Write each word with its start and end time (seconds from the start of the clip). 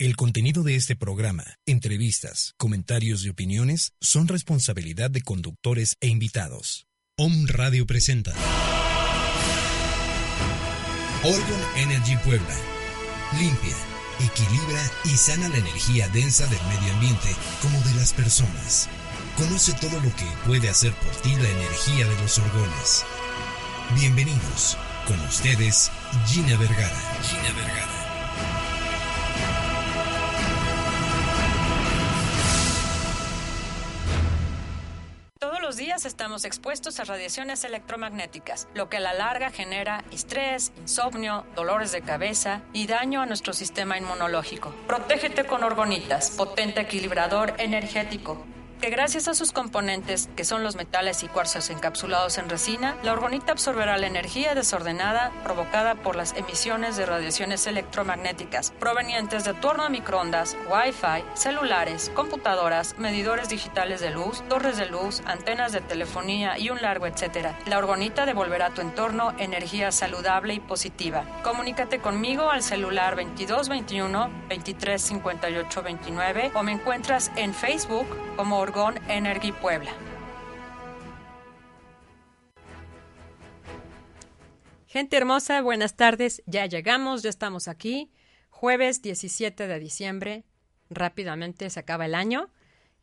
El 0.00 0.14
contenido 0.14 0.62
de 0.62 0.76
este 0.76 0.94
programa, 0.94 1.42
entrevistas, 1.66 2.54
comentarios 2.56 3.24
y 3.24 3.30
opiniones 3.30 3.94
son 4.00 4.28
responsabilidad 4.28 5.10
de 5.10 5.22
conductores 5.22 5.96
e 6.00 6.06
invitados. 6.06 6.86
Om 7.16 7.48
Radio 7.48 7.84
presenta 7.84 8.32
Orgon 11.24 11.62
Energy 11.78 12.14
Puebla. 12.24 12.54
Limpia, 13.40 13.74
equilibra 14.20 14.80
y 15.04 15.16
sana 15.16 15.48
la 15.48 15.58
energía 15.58 16.06
densa 16.10 16.46
del 16.46 16.62
medio 16.68 16.94
ambiente 16.94 17.34
como 17.60 17.80
de 17.80 17.94
las 17.96 18.12
personas. 18.12 18.88
Conoce 19.36 19.72
todo 19.80 20.00
lo 20.00 20.14
que 20.14 20.26
puede 20.46 20.68
hacer 20.68 20.92
por 20.92 21.10
ti 21.22 21.34
la 21.34 21.50
energía 21.50 22.06
de 22.06 22.22
los 22.22 22.38
orgones. 22.38 23.04
Bienvenidos. 23.96 24.78
Con 25.08 25.18
ustedes, 25.22 25.90
Gina 26.28 26.56
Vergara. 26.56 27.20
Gina 27.24 27.52
Vergara. 27.52 27.97
Días 35.78 36.04
estamos 36.04 36.44
expuestos 36.44 36.98
a 36.98 37.04
radiaciones 37.04 37.62
electromagnéticas, 37.64 38.68
lo 38.74 38.88
que 38.88 38.96
a 38.96 39.00
la 39.00 39.14
larga 39.14 39.50
genera 39.50 40.04
estrés, 40.10 40.72
insomnio, 40.76 41.46
dolores 41.54 41.92
de 41.92 42.02
cabeza 42.02 42.62
y 42.72 42.86
daño 42.88 43.22
a 43.22 43.26
nuestro 43.26 43.52
sistema 43.52 43.96
inmunológico. 43.96 44.74
Protégete 44.86 45.44
con 45.44 45.62
orgonitas, 45.62 46.30
potente 46.32 46.80
equilibrador 46.80 47.54
energético 47.58 48.44
que 48.78 48.90
gracias 48.90 49.28
a 49.28 49.34
sus 49.34 49.52
componentes, 49.52 50.28
que 50.36 50.44
son 50.44 50.62
los 50.62 50.76
metales 50.76 51.22
y 51.22 51.28
cuarzos 51.28 51.70
encapsulados 51.70 52.38
en 52.38 52.48
resina, 52.48 52.96
la 53.02 53.12
orgonita 53.12 53.52
absorberá 53.52 53.98
la 53.98 54.06
energía 54.06 54.54
desordenada 54.54 55.32
provocada 55.42 55.96
por 55.96 56.16
las 56.16 56.34
emisiones 56.36 56.96
de 56.96 57.06
radiaciones 57.06 57.66
electromagnéticas 57.66 58.72
provenientes 58.78 59.44
de 59.44 59.54
torno 59.54 59.84
a 59.84 59.88
microondas, 59.88 60.56
Wi-Fi, 60.70 61.24
celulares, 61.34 62.10
computadoras, 62.14 62.96
medidores 62.98 63.48
digitales 63.48 64.00
de 64.00 64.10
luz, 64.10 64.42
torres 64.48 64.76
de 64.76 64.86
luz, 64.86 65.22
antenas 65.26 65.72
de 65.72 65.80
telefonía 65.80 66.58
y 66.58 66.70
un 66.70 66.80
largo 66.80 67.06
etcétera. 67.06 67.58
La 67.66 67.78
orgonita 67.78 68.26
devolverá 68.26 68.66
a 68.66 68.74
tu 68.74 68.80
entorno 68.80 69.34
energía 69.38 69.90
saludable 69.90 70.54
y 70.54 70.60
positiva. 70.60 71.24
Comunícate 71.42 71.98
conmigo 71.98 72.50
al 72.50 72.62
celular 72.62 73.16
2221 73.16 74.30
235829 74.48 76.52
o 76.54 76.62
me 76.62 76.72
encuentras 76.72 77.30
en 77.36 77.54
Facebook 77.54 78.06
como 78.36 78.58
Energy 79.08 79.50
Puebla. 79.52 79.90
Gente 84.86 85.16
hermosa, 85.16 85.62
buenas 85.62 85.96
tardes. 85.96 86.42
Ya 86.44 86.66
llegamos, 86.66 87.22
ya 87.22 87.30
estamos 87.30 87.66
aquí. 87.66 88.10
Jueves 88.50 89.00
17 89.00 89.66
de 89.66 89.78
diciembre. 89.78 90.44
Rápidamente 90.90 91.70
se 91.70 91.80
acaba 91.80 92.04
el 92.04 92.14
año. 92.14 92.50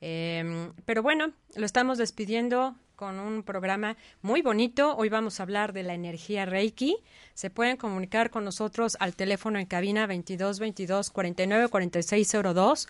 Em, 0.02 0.74
pero 0.86 1.02
bueno, 1.02 1.34
lo 1.56 1.66
estamos 1.66 1.98
despidiendo 1.98 2.76
con 2.96 3.20
un 3.20 3.42
programa 3.42 3.98
muy 4.22 4.44
bonito. 4.44 4.96
Hoy 4.96 5.10
vamos 5.10 5.40
a 5.40 5.44
hablar 5.44 5.74
de 5.74 5.82
la 5.82 5.96
energía 5.96 6.46
Reiki. 6.46 6.98
Se 7.34 7.50
pueden 7.50 7.78
comunicar 7.78 8.30
con 8.30 8.46
nosotros 8.46 8.98
al 9.00 9.16
teléfono 9.16 9.58
en 9.58 9.66
cabina 9.66 10.06
22 10.06 10.60
22 10.60 11.10
49 11.10 11.70
46 11.70 12.38
02 12.54 12.88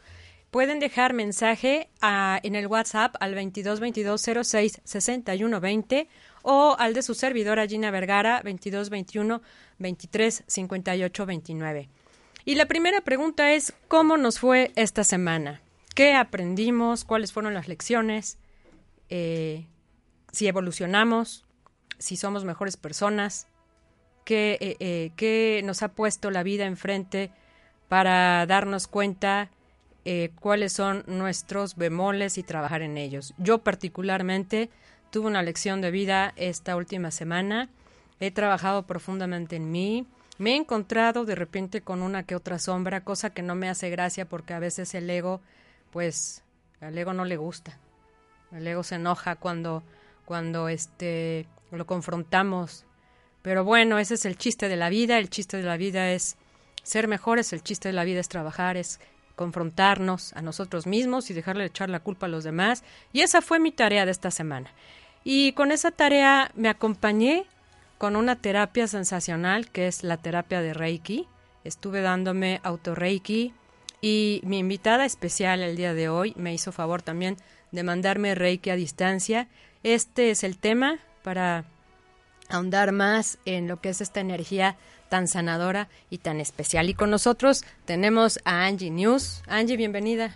Pueden 0.55 0.79
dejar 0.79 1.11
mensaje 1.11 1.89
en 2.01 2.55
el 2.55 2.67
WhatsApp 2.67 3.17
al 3.19 3.35
22 3.35 3.81
22 3.81 4.21
06 4.21 4.81
61 4.85 5.59
20 5.59 6.07
o 6.43 6.77
al 6.79 6.93
de 6.93 7.01
su 7.01 7.13
servidora 7.13 7.67
Gina 7.67 7.91
Vergara 7.91 8.41
22 8.41 8.89
21 8.89 9.41
23 9.79 10.43
58 10.47 11.25
29. 11.25 11.89
Y 12.45 12.55
la 12.55 12.67
primera 12.67 13.01
pregunta 13.01 13.51
es 13.51 13.73
¿cómo 13.89 14.15
nos 14.15 14.39
fue 14.39 14.71
esta 14.77 15.03
semana? 15.03 15.61
¿Qué 15.93 16.13
aprendimos? 16.13 17.03
¿Cuáles 17.03 17.33
fueron 17.33 17.53
las 17.53 17.67
lecciones? 17.67 18.37
Eh, 19.09 19.67
si 20.31 20.47
evolucionamos, 20.47 21.43
si 21.99 22.15
somos 22.15 22.45
mejores 22.45 22.77
personas, 22.77 23.49
qué, 24.23 24.57
eh, 24.61 24.77
eh, 24.79 25.11
qué 25.17 25.59
nos 25.65 25.83
ha 25.83 25.89
puesto 25.89 26.31
la 26.31 26.43
vida 26.43 26.63
enfrente 26.63 27.29
para 27.89 28.45
darnos 28.45 28.87
cuenta 28.87 29.51
eh, 30.07 30.29
cuáles 30.39 30.71
son 30.71 31.03
nuestros 31.07 31.75
bemoles 31.75 32.37
y 32.37 32.43
trabajar 32.43 32.83
en 32.83 32.97
ellos. 32.97 33.33
Yo 33.39 33.63
particularmente 33.63 34.69
tuve 35.09 35.25
una 35.25 35.41
lección 35.41 35.81
de 35.81 35.89
vida 35.89 36.31
esta 36.35 36.75
última 36.75 37.09
semana. 37.09 37.69
He 38.19 38.29
trabajado 38.29 38.85
profundamente 38.85 39.55
en 39.55 39.71
mí. 39.71 40.05
Me 40.37 40.51
he 40.51 40.55
encontrado 40.55 41.25
de 41.25 41.33
repente 41.33 41.81
con 41.81 42.03
una 42.03 42.21
que 42.23 42.35
otra 42.35 42.59
sombra, 42.59 43.03
cosa 43.03 43.31
que 43.31 43.41
no 43.41 43.55
me 43.55 43.67
hace 43.67 43.89
gracia 43.89 44.29
porque 44.29 44.53
a 44.53 44.59
veces 44.59 44.93
el 44.93 45.09
ego, 45.09 45.41
pues, 45.91 46.43
al 46.81 46.95
ego 46.95 47.13
no 47.13 47.25
le 47.25 47.37
gusta. 47.37 47.79
El 48.51 48.67
ego 48.67 48.83
se 48.83 48.95
enoja 48.95 49.35
cuando, 49.35 49.81
cuando 50.25 50.69
este, 50.69 51.47
lo 51.71 51.87
confrontamos. 51.87 52.85
Pero 53.41 53.63
bueno, 53.63 53.97
ese 53.97 54.13
es 54.13 54.25
el 54.25 54.37
chiste 54.37 54.69
de 54.69 54.75
la 54.75 54.89
vida. 54.89 55.17
El 55.17 55.31
chiste 55.31 55.57
de 55.57 55.63
la 55.63 55.77
vida 55.77 56.11
es 56.11 56.37
ser 56.83 57.07
mejores. 57.07 57.53
El 57.53 57.63
chiste 57.63 57.89
de 57.89 57.93
la 57.93 58.03
vida 58.03 58.19
es 58.19 58.29
trabajar, 58.29 58.77
confrontarnos 59.35 60.33
a 60.33 60.41
nosotros 60.41 60.87
mismos 60.87 61.29
y 61.29 61.33
dejarle 61.33 61.65
echar 61.65 61.89
la 61.89 61.99
culpa 61.99 62.25
a 62.25 62.29
los 62.29 62.43
demás. 62.43 62.83
Y 63.13 63.21
esa 63.21 63.41
fue 63.41 63.59
mi 63.59 63.71
tarea 63.71 64.05
de 64.05 64.11
esta 64.11 64.31
semana. 64.31 64.71
Y 65.23 65.53
con 65.53 65.71
esa 65.71 65.91
tarea 65.91 66.51
me 66.55 66.69
acompañé 66.69 67.45
con 67.97 68.15
una 68.15 68.35
terapia 68.35 68.87
sensacional 68.87 69.69
que 69.69 69.87
es 69.87 70.03
la 70.03 70.17
terapia 70.17 70.61
de 70.61 70.73
Reiki. 70.73 71.27
Estuve 71.63 72.01
dándome 72.01 72.59
auto-Reiki 72.63 73.53
y 74.01 74.41
mi 74.43 74.59
invitada 74.59 75.05
especial 75.05 75.61
el 75.61 75.75
día 75.75 75.93
de 75.93 76.09
hoy 76.09 76.33
me 76.37 76.53
hizo 76.53 76.71
favor 76.71 77.01
también 77.01 77.37
de 77.71 77.83
mandarme 77.83 78.35
Reiki 78.35 78.69
a 78.69 78.75
distancia. 78.75 79.47
Este 79.83 80.29
es 80.29 80.43
el 80.43 80.57
tema 80.57 80.99
para 81.23 81.65
ahondar 82.49 82.91
más 82.91 83.39
en 83.45 83.67
lo 83.67 83.81
que 83.81 83.89
es 83.89 84.01
esta 84.01 84.19
energía 84.19 84.77
tan 85.09 85.27
sanadora 85.27 85.87
y 86.09 86.19
tan 86.19 86.39
especial. 86.39 86.89
Y 86.89 86.93
con 86.93 87.09
nosotros 87.09 87.63
tenemos 87.85 88.39
a 88.45 88.65
Angie 88.65 88.91
News. 88.91 89.43
Angie, 89.47 89.77
bienvenida. 89.77 90.35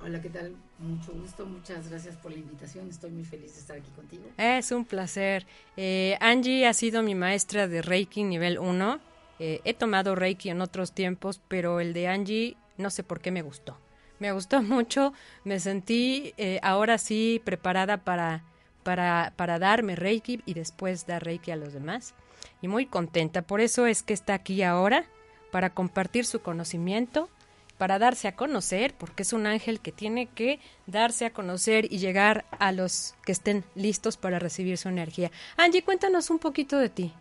Hola, 0.00 0.20
¿qué 0.20 0.28
tal? 0.28 0.54
Mucho 0.78 1.12
gusto, 1.12 1.46
muchas 1.46 1.88
gracias 1.88 2.16
por 2.16 2.32
la 2.32 2.38
invitación. 2.38 2.88
Estoy 2.88 3.10
muy 3.10 3.24
feliz 3.24 3.54
de 3.54 3.60
estar 3.60 3.76
aquí 3.76 3.90
contigo. 3.96 4.24
Es 4.36 4.70
un 4.72 4.84
placer. 4.84 5.46
Eh, 5.76 6.18
Angie 6.20 6.66
ha 6.66 6.74
sido 6.74 7.02
mi 7.02 7.14
maestra 7.14 7.68
de 7.68 7.80
Reiki 7.80 8.24
nivel 8.24 8.58
1. 8.58 9.00
Eh, 9.38 9.60
he 9.64 9.72
tomado 9.72 10.14
Reiki 10.14 10.50
en 10.50 10.60
otros 10.60 10.92
tiempos, 10.92 11.40
pero 11.48 11.80
el 11.80 11.92
de 11.92 12.08
Angie 12.08 12.56
no 12.76 12.90
sé 12.90 13.02
por 13.02 13.20
qué 13.20 13.30
me 13.30 13.42
gustó. 13.42 13.78
Me 14.18 14.32
gustó 14.32 14.62
mucho, 14.62 15.14
me 15.44 15.58
sentí 15.60 16.34
eh, 16.36 16.60
ahora 16.62 16.98
sí 16.98 17.40
preparada 17.44 17.98
para, 17.98 18.42
para, 18.82 19.32
para 19.36 19.58
darme 19.58 19.96
Reiki 19.96 20.42
y 20.44 20.54
después 20.54 21.06
dar 21.06 21.24
Reiki 21.24 21.50
a 21.50 21.56
los 21.56 21.72
demás 21.72 22.14
y 22.64 22.68
muy 22.68 22.86
contenta. 22.86 23.42
Por 23.42 23.60
eso 23.60 23.84
es 23.84 24.02
que 24.02 24.14
está 24.14 24.32
aquí 24.32 24.62
ahora, 24.62 25.04
para 25.52 25.74
compartir 25.74 26.24
su 26.24 26.40
conocimiento, 26.40 27.28
para 27.76 27.98
darse 27.98 28.26
a 28.26 28.36
conocer, 28.36 28.94
porque 28.96 29.22
es 29.22 29.34
un 29.34 29.46
ángel 29.46 29.80
que 29.80 29.92
tiene 29.92 30.28
que 30.28 30.60
darse 30.86 31.26
a 31.26 31.30
conocer 31.34 31.92
y 31.92 31.98
llegar 31.98 32.46
a 32.58 32.72
los 32.72 33.16
que 33.26 33.32
estén 33.32 33.64
listos 33.74 34.16
para 34.16 34.38
recibir 34.38 34.78
su 34.78 34.88
energía. 34.88 35.30
Angie, 35.58 35.84
cuéntanos 35.84 36.30
un 36.30 36.38
poquito 36.38 36.78
de 36.78 36.88
ti. 36.88 37.12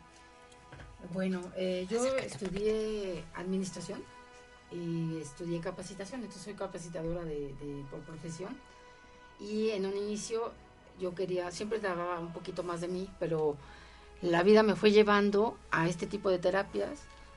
Bueno, 1.11 1.41
eh, 1.57 1.85
yo 1.89 2.05
estudié 2.15 3.25
administración 3.35 4.01
y 4.71 5.17
estudié 5.17 5.59
capacitación, 5.59 6.21
entonces 6.21 6.41
soy 6.41 6.53
capacitadora 6.53 7.25
de, 7.25 7.53
por 7.91 7.99
profesión. 7.99 8.57
Y 9.41 9.71
en 9.71 9.85
un 9.87 9.97
inicio 9.97 10.53
yo 11.01 11.13
quería, 11.13 11.51
siempre 11.51 11.79
daba 11.79 12.17
un 12.21 12.31
poquito 12.31 12.63
más 12.63 12.79
de 12.79 12.87
mí, 12.87 13.09
pero 13.19 13.57
la 14.23 14.41
vida 14.41 14.63
me 14.63 14.75
fue 14.75 14.91
llevando 14.91 15.57
a 15.69 15.88
este 15.88 16.07
tipo 16.07 16.29
de 16.29 16.39
terapias 16.39 16.89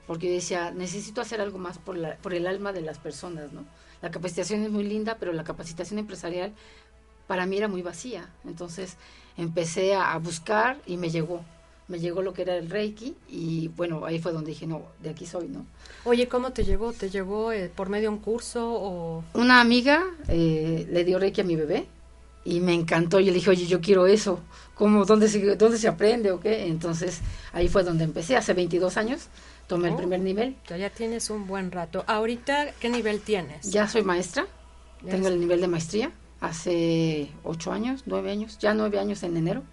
porque 0.07 0.31
decía, 0.31 0.71
necesito 0.71 1.21
hacer 1.21 1.41
algo 1.41 1.59
más 1.59 1.79
por, 1.79 1.97
la, 1.97 2.17
por 2.17 2.33
el 2.33 2.47
alma 2.47 2.73
de 2.73 2.81
las 2.81 2.99
personas, 2.99 3.53
¿no? 3.53 3.65
La 4.03 4.13
capacitación 4.13 4.63
es 4.63 4.71
muy 4.71 4.85
linda, 4.85 5.17
pero 5.19 5.33
la 5.33 5.43
capacitación 5.43 5.99
empresarial 5.99 6.53
para 7.27 7.45
mí 7.45 7.57
era 7.57 7.67
muy 7.67 7.83
vacía. 7.83 8.31
Entonces 8.45 8.97
empecé 9.37 9.95
a, 9.97 10.17
buscar 10.19 10.79
y 10.87 10.97
me 10.97 11.11
llegó. 11.11 11.41
Me 11.89 11.99
llegó 11.99 12.23
lo 12.23 12.33
que 12.33 12.43
era 12.43 12.57
el 12.57 12.71
Reiki 12.71 13.17
y 13.29 13.69
bueno, 13.69 14.05
ahí 14.05 14.21
fue 14.21 14.33
donde 14.33 14.51
dije, 14.51 14.67
no, 14.67 14.83
de 15.03 15.11
aquí 15.11 15.27
soy, 15.27 15.49
¿no? 15.49 15.67
Oye, 16.05 16.29
¿cómo 16.29 16.53
te 16.53 16.65
llegó? 16.65 16.93
¿Te 16.93 17.11
llegó 17.11 17.51
eh, 17.51 17.71
por 17.75 17.89
medio 17.89 18.11
de 18.11 18.17
un 18.17 18.23
curso 18.23 18.73
o...? 18.73 19.25
Una 19.35 19.61
amiga 19.61 20.05
eh, 20.29 20.87
le 20.89 21.05
dio 21.05 21.19
Reiki 21.19 21.41
a 21.41 21.45
mi 21.45 21.57
bebé 21.57 21.87
y 22.47 22.61
me 22.61 22.73
encantó. 22.73 23.19
Yo 23.19 23.27
le 23.27 23.35
dije, 23.35 23.51
oye, 23.51 23.67
yo 23.67 23.81
quiero 23.81 24.07
eso. 24.07 24.41
¿Cómo, 24.75 25.05
dónde, 25.05 25.29
se, 25.29 25.57
¿Dónde 25.57 25.79
se 25.79 25.89
aprende 25.89 26.31
o 26.31 26.39
qué? 26.39 26.67
Entonces, 26.67 27.21
ahí 27.53 27.69
fue 27.69 27.83
donde 27.83 28.05
empecé, 28.05 28.37
hace 28.37 28.55
22 28.55 28.97
años. 28.97 29.29
Tomé 29.67 29.89
el 29.89 29.95
oh, 29.95 29.97
primer 29.97 30.21
nivel. 30.21 30.57
Ya, 30.69 30.89
tienes 30.91 31.29
un 31.29 31.49
buen 31.49 31.73
rato. 31.73 32.05
Ahorita, 32.07 32.73
¿qué 32.81 32.89
nivel 32.89 33.21
tienes? 33.21 33.69
Ya 33.69 33.89
soy 33.89 34.03
maestra. 34.03 34.47
Tengo 35.05 35.27
el 35.27 35.41
nivel 35.41 35.61
de 35.61 35.67
maestría. 35.67 36.13
Hace 36.41 37.31
ocho 37.43 37.73
años, 37.73 38.05
nueve 38.07 38.31
años. 38.31 38.59
Ya 38.61 38.75
nueve 38.75 39.01
años 39.01 39.25
en 39.25 39.37
enero. 39.37 39.65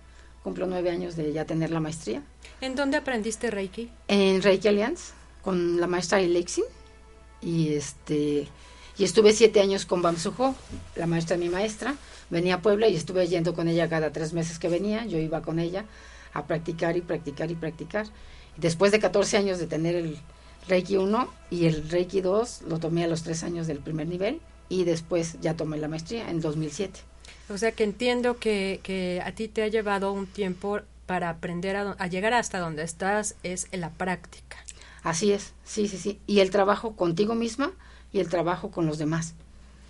Cumplo 0.42 0.66
nueve 0.66 0.90
años 0.90 1.16
de 1.16 1.32
ya 1.32 1.46
tener 1.46 1.70
la 1.70 1.80
maestría. 1.80 2.24
¿En 2.60 2.76
dónde 2.76 2.98
aprendiste 2.98 3.52
Reiki? 3.52 3.92
En 4.08 4.42
Reiki 4.42 4.68
Alliance, 4.68 5.14
con 5.44 5.80
la 5.80 5.86
maestra 5.86 6.18
Alexin. 6.18 6.66
y 7.40 7.74
este 7.74 8.48
y 8.98 9.04
estuve 9.04 9.34
siete 9.34 9.60
años 9.60 9.86
con 9.86 10.02
Bam 10.02 10.18
Suho, 10.18 10.56
la 10.96 11.08
maestra 11.08 11.36
de 11.36 11.44
mi 11.44 11.50
maestra, 11.50 11.96
venía 12.34 12.56
a 12.56 12.62
Puebla 12.62 12.90
y 12.90 12.96
estuve 12.98 13.28
yendo 13.28 13.54
con 13.54 13.70
ella 13.70 13.88
cada 13.88 14.12
tres 14.12 14.34
meses 14.34 14.60
que 14.60 14.68
venía, 14.68 15.06
yo 15.06 15.20
iba 15.20 15.42
con 15.42 15.60
ella 15.60 15.86
a 16.34 16.46
practicar 16.46 16.98
y 16.98 17.02
practicar 17.02 17.50
y 17.52 17.56
practicar. 17.56 18.08
Después 18.58 18.92
de 18.92 19.00
14 19.00 19.38
años 19.38 19.60
de 19.60 19.68
tener 19.68 19.96
el 19.96 20.18
Reiki 20.68 20.98
1 20.98 21.30
y 21.52 21.66
el 21.66 21.90
Reiki 21.90 22.22
2 22.22 22.64
lo 22.68 22.80
tomé 22.80 23.04
a 23.04 23.08
los 23.08 23.24
tres 23.24 23.44
años 23.44 23.68
del 23.68 23.80
primer 23.80 24.08
nivel 24.08 24.42
y 24.68 24.84
después 24.84 25.40
ya 25.42 25.56
tomé 25.56 25.78
la 25.78 25.88
maestría 25.88 26.30
en 26.30 26.42
2007. 26.42 27.00
O 27.50 27.58
sea 27.58 27.72
que 27.72 27.84
entiendo 27.84 28.38
que, 28.38 28.80
que 28.84 29.22
a 29.24 29.34
ti 29.34 29.48
te 29.48 29.62
ha 29.62 29.68
llevado 29.68 30.12
un 30.12 30.26
tiempo 30.26 30.82
para 31.06 31.30
aprender 31.30 31.76
a, 31.76 31.92
a 31.92 32.08
llegar 32.08 32.34
hasta 32.34 32.60
donde 32.60 32.84
estás 32.84 33.36
es 33.44 33.68
en 33.72 33.82
la 33.82 33.92
práctica. 33.92 34.58
Así 35.04 35.34
es, 35.34 35.54
sí, 35.64 35.88
sí, 35.88 35.98
sí. 35.98 36.20
Y 36.26 36.40
el 36.40 36.50
trabajo 36.50 36.96
contigo 36.96 37.36
misma 37.36 37.72
y 38.12 38.20
el 38.20 38.30
trabajo 38.30 38.72
con 38.72 38.88
los 38.88 38.98
demás. 38.98 39.36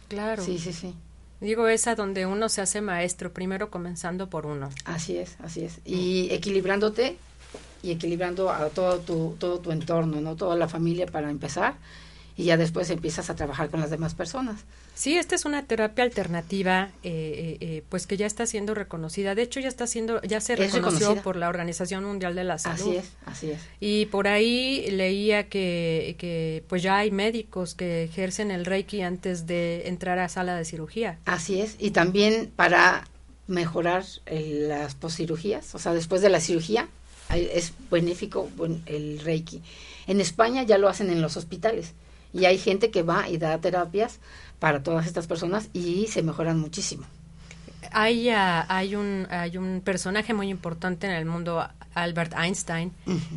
Claro. 0.09 0.43
Sí, 0.43 0.57
sí, 0.57 0.73
sí. 0.73 0.95
Digo, 1.43 1.67
es 1.67 1.87
a 1.87 1.95
donde 1.95 2.25
uno 2.25 2.47
se 2.47 2.61
hace 2.61 2.79
maestro, 2.79 3.33
primero 3.33 3.69
comenzando 3.69 4.29
por 4.29 4.45
uno. 4.45 4.69
Así 4.85 5.17
es, 5.17 5.35
así 5.43 5.65
es. 5.65 5.81
Y 5.83 6.29
equilibrándote 6.31 7.17
y 7.81 7.91
equilibrando 7.91 8.49
a 8.49 8.69
todo 8.69 8.99
tu, 8.99 9.35
todo 9.37 9.59
tu 9.59 9.73
entorno, 9.73 10.21
¿no? 10.21 10.37
Toda 10.37 10.55
la 10.55 10.69
familia 10.69 11.05
para 11.05 11.29
empezar 11.29 11.75
y 12.35 12.45
ya 12.45 12.57
después 12.57 12.89
empiezas 12.89 13.29
a 13.29 13.35
trabajar 13.35 13.69
con 13.69 13.79
las 13.79 13.89
demás 13.89 14.15
personas. 14.15 14.61
Sí, 14.95 15.17
esta 15.17 15.35
es 15.35 15.45
una 15.45 15.65
terapia 15.65 16.03
alternativa, 16.03 16.89
eh, 17.03 17.09
eh, 17.11 17.57
eh, 17.61 17.83
pues 17.89 18.07
que 18.07 18.17
ya 18.17 18.25
está 18.25 18.45
siendo 18.45 18.73
reconocida. 18.73 19.35
De 19.35 19.43
hecho, 19.43 19.59
ya 19.59 19.67
está 19.67 19.85
siendo, 19.85 20.21
ya 20.21 20.41
se 20.41 20.55
reconoció 20.55 21.15
por 21.21 21.35
la 21.35 21.49
Organización 21.49 22.03
Mundial 22.03 22.35
de 22.35 22.43
la 22.43 22.57
Salud. 22.57 22.81
Así 22.81 22.95
es, 22.95 23.11
así 23.25 23.51
es. 23.51 23.61
Y 23.79 24.07
por 24.07 24.27
ahí 24.27 24.89
leía 24.91 25.47
que, 25.47 26.15
que, 26.17 26.63
pues 26.67 26.81
ya 26.81 26.97
hay 26.97 27.11
médicos 27.11 27.75
que 27.75 28.03
ejercen 28.03 28.49
el 28.49 28.65
Reiki 28.65 29.01
antes 29.01 29.45
de 29.45 29.87
entrar 29.87 30.19
a 30.19 30.27
sala 30.29 30.55
de 30.55 30.65
cirugía. 30.65 31.19
Así 31.25 31.61
es. 31.61 31.75
Y 31.79 31.91
también 31.91 32.51
para 32.55 33.07
mejorar 33.45 34.05
las 34.25 34.95
poscirugías, 34.95 35.75
o 35.75 35.79
sea, 35.79 35.93
después 35.93 36.21
de 36.21 36.29
la 36.29 36.39
cirugía, 36.39 36.87
es 37.29 37.73
benéfico 37.91 38.49
el 38.85 39.19
Reiki. 39.19 39.61
En 40.07 40.21
España 40.21 40.63
ya 40.63 40.77
lo 40.77 40.87
hacen 40.87 41.09
en 41.09 41.21
los 41.21 41.37
hospitales 41.37 41.93
y 42.33 42.45
hay 42.45 42.57
gente 42.57 42.91
que 42.91 43.03
va 43.03 43.29
y 43.29 43.37
da 43.37 43.57
terapias 43.59 44.19
para 44.59 44.81
todas 44.81 45.05
estas 45.05 45.27
personas 45.27 45.69
y 45.73 46.07
se 46.07 46.23
mejoran 46.23 46.59
muchísimo. 46.59 47.05
Hay, 47.91 48.29
uh, 48.29 48.63
hay, 48.69 48.95
un, 48.95 49.27
hay 49.29 49.57
un 49.57 49.81
personaje 49.83 50.33
muy 50.33 50.49
importante 50.49 51.05
en 51.05 51.13
el 51.13 51.25
mundo, 51.25 51.67
Albert 51.93 52.33
Einstein, 52.35 52.91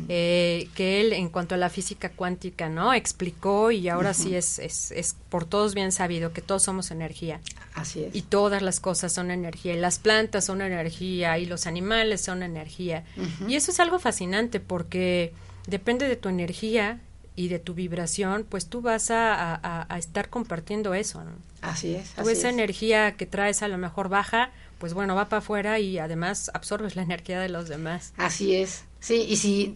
eh, 0.09 0.67
que 0.73 1.01
él, 1.01 1.13
en 1.13 1.29
cuanto 1.29 1.53
a 1.53 1.57
la 1.59 1.69
física 1.69 2.09
cuántica, 2.09 2.67
¿no? 2.69 2.93
Explicó 2.93 3.69
y 3.69 3.87
ahora 3.87 4.15
sí 4.15 4.35
es, 4.35 4.57
es, 4.57 4.89
es, 4.91 5.15
por 5.29 5.45
todos 5.45 5.75
bien 5.75 5.91
sabido 5.91 6.33
que 6.33 6.41
todos 6.41 6.63
somos 6.63 6.89
energía. 6.89 7.39
Así 7.75 8.05
es. 8.05 8.15
Y 8.15 8.23
todas 8.23 8.63
las 8.63 8.79
cosas 8.79 9.13
son 9.13 9.29
energía, 9.29 9.75
y 9.75 9.79
las 9.79 9.99
plantas 9.99 10.45
son 10.45 10.61
energía, 10.61 11.37
y 11.37 11.45
los 11.45 11.67
animales 11.67 12.21
son 12.21 12.41
energía. 12.41 13.03
Y 13.47 13.55
eso 13.55 13.69
es 13.69 13.79
algo 13.79 13.99
fascinante 13.99 14.59
porque 14.59 15.33
depende 15.67 16.07
de 16.07 16.15
tu 16.15 16.29
energía, 16.29 16.99
y 17.37 17.49
de 17.49 17.59
tu 17.59 17.75
vibración, 17.75 18.45
pues 18.49 18.65
tú 18.65 18.81
vas 18.81 19.11
a, 19.11 19.85
a, 19.87 19.97
estar 19.99 20.29
compartiendo 20.29 20.95
eso. 20.95 21.23
¿no? 21.23 21.31
Así 21.61 21.93
es. 21.93 22.09
Tú 22.11 22.27
esa 22.29 22.49
energía 22.49 23.15
que 23.15 23.27
traes 23.27 23.61
a 23.61 23.67
lo 23.67 23.77
mejor 23.77 24.09
baja, 24.09 24.49
pues 24.79 24.95
bueno, 24.95 25.13
va 25.13 25.29
para 25.29 25.37
afuera 25.39 25.79
y 25.79 25.99
además 25.99 26.49
absorbes 26.55 26.95
la 26.95 27.03
energía 27.03 27.39
de 27.39 27.49
los 27.49 27.69
demás. 27.69 28.11
Así 28.17 28.55
es. 28.55 28.85
Sí, 28.99 29.27
y 29.29 29.37
si, 29.37 29.75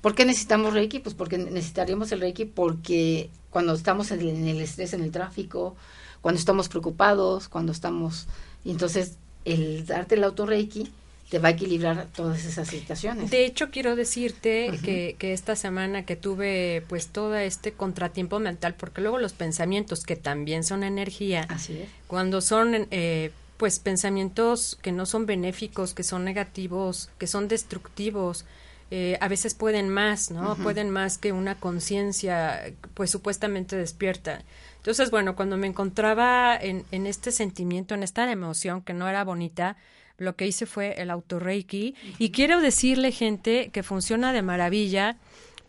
¿por 0.00 0.14
qué 0.14 0.24
necesitamos 0.24 0.72
Reiki? 0.72 1.00
Pues 1.00 1.16
porque 1.16 1.36
necesitaríamos 1.36 2.12
el 2.12 2.20
Reiki 2.20 2.44
porque 2.44 3.28
cuando 3.50 3.74
estamos 3.74 4.12
en 4.12 4.20
el, 4.20 4.28
en 4.28 4.46
el 4.46 4.60
estrés, 4.60 4.92
en 4.92 5.02
el 5.02 5.10
tráfico, 5.10 5.74
cuando 6.20 6.38
estamos 6.38 6.68
preocupados, 6.68 7.48
cuando 7.48 7.72
estamos... 7.72 8.28
Entonces, 8.64 9.16
el 9.44 9.84
darte 9.84 10.14
el 10.14 10.22
auto 10.22 10.46
Reiki 10.46 10.92
te 11.30 11.38
va 11.38 11.48
a 11.48 11.50
equilibrar 11.52 12.08
todas 12.14 12.44
esas 12.44 12.68
situaciones. 12.68 13.30
De 13.30 13.44
hecho, 13.44 13.70
quiero 13.70 13.94
decirte 13.94 14.72
que, 14.82 15.14
que, 15.16 15.32
esta 15.32 15.54
semana 15.54 16.04
que 16.04 16.16
tuve 16.16 16.82
pues 16.88 17.06
todo 17.06 17.36
este 17.36 17.72
contratiempo 17.72 18.40
mental, 18.40 18.74
porque 18.74 19.00
luego 19.00 19.18
los 19.18 19.32
pensamientos 19.32 20.04
que 20.04 20.16
también 20.16 20.64
son 20.64 20.82
energía, 20.82 21.46
Así 21.48 21.86
cuando 22.08 22.40
son 22.40 22.88
eh, 22.90 23.30
pues 23.56 23.78
pensamientos 23.78 24.76
que 24.82 24.90
no 24.90 25.06
son 25.06 25.26
benéficos, 25.26 25.94
que 25.94 26.02
son 26.02 26.24
negativos, 26.24 27.10
que 27.18 27.28
son 27.28 27.46
destructivos, 27.46 28.44
eh, 28.90 29.16
a 29.20 29.28
veces 29.28 29.54
pueden 29.54 29.88
más, 29.88 30.32
¿no? 30.32 30.56
Pueden 30.56 30.90
más 30.90 31.18
que 31.18 31.30
una 31.30 31.54
conciencia 31.54 32.72
pues 32.94 33.12
supuestamente 33.12 33.76
despierta. 33.76 34.42
Entonces, 34.78 35.12
bueno, 35.12 35.36
cuando 35.36 35.56
me 35.56 35.68
encontraba 35.68 36.56
en, 36.56 36.84
en 36.90 37.06
este 37.06 37.30
sentimiento, 37.30 37.94
en 37.94 38.02
esta 38.02 38.28
emoción 38.32 38.82
que 38.82 38.94
no 38.94 39.08
era 39.08 39.22
bonita, 39.22 39.76
lo 40.20 40.36
que 40.36 40.46
hice 40.46 40.66
fue 40.66 41.00
el 41.00 41.10
autorreiki 41.10 41.94
y 42.18 42.30
quiero 42.30 42.60
decirle 42.60 43.10
gente 43.10 43.70
que 43.72 43.82
funciona 43.82 44.32
de 44.32 44.42
maravilla 44.42 45.16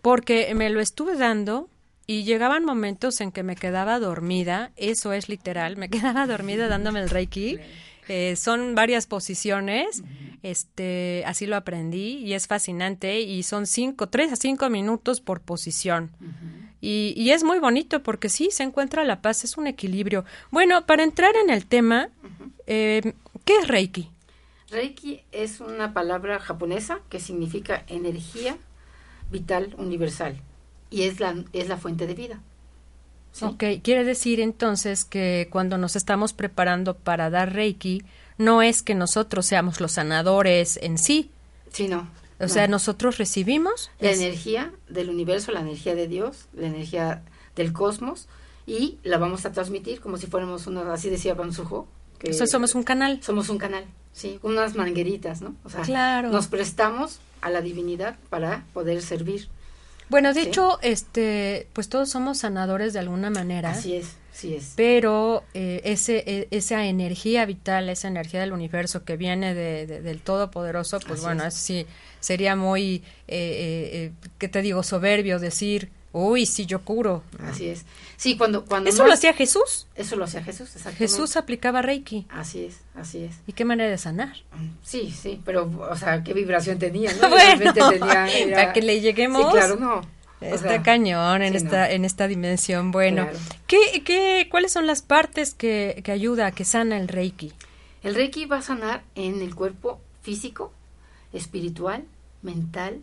porque 0.01 0.53
me 0.53 0.69
lo 0.69 0.81
estuve 0.81 1.15
dando 1.15 1.69
y 2.05 2.23
llegaban 2.23 2.65
momentos 2.65 3.21
en 3.21 3.31
que 3.31 3.43
me 3.43 3.55
quedaba 3.55 3.97
dormida, 3.99 4.71
eso 4.75 5.13
es 5.13 5.29
literal, 5.29 5.77
me 5.77 5.89
quedaba 5.89 6.27
dormida 6.27 6.67
dándome 6.67 6.99
el 6.99 7.09
reiki. 7.09 7.57
Eh, 8.09 8.35
son 8.35 8.75
varias 8.75 9.07
posiciones, 9.07 10.03
este, 10.43 11.23
así 11.25 11.45
lo 11.45 11.55
aprendí 11.55 12.17
y 12.17 12.33
es 12.33 12.47
fascinante 12.47 13.21
y 13.21 13.43
son 13.43 13.67
cinco, 13.67 14.09
tres 14.09 14.33
a 14.33 14.35
cinco 14.35 14.69
minutos 14.69 15.21
por 15.21 15.39
posición. 15.39 16.11
y, 16.81 17.13
y, 17.15 17.29
es 17.29 17.43
muy 17.43 17.59
bonito 17.59 18.03
porque 18.03 18.27
sí, 18.27 18.49
se 18.51 18.63
encuentra 18.63 19.05
la 19.05 19.21
paz, 19.21 19.45
es 19.45 19.55
un 19.55 19.67
equilibrio. 19.67 20.25
Bueno, 20.49 20.85
para 20.85 21.03
entrar 21.03 21.35
en 21.37 21.51
el 21.51 21.67
tema, 21.67 22.09
eh, 22.67 23.13
¿qué 23.45 23.57
es 23.61 23.67
Reiki? 23.67 24.09
Reiki 24.71 25.21
es 25.31 25.59
una 25.59 25.93
palabra 25.93 26.39
japonesa 26.39 26.99
que 27.09 27.19
significa 27.19 27.83
energía 27.87 28.57
vital 29.29 29.75
universal 29.77 30.41
y 30.89 31.03
es 31.03 31.19
la, 31.19 31.35
es 31.53 31.67
la 31.67 31.77
fuente 31.77 32.07
de 32.07 32.13
vida. 32.13 32.41
¿sí? 33.31 33.45
Ok, 33.45 33.63
quiere 33.83 34.03
decir 34.03 34.39
entonces 34.39 35.05
que 35.05 35.47
cuando 35.51 35.77
nos 35.77 35.95
estamos 35.95 36.33
preparando 36.33 36.95
para 36.95 37.29
dar 37.29 37.53
Reiki, 37.53 38.03
no 38.37 38.61
es 38.61 38.81
que 38.81 38.95
nosotros 38.95 39.45
seamos 39.45 39.79
los 39.79 39.93
sanadores 39.93 40.79
en 40.81 40.97
sí. 40.97 41.31
Sí, 41.71 41.87
no. 41.87 42.09
O 42.39 42.43
no. 42.43 42.49
sea, 42.49 42.67
nosotros 42.67 43.17
recibimos 43.17 43.91
la 43.99 44.11
es... 44.11 44.19
energía 44.19 44.73
del 44.89 45.09
universo, 45.09 45.51
la 45.51 45.61
energía 45.61 45.95
de 45.95 46.07
Dios, 46.07 46.47
la 46.53 46.67
energía 46.67 47.23
del 47.55 47.73
cosmos 47.73 48.27
y 48.65 48.97
la 49.03 49.17
vamos 49.17 49.45
a 49.45 49.51
transmitir 49.51 50.01
como 50.01 50.17
si 50.17 50.27
fuéramos 50.27 50.67
una, 50.67 50.91
así 50.93 51.09
decía 51.09 51.33
Bansujo. 51.33 51.87
Que 52.21 52.29
o 52.29 52.33
sea, 52.33 52.45
somos 52.45 52.75
un 52.75 52.83
canal. 52.83 53.19
Somos 53.23 53.49
un 53.49 53.57
canal, 53.57 53.83
sí, 54.13 54.39
unas 54.43 54.75
mangueritas, 54.75 55.41
¿no? 55.41 55.55
O 55.63 55.69
sea, 55.69 55.81
claro. 55.81 56.29
nos 56.29 56.45
prestamos 56.45 57.19
a 57.41 57.49
la 57.49 57.61
divinidad 57.61 58.15
para 58.29 58.63
poder 58.73 59.01
servir. 59.01 59.49
Bueno, 60.07 60.33
de 60.33 60.41
¿sí? 60.43 60.47
hecho, 60.49 60.77
este, 60.83 61.67
pues 61.73 61.89
todos 61.89 62.09
somos 62.09 62.37
sanadores 62.37 62.93
de 62.93 62.99
alguna 62.99 63.31
manera. 63.31 63.71
Así 63.71 63.95
es, 63.95 64.17
sí 64.31 64.53
es. 64.53 64.73
Pero 64.75 65.43
eh, 65.55 65.81
ese, 65.83 66.23
e, 66.27 66.47
esa 66.51 66.85
energía 66.85 67.45
vital, 67.45 67.89
esa 67.89 68.09
energía 68.09 68.41
del 68.41 68.51
universo 68.51 69.03
que 69.03 69.17
viene 69.17 69.55
de, 69.55 69.87
de, 69.87 70.01
del 70.01 70.21
Todopoderoso, 70.21 70.99
pues 70.99 71.19
Así 71.19 71.25
bueno, 71.25 71.45
es. 71.45 71.55
sí 71.55 71.87
sería 72.19 72.55
muy, 72.55 73.03
eh, 73.27 74.11
eh, 74.11 74.11
¿qué 74.37 74.47
te 74.47 74.61
digo? 74.61 74.83
Soberbio 74.83 75.39
decir, 75.39 75.89
uy, 76.13 76.45
sí, 76.45 76.65
yo 76.65 76.81
curo. 76.81 77.23
Así 77.39 77.67
es. 77.69 77.85
Sí, 78.17 78.37
cuando... 78.37 78.65
cuando 78.65 78.89
¿Eso 78.89 79.03
no 79.03 79.07
lo 79.07 79.13
hacía 79.13 79.33
Jesús? 79.33 79.87
Eso 79.95 80.15
lo 80.15 80.25
hacía 80.25 80.43
Jesús, 80.43 80.67
exactamente. 80.69 80.97
Jesús 80.99 81.35
aplicaba 81.37 81.81
Reiki. 81.81 82.25
Así 82.29 82.65
es, 82.65 82.81
así 82.95 83.23
es. 83.23 83.35
¿Y 83.47 83.53
qué 83.53 83.65
manera 83.65 83.89
de 83.89 83.97
sanar? 83.97 84.35
Sí, 84.83 85.11
sí, 85.11 85.41
pero, 85.45 85.69
o 85.89 85.95
sea, 85.95 86.23
qué 86.23 86.33
vibración 86.33 86.77
tenía, 86.79 87.11
¿no? 87.13 87.19
bueno, 87.29 87.35
Realmente 87.37 87.81
tenía- 87.89 88.27
era- 88.27 88.55
para 88.57 88.73
que 88.73 88.81
le 88.81 88.99
lleguemos. 89.01 89.43
Sí, 89.45 89.51
claro, 89.51 89.75
no. 89.77 89.95
O 89.99 90.45
Está 90.45 90.69
sea, 90.69 90.81
cañón 90.81 91.43
en 91.43 91.51
sí, 91.53 91.57
esta 91.65 91.87
no. 91.87 91.93
en 91.93 92.03
esta 92.05 92.27
dimensión. 92.27 92.89
Bueno, 92.91 93.23
Claro. 93.29 93.37
¿qué, 93.67 94.01
qué, 94.03 94.47
¿cuáles 94.49 94.71
son 94.73 94.87
las 94.87 95.03
partes 95.03 95.53
que, 95.53 96.01
que 96.03 96.11
ayuda, 96.11 96.51
que 96.51 96.65
sana 96.65 96.97
el 96.97 97.07
Reiki? 97.07 97.53
El 98.01 98.15
Reiki 98.15 98.45
va 98.45 98.57
a 98.57 98.61
sanar 98.63 99.03
en 99.13 99.39
el 99.43 99.53
cuerpo 99.53 100.01
físico, 100.23 100.73
espiritual, 101.31 102.05
mental, 102.41 103.01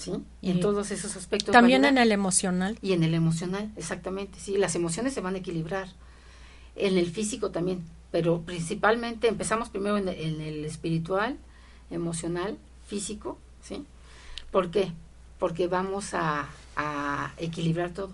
¿sí? 0.00 0.12
Y, 0.40 0.50
en 0.50 0.60
todos 0.60 0.90
esos 0.90 1.16
aspectos. 1.16 1.52
También 1.52 1.84
en 1.84 1.98
el 1.98 2.10
emocional. 2.12 2.78
Y 2.80 2.92
en 2.92 3.04
el 3.04 3.14
emocional, 3.14 3.70
exactamente, 3.76 4.40
sí. 4.40 4.56
Las 4.56 4.74
emociones 4.74 5.12
se 5.12 5.20
van 5.20 5.34
a 5.34 5.38
equilibrar. 5.38 5.88
En 6.76 6.96
el 6.96 7.10
físico 7.10 7.50
también, 7.50 7.84
pero 8.10 8.40
principalmente 8.42 9.28
empezamos 9.28 9.68
primero 9.68 9.98
en, 9.98 10.08
en 10.08 10.40
el 10.40 10.64
espiritual, 10.64 11.36
emocional, 11.90 12.56
físico, 12.86 13.38
¿sí? 13.62 13.84
¿Por 14.50 14.70
qué? 14.70 14.92
Porque 15.38 15.66
vamos 15.66 16.14
a, 16.14 16.48
a 16.76 17.34
equilibrar 17.36 17.90
todo. 17.90 18.12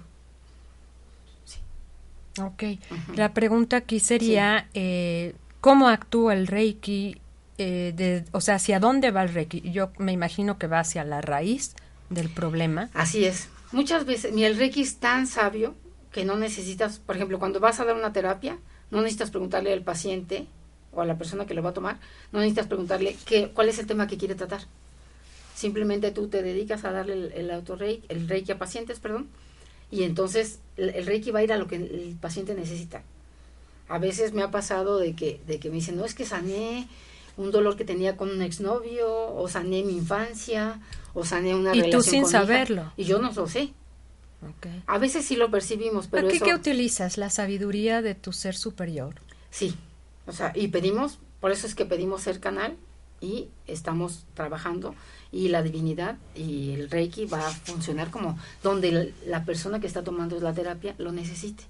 Ok. 2.43 2.63
Ujú. 2.91 3.15
La 3.15 3.33
pregunta 3.33 3.79
aquí 3.79 4.01
sería, 4.01 4.69
eh, 4.75 5.35
¿cómo 5.61 5.89
actúa 5.89 6.35
el 6.35 6.47
Reiki? 6.47 7.21
Eh, 7.59 7.93
de, 7.97 8.25
o 8.33 8.41
sea, 8.41 8.57
¿hacia 8.57 8.81
dónde 8.81 9.11
va 9.11 9.23
el 9.23 9.33
Reiki? 9.33 9.71
Yo 9.71 9.91
me 9.99 10.13
imagino 10.13 10.59
que 10.59 10.67
va 10.67 10.81
hacia 10.81 11.05
la 11.05 11.21
raíz 11.21 11.75
del 12.11 12.29
problema. 12.29 12.91
Así 12.93 13.25
es. 13.25 13.49
Muchas 13.73 14.05
veces, 14.05 14.33
mira, 14.33 14.49
el 14.49 14.57
Reiki 14.57 14.83
es 14.83 14.97
tan 14.97 15.27
sabio 15.27 15.75
que 16.13 16.25
no 16.25 16.37
necesitas, 16.37 16.99
por 16.99 17.17
ejemplo, 17.17 17.39
cuando 17.39 17.61
vas 17.61 17.81
a 17.81 17.85
dar 17.85 17.97
una 17.97 18.13
terapia, 18.13 18.59
no 18.91 19.01
necesitas 19.01 19.31
preguntarle 19.31 19.73
al 19.73 19.83
paciente 19.83 20.47
o 20.93 21.01
a 21.01 21.07
la 21.07 21.19
persona 21.19 21.47
que 21.47 21.55
lo 21.55 21.63
va 21.63 21.71
a 21.71 21.75
tomar, 21.75 21.99
no 22.33 22.39
necesitas 22.39 22.67
preguntarle 22.67 23.17
qué, 23.27 23.51
cuál 23.51 23.69
es 23.69 23.79
el 23.79 23.87
tema 23.87 24.07
que 24.07 24.17
quiere 24.17 24.35
tratar. 24.35 24.63
Simplemente 25.55 26.11
tú 26.11 26.29
te 26.29 26.43
dedicas 26.43 26.85
a 26.85 26.93
darle 26.93 27.15
el, 27.15 27.33
el 27.33 27.51
autorreiki, 27.51 28.05
el 28.09 28.29
reiki 28.29 28.53
a 28.53 28.59
pacientes, 28.59 29.01
perdón, 29.01 29.29
y 29.91 30.05
entonces 30.05 30.61
el, 30.77 30.91
el, 30.91 31.07
reiki 31.07 31.31
va 31.31 31.41
a 31.41 31.45
ir 31.45 31.53
a 31.53 31.57
lo 31.57 31.67
que 31.67 31.77
el 31.77 32.17
paciente 32.21 32.55
necesita. 32.55 33.03
A 33.89 33.99
veces 33.99 34.33
me 34.33 34.43
ha 34.43 34.51
pasado 34.51 34.99
de 34.99 35.15
que, 35.15 35.41
de 35.47 35.59
que 35.59 35.69
me 35.71 35.77
dicen, 35.77 35.97
no, 35.97 36.05
es 36.05 36.15
que 36.15 36.25
sané 36.25 36.89
un 37.37 37.51
dolor 37.51 37.77
que 37.77 37.85
tenía 37.85 38.17
con 38.17 38.31
un 38.31 38.43
exnovio, 38.43 39.35
o 39.35 39.49
sané 39.49 39.83
mi 39.83 39.97
infancia, 39.97 40.81
o 41.15 41.25
sané 41.25 41.55
una 41.55 41.75
y 41.75 41.81
relación 41.81 42.03
tú 42.03 42.11
sin 42.11 42.23
con 42.23 42.31
saberlo. 42.31 42.83
hija, 42.83 42.93
y 42.97 43.05
yo 43.05 43.19
no 43.19 43.33
lo 43.33 43.49
sé. 43.49 43.73
Okay. 44.59 44.83
A 44.87 44.99
veces 44.99 45.25
sí 45.25 45.37
lo 45.37 45.51
percibimos, 45.51 46.07
pero 46.09 46.29
¿Qué, 46.29 46.37
eso, 46.37 46.45
¿Qué 46.45 46.55
utilizas? 46.55 47.19
La 47.19 47.31
sabiduría 47.31 48.03
de 48.03 48.15
tu 48.15 48.33
ser 48.33 48.55
superior. 48.55 49.15
Sí, 49.51 49.75
o 50.27 50.33
sea, 50.33 50.53
y 50.55 50.69
pedimos, 50.69 51.19
por 51.41 51.53
eso 51.53 51.67
es 51.67 51.75
que 51.75 51.87
pedimos 51.87 52.23
ser 52.23 52.41
canal 52.41 52.77
y 53.21 53.49
estamos 53.67 54.25
trabajando 54.35 54.95
y 55.33 55.49
la 55.49 55.63
divinidad 55.63 56.17
y 56.35 56.73
el 56.73 56.91
reiki 56.91 57.27
va 57.27 57.47
a 57.47 57.51
funcionar 57.51 58.11
como 58.11 58.39
donde 58.63 59.15
la 59.27 59.45
persona 59.45 59.81
que 59.81 59.87
está 59.87 60.05
tomando 60.05 60.39
la 60.41 60.53
terapia 60.53 60.95
lo 60.99 61.13
necesite. 61.13 61.65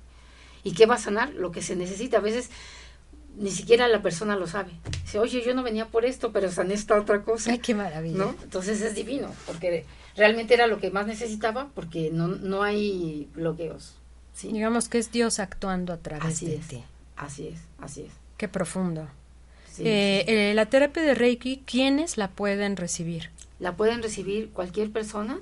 ¿Y 0.64 0.72
qué 0.72 0.86
va 0.86 0.96
a 0.96 0.98
sanar? 0.98 1.32
Lo 1.34 1.52
que 1.52 1.62
se 1.62 1.76
necesita. 1.76 2.18
A 2.18 2.20
veces 2.20 2.50
ni 3.36 3.50
siquiera 3.50 3.86
la 3.88 4.02
persona 4.02 4.36
lo 4.36 4.46
sabe. 4.46 4.72
Dice, 5.02 5.18
oye, 5.18 5.42
yo 5.44 5.54
no 5.54 5.62
venía 5.62 5.86
por 5.88 6.04
esto, 6.04 6.32
pero 6.32 6.50
sané 6.50 6.74
esta 6.74 6.98
otra 7.00 7.22
cosa. 7.22 7.52
Ay, 7.52 7.58
qué 7.58 7.74
maravilla. 7.74 8.16
¿no? 8.18 8.34
Entonces 8.42 8.80
es 8.82 8.94
divino, 8.94 9.30
porque 9.46 9.84
realmente 10.16 10.54
era 10.54 10.66
lo 10.66 10.78
que 10.78 10.90
más 10.90 11.06
necesitaba, 11.06 11.68
porque 11.74 12.10
no, 12.12 12.28
no 12.28 12.62
hay 12.62 13.28
bloqueos. 13.34 13.94
¿sí? 14.34 14.48
Digamos 14.52 14.88
que 14.88 14.98
es 14.98 15.12
Dios 15.12 15.38
actuando 15.38 15.92
a 15.92 15.98
través 15.98 16.24
Así 16.26 16.46
de 16.46 16.56
es. 16.56 16.68
ti. 16.68 16.82
Así 17.16 17.48
es, 17.48 17.60
así 17.78 18.02
es. 18.02 18.12
Qué 18.36 18.48
profundo. 18.48 19.06
Sí. 19.72 19.82
Eh, 19.86 20.24
eh, 20.50 20.54
la 20.54 20.66
terapia 20.66 21.02
de 21.02 21.14
Reiki, 21.14 21.62
¿quiénes 21.66 22.16
la 22.18 22.28
pueden 22.30 22.76
recibir? 22.76 23.30
La 23.60 23.76
pueden 23.76 24.02
recibir 24.02 24.50
cualquier 24.50 24.90
persona 24.90 25.38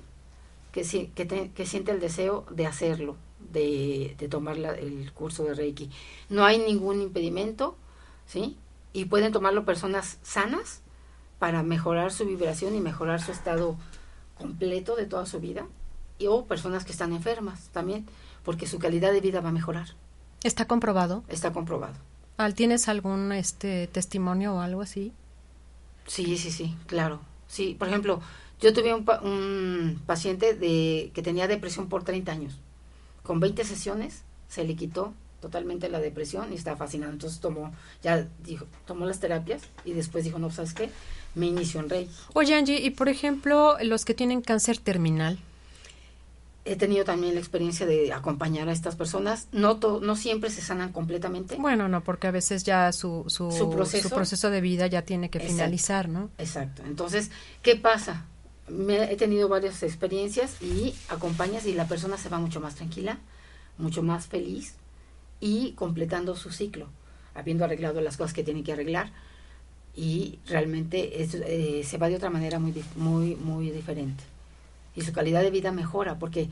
que, 0.72 0.84
si- 0.84 1.06
que, 1.14 1.24
te- 1.24 1.50
que 1.50 1.66
siente 1.66 1.90
el 1.92 2.00
deseo 2.00 2.44
de 2.50 2.66
hacerlo, 2.66 3.16
de, 3.52 4.14
de 4.18 4.28
tomar 4.28 4.56
la- 4.56 4.74
el 4.74 5.12
curso 5.12 5.44
de 5.44 5.54
Reiki. 5.54 5.90
No 6.30 6.44
hay 6.44 6.58
ningún 6.58 7.00
impedimento, 7.02 7.76
¿sí? 8.26 8.56
Y 8.92 9.06
pueden 9.06 9.32
tomarlo 9.32 9.64
personas 9.64 10.18
sanas 10.22 10.80
para 11.38 11.62
mejorar 11.62 12.12
su 12.12 12.24
vibración 12.26 12.74
y 12.74 12.80
mejorar 12.80 13.20
su 13.20 13.32
estado 13.32 13.76
completo 14.38 14.96
de 14.96 15.06
toda 15.06 15.26
su 15.26 15.40
vida. 15.40 15.66
Y, 16.18 16.28
o 16.28 16.44
personas 16.46 16.84
que 16.84 16.92
están 16.92 17.12
enfermas 17.12 17.68
también, 17.72 18.06
porque 18.44 18.66
su 18.66 18.78
calidad 18.78 19.12
de 19.12 19.20
vida 19.20 19.40
va 19.40 19.48
a 19.48 19.52
mejorar. 19.52 19.88
¿Está 20.44 20.66
comprobado? 20.66 21.24
Está 21.28 21.52
comprobado. 21.52 21.94
Al- 22.36 22.54
¿Tienes 22.54 22.88
algún 22.88 23.32
este 23.32 23.86
testimonio 23.88 24.54
o 24.54 24.60
algo 24.60 24.80
así? 24.82 25.12
Sí, 26.06 26.36
sí, 26.36 26.50
sí, 26.50 26.76
claro. 26.86 27.20
Sí, 27.48 27.74
por 27.78 27.88
ejemplo, 27.88 28.20
yo 28.60 28.72
tuve 28.72 28.94
un, 28.94 29.04
un 29.22 30.02
paciente 30.06 30.54
de, 30.54 31.10
que 31.14 31.22
tenía 31.22 31.48
depresión 31.48 31.88
por 31.88 32.04
30 32.04 32.32
años. 32.32 32.58
Con 33.22 33.40
20 33.40 33.64
sesiones 33.64 34.22
se 34.48 34.64
le 34.64 34.76
quitó 34.76 35.14
totalmente 35.44 35.88
la 35.90 36.00
depresión 36.00 36.52
y 36.52 36.56
estaba 36.56 36.76
fascinado. 36.78 37.12
Entonces 37.12 37.38
tomó, 37.40 37.72
ya 38.02 38.26
dijo, 38.44 38.66
tomó 38.86 39.04
las 39.04 39.20
terapias 39.20 39.62
y 39.84 39.92
después 39.92 40.24
dijo, 40.24 40.38
no, 40.38 40.50
¿sabes 40.50 40.72
qué? 40.72 40.88
Me 41.34 41.46
inició 41.46 41.80
en 41.80 41.90
Reiki. 41.90 42.12
Oye, 42.32 42.54
Angie, 42.54 42.80
y 42.80 42.90
por 42.90 43.08
ejemplo, 43.10 43.76
los 43.82 44.04
que 44.04 44.14
tienen 44.14 44.40
cáncer 44.40 44.78
terminal, 44.78 45.38
He 46.66 46.76
tenido 46.76 47.04
también 47.04 47.34
la 47.34 47.40
experiencia 47.40 47.84
de 47.84 48.10
acompañar 48.14 48.70
a 48.70 48.72
estas 48.72 48.96
personas. 48.96 49.48
No, 49.52 49.76
to- 49.76 50.00
no 50.00 50.16
siempre 50.16 50.48
se 50.48 50.62
sanan 50.62 50.92
completamente. 50.92 51.56
bueno, 51.56 51.88
no, 51.90 52.02
porque 52.02 52.26
a 52.26 52.30
veces 52.30 52.64
ya 52.64 52.90
su, 52.92 53.24
su, 53.26 53.50
Su 53.52 53.68
proceso. 53.68 54.08
su 54.08 54.14
proceso 54.14 54.48
de 54.48 54.62
vida 54.62 54.86
ya 54.86 55.02
tiene 55.02 55.28
que 55.28 55.36
Exacto. 55.36 55.52
finalizar, 55.56 56.08
¿no? 56.08 56.30
Exacto. 56.38 56.82
Entonces, 56.86 57.30
¿qué 57.62 57.76
pasa? 57.76 58.24
Me, 58.66 59.12
he 59.12 59.16
tenido 59.16 59.46
varias 59.50 59.82
experiencias 59.82 60.56
y 60.62 60.94
acompañas 61.10 61.66
y 61.66 61.74
la 61.74 61.86
persona 61.86 62.16
se 62.16 62.30
va 62.30 62.38
mucho 62.38 62.60
más 62.60 62.76
tranquila, 62.76 63.18
mucho 63.76 64.02
más 64.02 64.26
feliz 64.26 64.72
y 65.40 65.72
completando 65.72 66.36
su 66.36 66.50
ciclo, 66.50 66.88
habiendo 67.34 67.64
arreglado 67.64 68.00
las 68.00 68.16
cosas 68.16 68.32
que 68.32 68.44
tiene 68.44 68.62
que 68.62 68.72
arreglar 68.72 69.12
y 69.96 70.38
realmente 70.46 71.22
es, 71.22 71.34
eh, 71.34 71.82
se 71.84 71.98
va 71.98 72.08
de 72.08 72.16
otra 72.16 72.30
manera 72.30 72.58
muy, 72.58 72.74
muy, 72.96 73.36
muy 73.36 73.70
diferente. 73.70 74.24
Y 74.96 75.02
su 75.02 75.12
calidad 75.12 75.42
de 75.42 75.50
vida 75.50 75.72
mejora 75.72 76.18
porque 76.18 76.48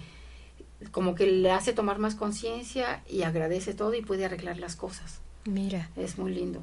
como 0.91 1.15
que 1.15 1.27
le 1.27 1.51
hace 1.51 1.73
tomar 1.73 1.99
más 1.99 2.15
conciencia 2.15 3.03
y 3.09 3.23
agradece 3.23 3.75
todo 3.75 3.95
y 3.95 4.03
puede 4.03 4.25
arreglar 4.25 4.59
las 4.59 4.77
cosas. 4.77 5.21
Mira. 5.45 5.91
Es 5.97 6.19
muy 6.19 6.35
lindo. 6.35 6.63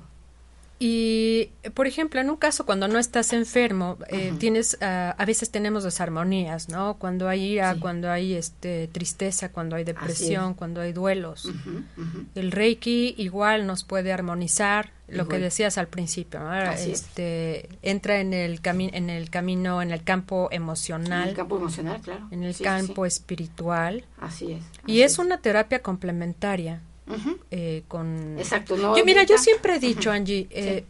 Y, 0.82 1.50
por 1.74 1.88
ejemplo, 1.88 2.22
en 2.22 2.30
un 2.30 2.38
caso 2.38 2.66
cuando 2.66 2.88
no 2.88 3.00
estás 3.00 3.34
enfermo, 3.34 3.98
eh, 4.08 4.34
tienes, 4.40 4.78
ah, 4.82 5.14
a 5.18 5.26
veces 5.26 5.52
tenemos 5.52 5.84
desarmonías, 5.84 6.70
¿no? 6.70 6.96
Cuando 6.98 7.28
hay 7.28 7.44
ira, 7.56 7.74
Sí. 7.74 7.80
cuando 7.82 8.10
hay 8.10 8.34
este, 8.34 8.88
tristeza, 8.88 9.52
cuando 9.52 9.76
hay 9.76 9.84
depresión, 9.84 10.52
es. 10.52 10.58
cuando 10.58 10.80
hay 10.80 10.94
duelos. 10.94 11.50
El 12.34 12.52
Reiki 12.54 13.14
igual 13.18 13.68
nos 13.68 13.84
puede 13.84 14.14
armonizar, 14.14 14.92
lo 15.10 15.28
que 15.28 15.40
decías 15.40 15.78
al 15.80 15.88
principio, 15.88 16.40
¿no? 16.40 16.54
Es. 16.56 16.86
este, 16.86 17.68
entra 17.82 18.20
en 18.22 18.32
el, 18.34 18.62
cami 18.62 18.90
en 18.94 19.10
el 19.10 19.30
camino, 19.32 19.82
en 19.82 19.90
el 19.92 20.04
campo 20.04 20.48
En 20.52 20.58
emocional, 20.62 21.30
el 21.30 21.36
campo 21.36 21.58
emocional, 21.58 22.00
claro. 22.00 22.28
en 22.32 22.44
el 22.44 22.54
Sí, 22.54 22.64
campo 22.64 23.04
sí. 23.06 23.08
espiritual. 23.08 24.06
Así 24.20 24.52
es. 24.54 24.64
Y 24.86 25.02
es 25.02 25.18
una 25.18 25.40
terapia 25.42 25.82
complementaria 25.82 26.82
Eh, 27.52 27.84
con... 27.88 28.38
Exacto. 28.38 28.78
No 28.78 28.98
Yo, 28.98 29.06
mira, 29.06 29.24
yo 29.24 29.38
siempre 29.38 29.76
he 29.76 29.80
dicho, 29.80 30.12
Angie, 30.12 30.48
eh, 30.52 30.86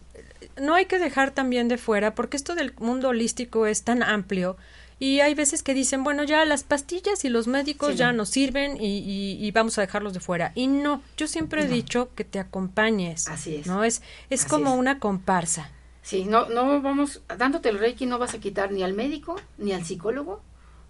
no 0.61 0.75
hay 0.75 0.85
que 0.85 0.99
dejar 0.99 1.31
también 1.31 1.67
de 1.67 1.77
fuera, 1.77 2.15
porque 2.15 2.38
esto 2.38 2.55
del 2.55 2.73
mundo 2.79 3.09
holístico 3.09 3.65
es 3.65 3.83
tan 3.83 4.03
amplio 4.03 4.57
y 5.01 5.21
hay 5.21 5.33
veces 5.33 5.63
que 5.63 5.73
dicen, 5.73 6.03
bueno, 6.03 6.25
ya 6.25 6.43
las 6.43 6.63
pastillas 6.63 7.23
y 7.23 7.29
los 7.29 7.47
médicos 7.47 7.91
Sí, 7.91 7.95
ya 7.97 8.11
no. 8.11 8.17
nos 8.19 8.29
sirven 8.29 8.75
y, 8.81 8.97
y- 8.99 9.38
y 9.45 9.51
vamos 9.51 9.77
a 9.77 9.81
dejarlos 9.81 10.13
de 10.13 10.19
fuera. 10.19 10.51
Y 10.55 10.67
no, 10.67 11.01
yo 11.15 11.27
siempre 11.27 11.61
he 11.61 11.67
No. 11.67 11.73
dicho 11.73 12.09
que 12.15 12.25
te 12.25 12.38
acompañes. 12.39 13.29
Así 13.29 13.55
es. 13.55 13.67
¿no? 13.67 13.85
Es, 13.85 14.01
es 14.29 14.41
Así 14.41 14.49
como 14.49 14.73
es. 14.73 14.79
una 14.79 14.99
comparsa. 14.99 15.71
Sí, 16.01 16.25
no, 16.25 16.49
no 16.49 16.81
vamos, 16.81 17.21
dándote 17.38 17.69
el 17.69 17.79
Reiki 17.79 18.05
no 18.07 18.17
vas 18.19 18.33
a 18.33 18.39
quitar 18.39 18.71
ni 18.71 18.83
al 18.83 18.93
médico 18.93 19.39
ni 19.57 19.71
al 19.73 19.85
psicólogo, 19.85 20.41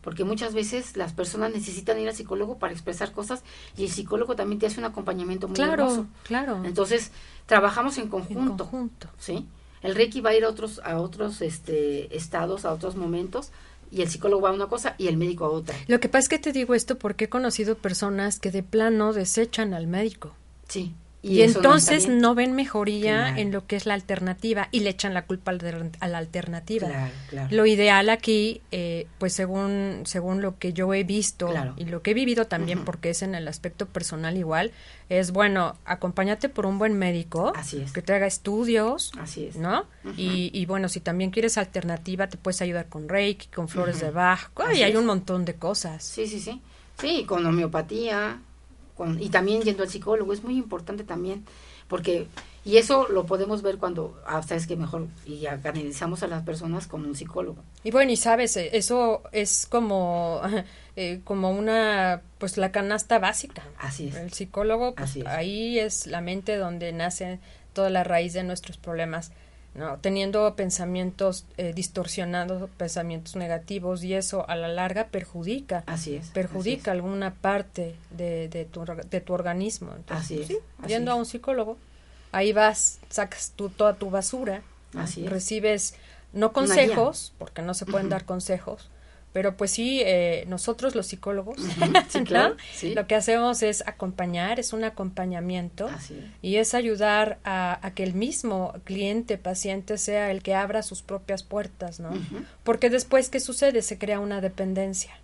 porque 0.01 0.23
muchas 0.23 0.53
veces 0.53 0.95
las 0.97 1.13
personas 1.13 1.51
necesitan 1.53 1.99
ir 1.99 2.07
al 2.07 2.15
psicólogo 2.15 2.57
para 2.57 2.73
expresar 2.73 3.11
cosas 3.11 3.43
y 3.77 3.83
el 3.83 3.91
psicólogo 3.91 4.35
también 4.35 4.59
te 4.59 4.65
hace 4.67 4.79
un 4.79 4.85
acompañamiento 4.85 5.47
muy 5.47 5.55
Claro, 5.55 5.73
hermoso. 5.83 6.07
claro. 6.23 6.61
Entonces, 6.63 7.11
trabajamos 7.45 7.97
en 7.97 8.03
en 8.03 8.09
conjunto, 8.09 8.63
conjunto. 8.65 9.09
¿sí? 9.19 9.45
El 9.81 9.95
Reiki 9.95 10.21
va 10.21 10.31
a 10.31 10.35
ir 10.35 10.43
a 10.43 10.49
otros, 10.49 10.81
a 10.83 10.99
otros 10.99 11.41
este, 11.41 12.15
estados, 12.15 12.65
a 12.65 12.73
otros 12.73 12.95
momentos, 12.95 13.51
y 13.91 14.01
el 14.01 14.09
psicólogo 14.09 14.41
va 14.43 14.49
a 14.49 14.53
una 14.53 14.67
cosa 14.67 14.93
y 14.97 15.07
el 15.07 15.17
médico 15.17 15.45
a 15.45 15.49
otra. 15.49 15.75
Lo 15.87 15.99
que 15.99 16.09
pasa 16.09 16.19
es 16.23 16.29
que 16.29 16.39
te 16.39 16.51
digo 16.51 16.75
esto 16.75 16.97
porque 16.97 17.25
he 17.25 17.29
conocido 17.29 17.75
personas 17.77 18.39
que 18.39 18.51
de 18.51 18.61
plano 18.63 19.13
desechan 19.13 19.73
al 19.73 19.87
médico. 19.87 20.33
Sí. 20.67 20.93
Y, 21.21 21.41
entonces 21.41 22.07
no 22.07 22.33
ven 22.33 22.53
mejoría 22.53 23.25
Claro. 23.25 23.37
en 23.41 23.51
lo 23.51 23.67
que 23.67 23.75
es 23.75 23.85
la 23.85 23.93
alternativa 23.93 24.69
y 24.71 24.79
le 24.79 24.91
echan 24.91 25.13
la 25.13 25.25
culpa 25.25 25.51
a 25.99 26.07
la 26.07 26.17
alternativa. 26.17 26.87
Claro, 26.87 27.11
claro. 27.29 27.47
Lo 27.55 27.65
ideal 27.65 28.09
aquí, 28.09 28.61
eh, 28.71 29.05
pues 29.17 29.33
según, 29.33 30.03
según 30.05 30.41
lo 30.41 30.57
que 30.57 30.71
yo 30.71 30.93
he 30.93 31.03
visto 31.03 31.53
y 31.75 31.85
lo 31.85 32.01
que 32.01 32.11
he 32.11 32.13
vivido 32.13 32.45
también, 32.45 32.85
porque 32.85 33.09
es 33.09 33.21
en 33.21 33.35
el 33.35 33.49
aspecto 33.49 33.85
personal 33.85 34.37
igual, 34.37 34.71
es 35.09 35.31
bueno, 35.31 35.75
acompáñate 35.83 36.47
por 36.47 36.65
un 36.65 36.77
buen 36.79 36.97
médico 36.97 37.51
Así 37.53 37.81
es. 37.81 37.91
que 37.91 38.01
te 38.01 38.13
haga 38.13 38.25
estudios, 38.27 39.11
Así 39.19 39.45
es. 39.47 39.57
¿no? 39.57 39.85
Y, 40.15 40.51
y 40.53 40.65
bueno, 40.67 40.87
si 40.87 41.01
también 41.01 41.31
quieres 41.31 41.57
alternativa, 41.57 42.27
te 42.27 42.37
puedes 42.37 42.61
ayudar 42.61 42.87
con 42.87 43.09
Reiki, 43.09 43.47
con 43.47 43.67
flores 43.67 43.99
de 43.99 44.11
Bach, 44.11 44.51
Así 44.55 44.83
hay 44.83 44.91
es. 44.93 44.97
un 44.97 45.05
montón 45.05 45.43
de 45.43 45.55
cosas. 45.55 46.01
Sí, 46.01 46.27
sí, 46.27 46.39
sí. 46.39 46.61
Sí, 46.97 47.23
con 47.25 47.45
homeopatía, 47.45 48.39
con, 48.99 49.23
y 49.23 49.29
también 49.29 49.61
yendo 49.61 49.81
al 49.81 49.89
psicólogo, 49.89 50.33
es 50.33 50.43
muy 50.43 50.57
importante 50.57 51.05
también, 51.05 51.45
porque, 51.87 52.27
y 52.65 52.75
eso 52.75 53.07
lo 53.07 53.25
podemos 53.25 53.61
ver 53.61 53.77
cuando, 53.77 54.21
ah, 54.27 54.43
sabes 54.43 54.67
que 54.67 54.75
mejor, 54.75 55.07
y 55.25 55.45
canalizamos 55.63 56.21
a 56.21 56.27
las 56.27 56.43
personas 56.43 56.85
con 56.85 57.05
un 57.05 57.15
psicólogo. 57.15 57.63
Y 57.85 57.91
bueno, 57.91 58.11
y 58.11 58.17
sabes, 58.17 58.57
eh, 58.57 58.71
eso 58.73 59.23
es 59.31 59.67
como, 59.67 60.41
eh, 60.97 61.21
como 61.23 61.49
una, 61.51 62.23
pues 62.39 62.57
la 62.57 62.73
canasta 62.73 63.19
básica. 63.19 63.63
Así 63.77 64.09
es. 64.09 64.15
El 64.15 64.33
psicólogo, 64.33 64.95
pues 64.95 65.11
Así 65.11 65.21
es. 65.21 65.27
ahí 65.27 65.79
es 65.79 66.05
la 66.05 66.19
mente 66.19 66.57
donde 66.57 66.91
nace 66.91 67.39
toda 67.71 67.89
la 67.89 68.03
raíz 68.03 68.33
de 68.33 68.43
nuestros 68.43 68.75
problemas, 68.77 69.31
¿no? 69.75 69.97
Teniendo 69.99 70.55
pensamientos 70.55 71.45
eh, 71.57 71.73
distorsionados, 71.73 72.69
pensamientos 72.71 73.35
negativos, 73.35 74.03
y 74.03 74.13
eso 74.13 74.47
a 74.49 74.55
la 74.55 74.67
larga 74.67 75.07
perjudica, 75.07 75.83
Así 75.85 76.15
es. 76.15 76.27
perjudica 76.29 76.91
alguna 76.91 77.33
parte 77.35 77.95
de, 78.11 78.49
de, 78.49 78.65
tu, 78.65 78.83
de 78.83 79.21
tu 79.21 79.33
organismo. 79.33 79.93
Entonces, 79.95 80.25
Así 80.25 80.35
pues, 80.35 80.49
es, 80.49 80.57
sí, 80.57 80.63
así 80.79 80.87
yendo 80.89 81.11
a 81.11 81.15
un 81.15 81.25
psicólogo, 81.25 81.77
ahí 82.31 82.53
vas, 82.53 82.99
sacas 83.09 83.53
tu, 83.55 83.69
toda 83.69 83.95
tu 83.95 84.09
basura. 84.09 84.61
Así 84.95 85.23
es. 85.23 85.29
recibes 85.29 85.93
no 86.33 86.51
consejos, 86.51 87.33
porque 87.37 87.61
no 87.61 87.73
se 87.73 87.85
pueden 87.85 88.09
dar 88.09 88.25
consejos, 88.25 88.89
Pero 89.31 89.55
pues 89.57 89.71
sí, 89.71 90.01
eh, 90.03 90.45
nosotros 90.47 90.95
los 90.95 91.07
psicólogos, 91.07 91.59
sí, 92.09 92.23
claro, 92.23 92.55
lo 92.95 93.07
que 93.07 93.15
hacemos 93.15 93.61
es 93.61 93.83
acompañar, 93.87 94.59
es 94.59 94.73
un 94.73 94.83
acompañamiento 94.83 95.89
y 96.41 96.55
es 96.55 96.73
ayudar 96.73 97.37
a, 97.43 97.91
que 97.93 98.03
el 98.03 98.13
mismo 98.13 98.73
cliente, 98.85 99.37
paciente, 99.37 99.97
sea 99.97 100.31
el 100.31 100.41
que 100.41 100.55
abra 100.55 100.81
sus 100.81 101.01
propias 101.01 101.43
puertas, 101.43 101.99
¿no? 101.99 102.09
Porque 102.63 102.89
después, 102.89 103.29
¿qué 103.29 103.39
sucede? 103.39 103.81
Se 103.81 103.97
crea 103.97 104.19
una 104.19 104.41
dependencia 104.41 105.19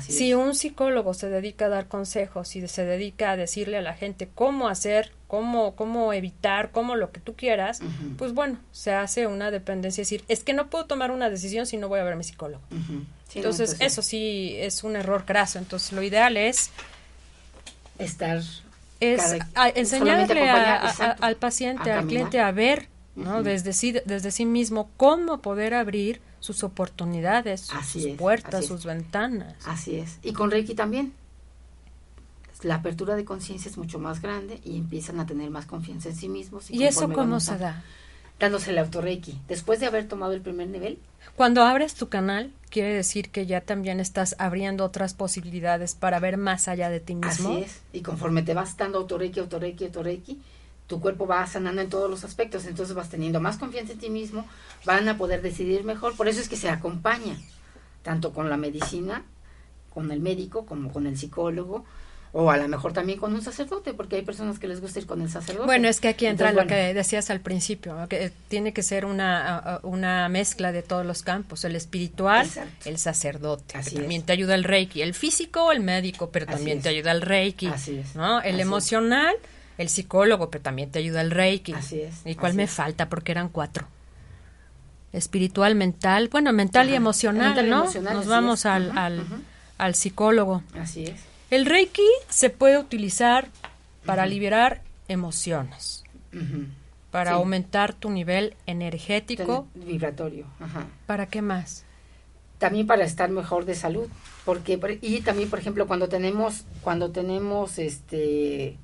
si 0.00 0.34
un 0.34 0.54
psicólogo 0.54 1.14
se 1.14 1.28
dedica 1.28 1.66
a 1.66 1.68
dar 1.68 1.88
consejos 1.88 2.56
y 2.56 2.66
se 2.66 2.84
dedica 2.84 3.32
a 3.32 3.36
decirle 3.36 3.78
a 3.78 3.82
la 3.82 3.94
gente 3.94 4.28
cómo 4.34 4.68
hacer, 4.68 5.12
cómo, 5.28 5.76
cómo 5.76 6.12
evitar, 6.12 6.70
cómo 6.72 6.96
lo 6.96 7.12
que 7.12 7.20
tú 7.20 7.34
quieras, 7.34 7.80
pues 8.18 8.32
bueno, 8.32 8.58
se 8.72 8.92
hace 8.92 9.26
una 9.26 9.50
dependencia. 9.50 10.02
Es 10.02 10.08
decir, 10.08 10.24
es 10.28 10.42
que 10.42 10.54
no 10.54 10.68
puedo 10.68 10.86
tomar 10.86 11.10
una 11.10 11.30
decisión 11.30 11.66
si 11.66 11.76
no 11.76 11.88
voy 11.88 12.00
a 12.00 12.04
ver 12.04 12.14
a 12.14 12.16
mi 12.16 12.24
psicólogo. 12.24 12.62
entonces, 13.34 13.76
eso 13.80 14.02
sí 14.02 14.56
es 14.58 14.84
un 14.84 14.96
error 14.96 15.24
craso. 15.24 15.58
Entonces, 15.58 15.92
lo 15.92 16.02
ideal 16.02 16.36
es 16.36 16.70
estar 17.98 18.42
es 19.00 19.36
enseñarle 19.74 20.48
al 20.48 21.36
paciente, 21.36 21.92
al 21.92 22.06
cliente 22.06 22.40
a 22.40 22.50
ver, 22.50 22.88
¿no? 23.14 23.42
desde, 23.42 23.72
sí, 23.72 23.94
desde 24.04 24.30
sí 24.30 24.46
mismo 24.46 24.90
cómo 24.96 25.40
poder 25.40 25.74
abrir 25.74 26.20
sus 26.40 26.62
oportunidades, 26.62 27.60
sus 27.60 28.06
puertas, 28.16 28.66
sus 28.66 28.84
ventanas. 28.84 29.54
Así 29.66 29.96
es. 29.96 30.18
Y 30.22 30.32
con 30.32 30.50
Reiki 30.50 30.74
también. 30.74 31.12
La 32.62 32.76
apertura 32.76 33.16
de 33.16 33.24
conciencia 33.24 33.70
es 33.70 33.76
mucho 33.76 33.98
más 33.98 34.22
grande 34.22 34.60
y 34.64 34.78
empiezan 34.78 35.20
a 35.20 35.26
tener 35.26 35.50
más 35.50 35.66
confianza 35.66 36.08
en 36.08 36.16
sí 36.16 36.28
mismos. 36.28 36.70
¿Y, 36.70 36.84
eso 36.84 37.12
cómo 37.12 37.38
se 37.38 37.58
da? 37.58 37.82
Dándose 38.38 38.70
el 38.70 38.78
autorreiki. 38.78 39.38
Después 39.46 39.78
de 39.80 39.86
haber 39.86 40.08
tomado 40.08 40.32
el 40.32 40.40
primer 40.40 40.68
nivel. 40.68 40.98
Cuando 41.36 41.62
abres 41.62 41.94
tu 41.94 42.08
canal, 42.08 42.52
quiere 42.70 42.94
decir 42.94 43.30
que 43.30 43.46
ya 43.46 43.60
también 43.60 44.00
estás 44.00 44.36
abriendo 44.38 44.84
otras 44.84 45.14
posibilidades 45.14 45.94
para 45.94 46.18
ver 46.18 46.38
más 46.38 46.68
allá 46.68 46.88
de 46.88 47.00
ti 47.00 47.14
mismo. 47.14 47.50
Así 47.50 47.62
es. 47.62 47.80
Y 47.92 48.00
conforme 48.00 48.42
te 48.42 48.54
vas 48.54 48.76
dando 48.76 48.98
autorreiki, 48.98 49.40
autorreiki, 49.40 49.84
autorreiki, 49.84 50.40
tu 50.86 51.00
cuerpo 51.00 51.26
va 51.26 51.46
sanando 51.46 51.82
en 51.82 51.88
todos 51.88 52.08
los 52.08 52.24
aspectos, 52.24 52.66
entonces 52.66 52.94
vas 52.94 53.10
teniendo 53.10 53.40
más 53.40 53.56
confianza 53.56 53.92
en 53.92 53.98
ti 53.98 54.10
mismo, 54.10 54.46
van 54.84 55.08
a 55.08 55.18
poder 55.18 55.42
decidir 55.42 55.84
mejor, 55.84 56.16
por 56.16 56.28
eso 56.28 56.40
es 56.40 56.48
que 56.48 56.56
se 56.56 56.68
acompaña, 56.68 57.36
tanto 58.02 58.32
con 58.32 58.48
la 58.48 58.56
medicina, 58.56 59.24
con 59.92 60.10
el 60.12 60.20
médico, 60.20 60.66
como 60.66 60.92
con 60.92 61.06
el 61.06 61.18
psicólogo, 61.18 61.84
o 62.32 62.50
a 62.50 62.58
lo 62.58 62.68
mejor 62.68 62.92
también 62.92 63.18
con 63.18 63.32
un 63.32 63.40
sacerdote, 63.40 63.94
porque 63.94 64.16
hay 64.16 64.22
personas 64.22 64.58
que 64.58 64.68
les 64.68 64.80
gusta 64.80 64.98
ir 64.98 65.06
con 65.06 65.22
el 65.22 65.30
sacerdote. 65.30 65.64
Bueno, 65.64 65.88
es 65.88 66.00
que 66.00 66.08
aquí 66.08 66.26
entra 66.26 66.52
lo 66.52 66.66
que 66.66 66.92
decías 66.92 67.30
al 67.30 67.40
principio, 67.40 67.96
que 68.10 68.30
tiene 68.48 68.74
que 68.74 68.82
ser 68.82 69.06
una, 69.06 69.80
una 69.82 70.28
mezcla 70.28 70.70
de 70.70 70.82
todos 70.82 71.06
los 71.06 71.22
campos, 71.22 71.64
el 71.64 71.74
espiritual, 71.76 72.46
el 72.84 72.98
sacerdote. 72.98 73.80
también 73.94 74.22
te 74.22 74.34
ayuda 74.34 74.54
el 74.54 74.64
reiki, 74.64 75.00
el 75.00 75.14
físico, 75.14 75.72
el 75.72 75.80
médico, 75.80 76.28
pero 76.30 76.44
también 76.44 76.82
te 76.82 76.90
ayuda 76.90 77.12
el 77.12 77.22
reiki, 77.22 77.70
¿no? 78.14 78.42
El 78.42 78.60
emocional 78.60 79.34
el 79.78 79.88
psicólogo, 79.88 80.50
pero 80.50 80.62
también 80.62 80.90
te 80.90 80.98
ayuda 80.98 81.20
el 81.20 81.30
reiki. 81.30 81.72
Así 81.72 82.00
es. 82.00 82.22
¿Y 82.24 82.34
cuál 82.34 82.54
me 82.54 82.66
falta? 82.66 83.08
Porque 83.08 83.32
eran 83.32 83.48
cuatro. 83.48 83.86
Espiritual, 85.12 85.74
mental, 85.74 86.28
bueno, 86.30 86.52
mental 86.52 86.90
y 86.90 86.94
emocional, 86.94 87.68
¿no? 87.68 87.90
Nos 87.92 88.26
vamos 88.26 88.66
al, 88.66 88.92
al, 89.78 89.94
psicólogo. 89.94 90.62
Así 90.78 91.04
es. 91.04 91.20
El 91.50 91.64
reiki 91.64 92.06
se 92.28 92.50
puede 92.50 92.78
utilizar 92.78 93.48
para 94.04 94.26
liberar 94.26 94.82
emociones, 95.08 96.04
para 97.10 97.32
aumentar 97.32 97.94
tu 97.94 98.10
nivel 98.10 98.56
energético. 98.66 99.66
Vibratorio. 99.74 100.46
¿Para 101.06 101.26
qué 101.26 101.40
más? 101.40 101.84
También 102.58 102.86
para 102.86 103.04
estar 103.04 103.30
mejor 103.30 103.64
de 103.64 103.74
salud, 103.74 104.08
porque 104.44 104.98
y 105.02 105.20
también 105.20 105.50
por 105.50 105.58
ejemplo 105.58 105.86
cuando 105.86 106.08
tenemos 106.08 106.64
cuando 106.82 107.10
tenemos 107.10 107.78
este 107.78 108.76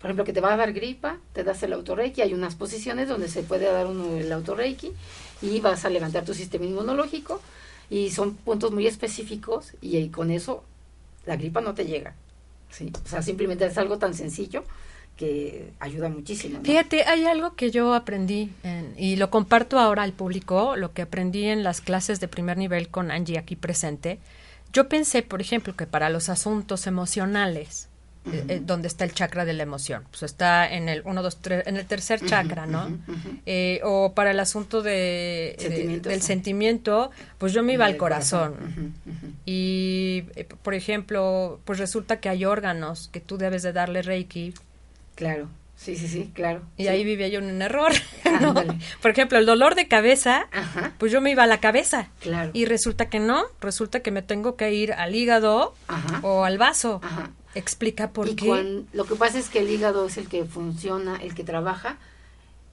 por 0.00 0.08
ejemplo, 0.08 0.24
que 0.24 0.32
te 0.32 0.40
va 0.40 0.54
a 0.54 0.56
dar 0.56 0.72
gripa, 0.72 1.18
te 1.34 1.44
das 1.44 1.62
el 1.62 1.74
autorreiki, 1.74 2.22
hay 2.22 2.32
unas 2.32 2.54
posiciones 2.54 3.06
donde 3.06 3.28
se 3.28 3.42
puede 3.42 3.66
dar 3.66 3.86
uno 3.86 4.16
el 4.16 4.32
autorreiki 4.32 4.92
y 5.42 5.60
vas 5.60 5.84
a 5.84 5.90
levantar 5.90 6.24
tu 6.24 6.32
sistema 6.32 6.64
inmunológico 6.64 7.40
y 7.90 8.10
son 8.10 8.34
puntos 8.34 8.72
muy 8.72 8.86
específicos 8.86 9.72
y, 9.82 10.08
con 10.08 10.30
eso 10.30 10.64
la 11.26 11.36
gripa 11.36 11.60
no 11.60 11.74
te 11.74 11.84
llega. 11.84 12.14
O 12.70 13.08
sea, 13.08 13.20
simplemente 13.20 13.66
es 13.66 13.76
algo 13.76 13.98
tan 13.98 14.14
sencillo 14.14 14.64
que 15.18 15.72
ayuda 15.80 16.08
muchísimo. 16.08 16.60
Fíjate, 16.62 17.02
hay 17.04 17.26
algo 17.26 17.54
que 17.54 17.70
yo 17.70 17.92
aprendí 17.92 18.50
y 18.96 19.16
lo 19.16 19.28
comparto 19.28 19.78
ahora 19.78 20.02
al 20.02 20.14
público, 20.14 20.76
lo 20.76 20.94
que 20.94 21.02
aprendí 21.02 21.44
en 21.44 21.62
las 21.62 21.82
clases 21.82 22.20
de 22.20 22.28
primer 22.28 22.56
nivel 22.56 22.88
con 22.88 23.10
Angie 23.10 23.36
aquí 23.36 23.54
presente. 23.54 24.18
Yo 24.72 24.88
pensé, 24.88 25.22
por 25.22 25.42
ejemplo, 25.42 25.76
que 25.76 25.86
para 25.86 26.08
los 26.08 26.30
asuntos 26.30 26.86
emocionales, 26.86 27.90
eh, 28.26 28.44
eh, 28.48 28.60
donde 28.62 28.86
está 28.86 29.04
el 29.04 29.14
chakra 29.14 29.46
de 29.46 29.54
la 29.54 29.62
emoción. 29.62 30.04
Pues 30.10 30.24
está 30.24 30.70
en 30.70 30.90
el 30.90 31.00
uno, 31.06 31.22
dos, 31.22 31.38
tres, 31.40 31.66
en 31.66 31.78
el 31.78 31.86
tercer 31.86 32.20
chakra, 32.20 32.66
¿no? 32.66 32.98
Eh, 33.46 33.80
o 33.82 34.12
para 34.14 34.32
el 34.32 34.40
asunto 34.40 34.82
de, 34.82 36.00
del 36.02 36.20
sentimiento, 36.20 37.10
pues 37.38 37.54
yo 37.54 37.62
me 37.62 37.72
iba 37.72 37.86
al 37.86 37.96
corazón. 37.96 38.94
Y, 39.46 40.24
por 40.62 40.74
ejemplo, 40.74 41.60
pues 41.64 41.78
resulta 41.78 42.20
que 42.20 42.28
hay 42.28 42.44
órganos 42.44 43.08
que 43.08 43.20
tú 43.20 43.38
debes 43.38 43.62
de 43.62 43.72
darle 43.72 44.02
reiki. 44.02 44.52
Claro. 45.14 45.48
Sí, 45.76 45.96
sí, 45.96 46.08
sí, 46.08 46.30
claro. 46.34 46.60
Y 46.76 46.88
ahí 46.88 47.04
vivía 47.04 47.28
yo 47.28 47.38
en 47.38 47.46
un 47.46 47.62
error. 47.62 47.90
Por 49.00 49.10
ejemplo, 49.10 49.38
el 49.38 49.46
dolor 49.46 49.74
de 49.76 49.88
cabeza, 49.88 50.46
pues 50.98 51.10
yo 51.10 51.22
me 51.22 51.30
iba 51.30 51.44
a 51.44 51.46
la 51.46 51.58
cabeza. 51.58 52.10
Claro. 52.20 52.50
Y 52.52 52.66
resulta 52.66 53.08
que 53.08 53.18
no, 53.18 53.44
resulta 53.62 54.00
que 54.00 54.10
me 54.10 54.20
tengo 54.20 54.56
que 54.56 54.74
ir 54.74 54.92
al 54.92 55.14
hígado 55.14 55.74
o 56.20 56.44
al 56.44 56.58
vaso. 56.58 57.00
Ajá. 57.02 57.30
Explica 57.54 58.10
por 58.10 58.34
qué. 58.34 58.84
lo 58.92 59.04
que 59.04 59.14
pasa 59.16 59.38
es 59.38 59.48
que 59.48 59.60
el 59.60 59.70
hígado 59.70 60.06
es 60.06 60.16
el 60.16 60.28
que 60.28 60.44
funciona, 60.44 61.16
el 61.16 61.34
que 61.34 61.44
trabaja 61.44 61.98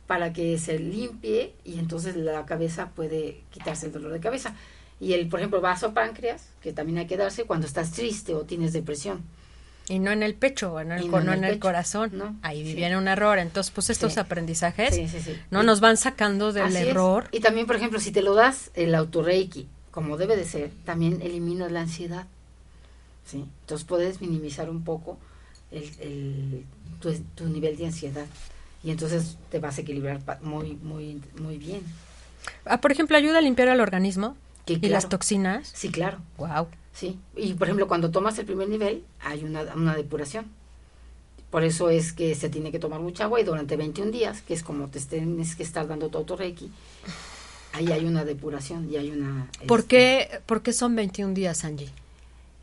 para 0.08 0.34
que 0.34 0.58
se 0.58 0.80
limpie 0.80 1.54
y 1.66 1.80
entonces 1.80 2.16
la 2.16 2.46
cabeza 2.46 2.92
puede 2.96 3.42
quitarse 3.52 3.88
el 3.88 3.92
dolor 3.92 4.14
de 4.14 4.20
cabeza. 4.20 4.56
Y 5.00 5.14
el, 5.14 5.28
por 5.28 5.40
ejemplo, 5.40 5.62
vaso 5.62 5.94
páncreas, 5.94 6.50
que 6.62 6.74
también 6.74 6.98
hay 6.98 7.08
que 7.08 7.18
darse 7.18 7.44
cuando 7.44 7.68
estás 7.68 7.92
triste 7.92 8.34
o 8.34 8.42
tienes 8.44 8.74
depresión. 8.74 9.22
Y 9.90 10.00
no 10.00 10.12
en 10.12 10.24
el 10.24 10.34
pecho, 10.34 10.80
en 10.80 10.92
el, 10.92 11.10
no, 11.10 11.34
en 11.34 11.44
el, 11.44 11.60
corazón. 11.60 12.12
¿no? 12.14 12.36
Ahí 12.42 12.74
viene 12.74 12.98
un 12.98 13.08
error. 13.08 13.40
Entonces, 13.40 13.72
pues 13.72 13.90
estos 13.90 14.18
aprendizajes 14.18 15.00
no 15.50 15.64
nos 15.64 15.80
van 15.80 15.98
sacando 15.98 16.52
del 16.52 16.76
error. 16.76 17.30
Y 17.32 17.40
también, 17.40 17.68
por 17.68 17.76
ejemplo, 17.76 18.00
si 18.00 18.12
te 18.12 18.22
lo 18.22 18.34
das 18.34 18.72
el 18.74 18.96
autorreiki, 18.96 19.68
como 19.92 20.18
debe 20.18 20.36
de 20.36 20.46
ser, 20.46 20.72
también 20.84 21.22
eliminas 21.22 21.72
la 21.72 21.82
ansiedad. 21.82 22.28
¿Sí? 23.28 23.46
Entonces 23.62 23.86
puedes 23.86 24.22
minimizar 24.22 24.70
un 24.70 24.84
poco 24.84 25.18
el, 25.72 26.66
tu, 27.36 27.46
nivel 27.46 27.78
de 27.78 27.88
ansiedad 27.88 28.26
y 28.84 28.92
entonces 28.92 29.38
te 29.52 29.60
vas 29.60 29.78
a 29.78 29.82
equilibrar 29.82 30.22
muy, 30.42 30.76
muy, 30.76 31.22
muy 31.40 31.58
bien. 31.58 31.82
Ah, 32.66 32.80
por 32.80 32.92
ejemplo, 32.92 33.18
ayuda 33.18 33.40
a 33.40 33.42
limpiar 33.42 33.68
el 33.68 33.82
organismo 33.82 34.36
y 34.66 34.78
las 34.88 35.10
toxinas. 35.10 35.70
Sí, 35.74 35.90
claro. 35.90 36.20
Wow. 36.38 36.68
Sí, 36.94 37.20
y 37.36 37.54
por 37.54 37.68
ejemplo, 37.68 37.88
cuando 37.88 38.10
tomas 38.10 38.40
el 38.40 38.46
primer 38.46 38.70
nivel, 38.70 39.04
hay 39.20 39.44
una, 39.44 39.62
una 39.76 39.96
depuración. 39.96 40.46
Por 41.52 41.64
eso 41.64 41.90
es 41.90 42.12
que 42.12 42.36
se 42.36 42.50
tiene 42.50 42.72
que 42.72 42.80
tomar 42.80 43.00
mucha 43.00 43.26
agua 43.26 43.40
y 43.40 43.44
durante 43.44 43.78
21 43.78 44.12
días, 44.12 44.42
que 44.42 44.54
es 44.54 44.64
como 44.64 44.88
te 44.88 45.00
tienes 45.00 45.56
que 45.56 45.64
estar 45.64 45.88
dando 45.88 46.10
todo 46.10 46.24
tu 46.24 46.36
reiki, 46.36 46.72
ahí 47.74 47.92
hay 47.92 48.06
una 48.06 48.26
depuración 48.26 48.90
y 48.92 48.98
hay 48.98 49.12
una... 49.12 49.50
¿Por, 49.66 49.82
este, 49.82 49.88
qué, 49.88 50.42
¿Por 50.46 50.62
qué 50.62 50.74
son 50.74 50.96
21 50.96 51.34
días, 51.34 51.64
Angie? 51.64 51.90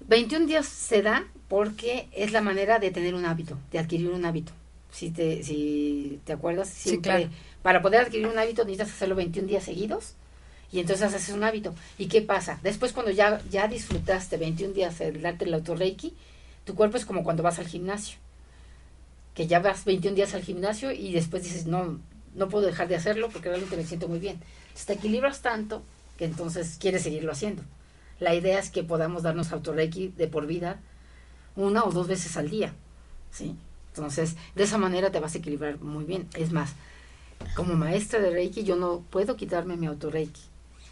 21 0.08 0.46
días 0.46 0.66
se 0.66 1.02
da 1.02 1.26
porque 1.48 2.08
es 2.12 2.32
la 2.32 2.40
manera 2.40 2.78
de 2.78 2.90
tener 2.90 3.14
un 3.14 3.24
hábito, 3.24 3.58
de 3.70 3.78
adquirir 3.78 4.10
un 4.10 4.24
hábito. 4.24 4.52
Si 4.90 5.10
te, 5.10 5.42
si 5.42 6.20
te 6.24 6.32
acuerdas, 6.32 6.68
siempre 6.68 7.28
para 7.62 7.80
poder 7.80 8.02
adquirir 8.02 8.26
un 8.26 8.38
hábito 8.38 8.64
necesitas 8.64 8.92
hacerlo 8.92 9.14
21 9.14 9.48
días 9.48 9.64
seguidos 9.64 10.14
y 10.70 10.80
entonces 10.80 11.06
haces 11.06 11.34
un 11.34 11.44
hábito. 11.44 11.74
¿Y 11.96 12.06
qué 12.06 12.20
pasa? 12.20 12.60
Después 12.62 12.92
cuando 12.92 13.10
ya, 13.10 13.40
ya 13.50 13.68
disfrutaste 13.68 14.36
21 14.36 14.74
días 14.74 15.00
el 15.00 15.22
darte 15.22 15.46
el 15.46 15.54
autorreiki, 15.54 16.12
tu 16.64 16.74
cuerpo 16.74 16.96
es 16.96 17.06
como 17.06 17.24
cuando 17.24 17.42
vas 17.42 17.58
al 17.58 17.66
gimnasio. 17.66 18.18
Que 19.34 19.46
ya 19.46 19.60
vas 19.60 19.84
21 19.84 20.14
días 20.14 20.34
al 20.34 20.42
gimnasio 20.42 20.92
y 20.92 21.12
después 21.12 21.42
dices, 21.42 21.66
no, 21.66 22.00
no 22.34 22.48
puedo 22.48 22.66
dejar 22.66 22.88
de 22.88 22.96
hacerlo 22.96 23.30
porque 23.30 23.48
realmente 23.48 23.76
me 23.76 23.84
siento 23.84 24.08
muy 24.08 24.18
bien. 24.18 24.40
Entonces 24.64 24.86
te 24.86 24.92
equilibras 24.92 25.40
tanto 25.40 25.82
que 26.18 26.24
entonces 26.24 26.76
quieres 26.78 27.02
seguirlo 27.02 27.32
haciendo. 27.32 27.62
La 28.20 28.34
idea 28.34 28.58
es 28.58 28.70
que 28.70 28.84
podamos 28.84 29.22
darnos 29.22 29.52
autorreiki 29.52 30.08
de 30.08 30.28
por 30.28 30.46
vida 30.46 30.80
una 31.56 31.84
o 31.84 31.92
dos 31.92 32.08
veces 32.08 32.36
al 32.36 32.50
día, 32.50 32.72
¿sí? 33.30 33.56
Entonces, 33.88 34.36
de 34.54 34.64
esa 34.64 34.78
manera 34.78 35.10
te 35.10 35.20
vas 35.20 35.34
a 35.34 35.38
equilibrar 35.38 35.80
muy 35.80 36.04
bien. 36.04 36.26
Es 36.34 36.50
más, 36.50 36.72
como 37.54 37.74
maestra 37.74 38.18
de 38.20 38.30
Reiki, 38.30 38.64
yo 38.64 38.76
no 38.76 39.04
puedo 39.10 39.36
quitarme 39.36 39.76
mi 39.76 39.86
autorreiki. 39.86 40.40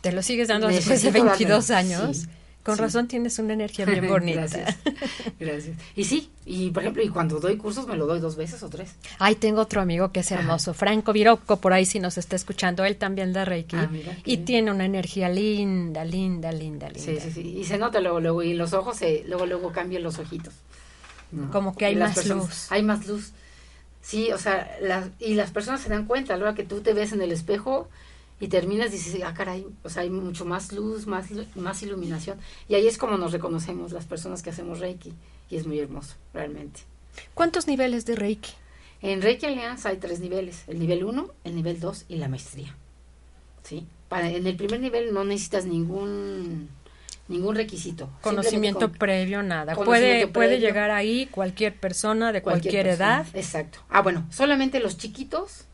¿Te 0.00 0.12
lo 0.12 0.22
sigues 0.22 0.48
dando 0.48 0.68
después 0.68 1.02
de 1.02 1.10
22 1.10 1.70
años? 1.70 2.26
Con 2.64 2.78
razón 2.78 3.08
tienes 3.08 3.38
una 3.40 3.54
energía 3.54 3.84
bien 3.86 4.06
bonita. 4.08 4.40
gracias, 4.40 4.76
gracias. 5.40 5.76
Y 5.96 6.04
sí, 6.04 6.30
y 6.46 6.70
por 6.70 6.82
ejemplo, 6.82 7.02
y 7.02 7.08
cuando 7.08 7.40
doy 7.40 7.56
cursos 7.56 7.86
me 7.88 7.96
lo 7.96 8.06
doy 8.06 8.20
dos 8.20 8.36
veces 8.36 8.62
o 8.62 8.68
tres. 8.68 8.94
Ay, 9.18 9.34
tengo 9.34 9.60
otro 9.60 9.80
amigo 9.80 10.12
que 10.12 10.20
es 10.20 10.30
hermoso, 10.30 10.72
Franco 10.74 11.12
Viroco, 11.12 11.56
por 11.56 11.72
ahí 11.72 11.84
si 11.86 11.98
nos 11.98 12.18
está 12.18 12.36
escuchando, 12.36 12.84
él 12.84 12.96
también 12.96 13.32
da 13.32 13.44
Reiki. 13.44 13.76
Ah, 13.76 13.88
mira, 13.90 14.16
y 14.24 14.38
tiene 14.38 14.70
una 14.70 14.84
energía 14.84 15.28
linda, 15.28 16.04
linda, 16.04 16.52
linda, 16.52 16.88
linda. 16.88 17.00
Sí, 17.04 17.18
sí, 17.20 17.30
sí. 17.32 17.58
Y 17.58 17.64
se 17.64 17.78
nota 17.78 18.00
luego, 18.00 18.20
luego, 18.20 18.42
y 18.42 18.54
los 18.54 18.72
ojos, 18.74 18.96
se, 18.96 19.24
luego, 19.26 19.46
luego 19.46 19.72
cambian 19.72 20.02
los 20.02 20.18
ojitos. 20.18 20.54
¿no? 21.32 21.50
Como 21.50 21.74
que 21.76 21.86
hay 21.86 21.96
más 21.96 22.14
personas- 22.14 22.44
luz. 22.44 22.66
Hay 22.70 22.82
más 22.82 23.06
luz. 23.06 23.32
Sí, 24.02 24.30
o 24.32 24.38
sea, 24.38 24.70
las, 24.82 25.08
y 25.18 25.34
las 25.34 25.50
personas 25.50 25.80
se 25.80 25.88
dan 25.88 26.06
cuenta, 26.06 26.34
a 26.34 26.36
la 26.36 26.44
hora 26.44 26.54
que 26.54 26.64
tú 26.64 26.80
te 26.80 26.92
ves 26.92 27.12
en 27.12 27.22
el 27.22 27.32
espejo 27.32 27.88
y 28.42 28.48
terminas, 28.48 28.90
dices, 28.90 29.22
ah, 29.24 29.32
caray, 29.34 29.64
o 29.84 29.88
sea, 29.88 30.02
hay 30.02 30.10
mucho 30.10 30.44
más 30.44 30.72
luz, 30.72 31.06
más, 31.06 31.26
más 31.54 31.80
iluminación. 31.84 32.38
Y 32.68 32.74
ahí 32.74 32.88
es 32.88 32.98
como 32.98 33.16
nos 33.16 33.30
reconocemos 33.30 33.92
las 33.92 34.04
personas 34.04 34.42
que 34.42 34.50
hacemos 34.50 34.80
Reiki. 34.80 35.12
Y 35.48 35.56
es 35.56 35.64
muy 35.64 35.78
hermoso, 35.78 36.16
realmente. 36.34 36.80
¿Cuántos 37.34 37.68
niveles 37.68 38.04
de 38.04 38.16
Reiki? 38.16 38.50
En 39.00 39.22
Reiki 39.22 39.46
Alliance 39.46 39.86
hay 39.86 39.98
tres 39.98 40.18
niveles, 40.18 40.64
el 40.66 40.80
nivel 40.80 41.04
1, 41.04 41.28
el 41.44 41.54
nivel 41.54 41.78
2 41.78 42.06
y 42.08 42.16
la 42.16 42.26
maestría. 42.26 42.74
¿Sí? 43.62 43.86
Para, 44.08 44.28
en 44.28 44.44
el 44.44 44.56
primer 44.56 44.80
nivel 44.80 45.14
no 45.14 45.22
necesitas 45.24 45.64
ningún 45.64 46.68
ningún 47.28 47.54
requisito. 47.54 48.10
Conocimiento 48.22 48.88
con- 48.90 48.98
previo, 48.98 49.42
nada. 49.44 49.74
Puede, 49.74 49.86
Conocimiento 49.86 50.32
puede 50.32 50.48
previo. 50.48 50.66
llegar 50.66 50.90
ahí 50.90 51.26
cualquier 51.26 51.78
persona 51.78 52.32
de 52.32 52.42
cualquier, 52.42 52.86
persona. 52.86 53.20
edad. 53.20 53.26
Exacto. 53.34 53.78
Ah, 53.88 54.02
bueno, 54.02 54.26
solamente 54.30 54.80
los 54.80 54.98
chiquitos, 54.98 55.64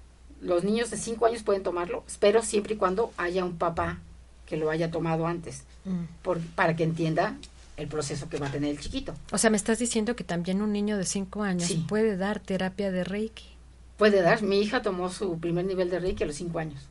los 0.40 0.64
niños 0.64 0.90
de 0.90 0.96
5 0.96 1.27
años 1.27 1.42
pueden 1.42 1.62
tomarlo, 1.62 2.05
pero 2.20 2.42
siempre 2.42 2.74
y 2.74 2.77
cuando 2.77 3.12
haya 3.16 3.44
un 3.44 3.57
papá 3.59 3.98
que 4.46 4.57
lo 4.57 4.70
haya 4.70 4.90
tomado 4.90 5.27
antes, 5.27 5.62
Mm. 5.85 6.05
por, 6.22 6.40
para 6.40 6.74
que 6.77 6.83
entienda 6.85 7.37
el 7.77 7.87
proceso 7.88 8.29
que 8.29 8.38
va 8.38 8.48
a 8.48 8.51
tener 8.51 8.70
el 8.70 8.81
chiquito. 8.81 9.14
O 9.31 9.38
sea, 9.38 9.48
me 9.51 9.57
estás 9.57 9.79
diciendo 9.79 10.16
que 10.16 10.24
también 10.24 10.61
un 10.61 10.72
niño 10.72 10.98
de 10.98 11.05
5 11.07 11.42
años 11.44 11.68
Sí. 11.68 11.85
puede 11.88 12.16
dar 12.16 12.40
terapia 12.40 12.90
de 12.90 13.05
Reiki 13.05 13.44
Puede 13.96 14.20
dar, 14.22 14.42
mi 14.42 14.61
hija 14.61 14.83
tomó 14.83 15.09
su 15.11 15.38
primer 15.40 15.64
nivel 15.64 15.88
de 15.90 15.98
Reiki 15.98 16.22
a 16.24 16.27
los 16.27 16.37
5 16.37 16.59
años, 16.59 16.83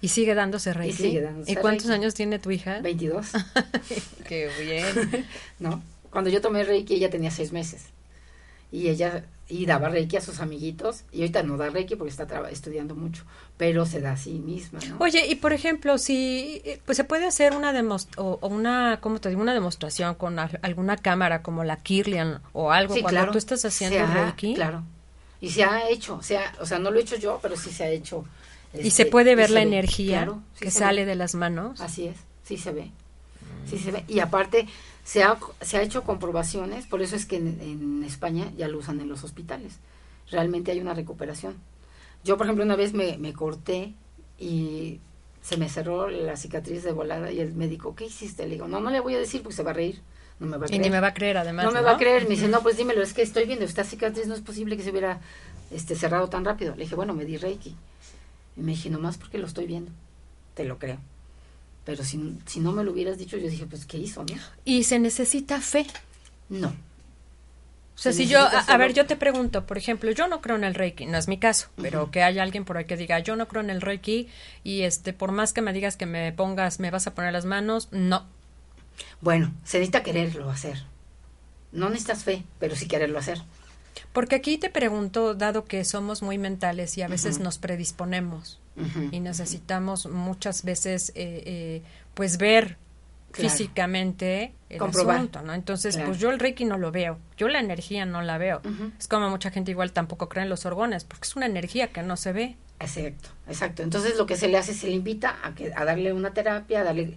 y 0.00 0.08
sigue 0.08 0.34
dándose 0.34 0.72
Reiki. 0.72 0.96
sigue 0.96 1.20
dándose 1.20 1.52
¿Y 1.52 1.56
cuántos 1.56 1.86
Reiki. 1.88 2.00
años 2.02 2.14
tiene 2.14 2.38
tu 2.38 2.50
hija? 2.50 2.80
22. 2.80 3.26
Qué 4.28 4.48
bien. 4.60 5.26
¿no? 5.58 5.82
Cuando 6.10 6.30
yo 6.30 6.40
tomé 6.40 6.64
Reiki 6.64 6.94
ella 6.94 7.10
tenía 7.10 7.30
seis 7.30 7.52
meses 7.52 7.82
y 8.72 8.88
ella 8.88 9.24
y 9.48 9.64
daba 9.66 9.88
Reiki 9.88 10.16
a 10.16 10.20
sus 10.20 10.40
amiguitos 10.40 11.04
y 11.12 11.20
ahorita 11.20 11.42
no 11.44 11.56
da 11.56 11.70
Reiki 11.70 11.94
porque 11.94 12.10
está 12.10 12.26
estudiando 12.50 12.94
mucho, 12.96 13.22
pero 13.56 13.86
se 13.86 14.00
da 14.00 14.12
a 14.12 14.16
sí 14.16 14.32
misma, 14.32 14.80
¿no? 14.88 14.96
Oye, 14.98 15.24
y 15.28 15.36
por 15.36 15.52
ejemplo, 15.52 15.98
si 15.98 16.62
eh, 16.64 16.80
pues 16.84 16.96
se 16.96 17.04
puede 17.04 17.26
hacer 17.26 17.54
una 17.54 17.72
o, 18.16 18.38
o 18.40 18.48
una, 18.48 18.98
¿cómo 19.00 19.20
te 19.20 19.28
digo? 19.28 19.40
Una 19.40 19.54
demostración 19.54 20.16
con 20.16 20.38
al- 20.40 20.58
alguna 20.62 20.96
cámara 20.96 21.42
como 21.42 21.62
la 21.62 21.76
Kirlian 21.76 22.40
o 22.52 22.72
algo 22.72 22.94
Sí, 22.94 23.02
cuando 23.02 23.20
claro, 23.20 23.32
tú 23.32 23.38
estás 23.38 23.64
haciendo 23.64 24.00
ha- 24.00 24.06
Reiki. 24.24 24.54
Claro. 24.54 24.82
Y 25.40 25.50
se 25.50 25.62
ha 25.62 25.88
hecho, 25.90 26.20
se 26.22 26.38
ha- 26.38 26.52
o 26.60 26.66
sea, 26.66 26.78
no 26.80 26.90
lo 26.90 26.98
he 26.98 27.02
hecho 27.02 27.16
yo, 27.16 27.38
pero 27.40 27.56
sí 27.56 27.70
se 27.70 27.84
ha 27.84 27.88
hecho. 27.90 28.24
Y 28.74 28.78
este, 28.88 28.90
se 28.90 29.06
puede 29.06 29.36
ver 29.36 29.46
se 29.48 29.54
la 29.54 29.60
ve, 29.60 29.66
energía 29.68 30.16
claro, 30.24 30.42
sí 30.54 30.64
que 30.64 30.70
sale 30.72 31.02
ve. 31.04 31.10
de 31.10 31.14
las 31.14 31.34
manos. 31.36 31.80
Así 31.80 32.06
es, 32.08 32.16
sí 32.42 32.56
se 32.56 32.72
ve. 32.72 32.90
Sí 33.70 33.78
se 33.78 33.92
ve. 33.92 34.04
Y 34.08 34.18
aparte, 34.20 34.66
se 35.06 35.22
ha, 35.22 35.38
se 35.60 35.76
ha 35.76 35.82
hecho 35.82 36.02
comprobaciones, 36.02 36.84
por 36.86 37.00
eso 37.00 37.14
es 37.14 37.26
que 37.26 37.36
en, 37.36 37.60
en 37.60 38.02
España 38.02 38.50
ya 38.56 38.66
lo 38.66 38.78
usan 38.78 39.00
en 39.00 39.08
los 39.08 39.22
hospitales. 39.22 39.78
Realmente 40.32 40.72
hay 40.72 40.80
una 40.80 40.94
recuperación. 40.94 41.54
Yo, 42.24 42.36
por 42.36 42.46
ejemplo, 42.46 42.64
una 42.64 42.74
vez 42.74 42.92
me, 42.92 43.16
me 43.16 43.32
corté 43.32 43.94
y 44.36 44.98
se 45.42 45.56
me 45.58 45.68
cerró 45.68 46.08
la 46.10 46.36
cicatriz 46.36 46.82
de 46.82 46.90
volada 46.90 47.30
y 47.30 47.38
el 47.38 47.54
médico, 47.54 47.94
¿qué 47.94 48.06
hiciste? 48.06 48.42
Le 48.46 48.54
digo, 48.54 48.66
no, 48.66 48.80
no 48.80 48.90
le 48.90 48.98
voy 48.98 49.14
a 49.14 49.18
decir 49.20 49.42
porque 49.42 49.54
se 49.54 49.62
va 49.62 49.70
a 49.70 49.74
reír. 49.74 50.00
No 50.40 50.48
me 50.48 50.56
va 50.56 50.64
a 50.64 50.66
Y 50.66 50.70
creer. 50.70 50.82
ni 50.82 50.90
me 50.90 51.00
va 51.00 51.06
a 51.08 51.14
creer 51.14 51.38
además. 51.38 51.64
no 51.66 51.70
me 51.70 51.82
va 51.82 51.92
a 51.92 51.96
creer. 51.98 52.24
Me 52.24 52.30
dice, 52.30 52.48
no, 52.48 52.60
pues 52.62 52.76
dímelo, 52.76 53.00
es 53.00 53.12
que 53.14 53.22
estoy 53.22 53.44
viendo 53.46 53.64
esta 53.64 53.84
cicatriz, 53.84 54.26
no 54.26 54.34
es 54.34 54.40
posible 54.40 54.76
que 54.76 54.82
se 54.82 54.90
hubiera 54.90 55.20
este, 55.70 55.94
cerrado 55.94 56.28
tan 56.28 56.44
rápido. 56.44 56.74
Le 56.74 56.82
dije, 56.82 56.96
bueno, 56.96 57.14
me 57.14 57.24
di 57.24 57.36
Reiki. 57.36 57.76
Y 58.56 58.60
me 58.60 58.72
dije, 58.72 58.90
nomás 58.90 59.18
porque 59.18 59.38
lo 59.38 59.46
estoy 59.46 59.66
viendo. 59.66 59.92
Te 60.54 60.64
lo 60.64 60.78
creo. 60.80 60.98
Pero 61.86 62.02
si, 62.02 62.36
si 62.46 62.58
no 62.58 62.72
me 62.72 62.82
lo 62.82 62.90
hubieras 62.90 63.16
dicho, 63.16 63.38
yo 63.38 63.48
dije, 63.48 63.64
pues, 63.64 63.86
¿qué 63.86 63.96
hizo, 63.96 64.24
no? 64.24 64.34
Y 64.64 64.82
se 64.82 64.98
necesita 64.98 65.60
fe. 65.60 65.86
No. 66.48 66.68
O 66.68 67.98
sea, 67.98 68.12
Se 68.12 68.24
si 68.24 68.26
yo, 68.26 68.40
a, 68.40 68.76
ver, 68.76 68.92
yo 68.92 69.06
te 69.06 69.14
pregunto, 69.14 69.66
por 69.66 69.78
ejemplo, 69.78 70.10
yo 70.10 70.26
no 70.26 70.42
creo 70.42 70.56
en 70.56 70.64
el 70.64 70.74
Reiki, 70.74 71.06
no 71.06 71.16
es 71.16 71.28
mi 71.28 71.38
caso, 71.38 71.68
pero 71.80 72.10
que 72.10 72.24
haya 72.24 72.42
alguien 72.42 72.64
por 72.64 72.76
ahí 72.76 72.84
que 72.84 72.96
diga, 72.96 73.20
yo 73.20 73.36
no 73.36 73.48
creo 73.48 73.62
en 73.62 73.70
el 73.70 73.80
Reiki 73.80 74.28
y 74.64 74.82
este, 74.82 75.14
por 75.14 75.32
más 75.32 75.54
que 75.54 75.62
me 75.62 75.72
digas 75.72 75.96
que 75.96 76.04
me 76.04 76.30
pongas, 76.32 76.78
me 76.78 76.90
vas 76.90 77.06
a 77.06 77.14
poner 77.14 77.32
las 77.32 77.46
manos, 77.46 77.88
no. 77.92 78.26
Bueno, 79.22 79.54
se 79.64 79.78
necesita 79.78 80.02
quererlo 80.02 80.50
hacer. 80.50 80.82
No 81.72 81.88
necesitas 81.88 82.24
fe, 82.24 82.42
pero 82.58 82.76
sí 82.76 82.86
quererlo 82.86 83.18
hacer. 83.18 83.40
Porque 84.12 84.34
aquí 84.34 84.58
te 84.58 84.70
pregunto, 84.70 85.34
dado 85.34 85.64
que 85.64 85.84
somos 85.84 86.20
muy 86.20 86.36
mentales 86.36 86.98
y 86.98 87.02
a 87.02 87.08
veces 87.08 87.38
nos 87.38 87.56
predisponemos 87.58 88.58
Y 89.10 89.20
necesitamos 89.20 90.06
muchas 90.06 90.62
veces, 90.64 91.10
eh, 91.14 91.42
eh, 91.46 91.82
pues, 92.14 92.38
ver 92.38 92.76
Claro. 93.32 93.50
físicamente 93.50 94.54
el 94.70 94.78
Comprobar. 94.78 95.16
asunto, 95.16 95.42
¿no? 95.42 95.52
Entonces, 95.52 95.94
Claro. 95.96 96.08
pues 96.10 96.20
yo 96.20 96.30
el 96.30 96.38
Reiki 96.38 96.64
no 96.64 96.78
lo 96.78 96.90
veo, 96.90 97.18
yo 97.36 97.48
la 97.48 97.60
energía 97.60 98.06
no 98.06 98.22
la 98.22 98.38
veo. 98.38 98.62
Es 98.98 99.08
como 99.08 99.28
mucha 99.28 99.50
gente 99.50 99.70
igual 99.72 99.92
tampoco 99.92 100.28
cree 100.30 100.44
en 100.44 100.48
los 100.48 100.64
orgones, 100.64 101.04
porque 101.04 101.26
es 101.28 101.36
una 101.36 101.44
energía 101.46 101.88
que 101.88 102.02
no 102.02 102.16
se 102.16 102.32
ve. 102.32 102.56
Exacto, 102.80 103.28
exacto. 103.48 103.82
Entonces 103.82 104.16
lo 104.16 104.24
que 104.26 104.36
se 104.36 104.48
le 104.48 104.56
hace, 104.56 104.72
se 104.72 104.86
le 104.86 104.94
invita 104.94 105.36
a, 105.42 105.54
que, 105.54 105.72
a 105.74 105.84
darle 105.84 106.12
una 106.14 106.32
terapia, 106.32 106.80
a 106.80 106.84
darle 106.84 107.14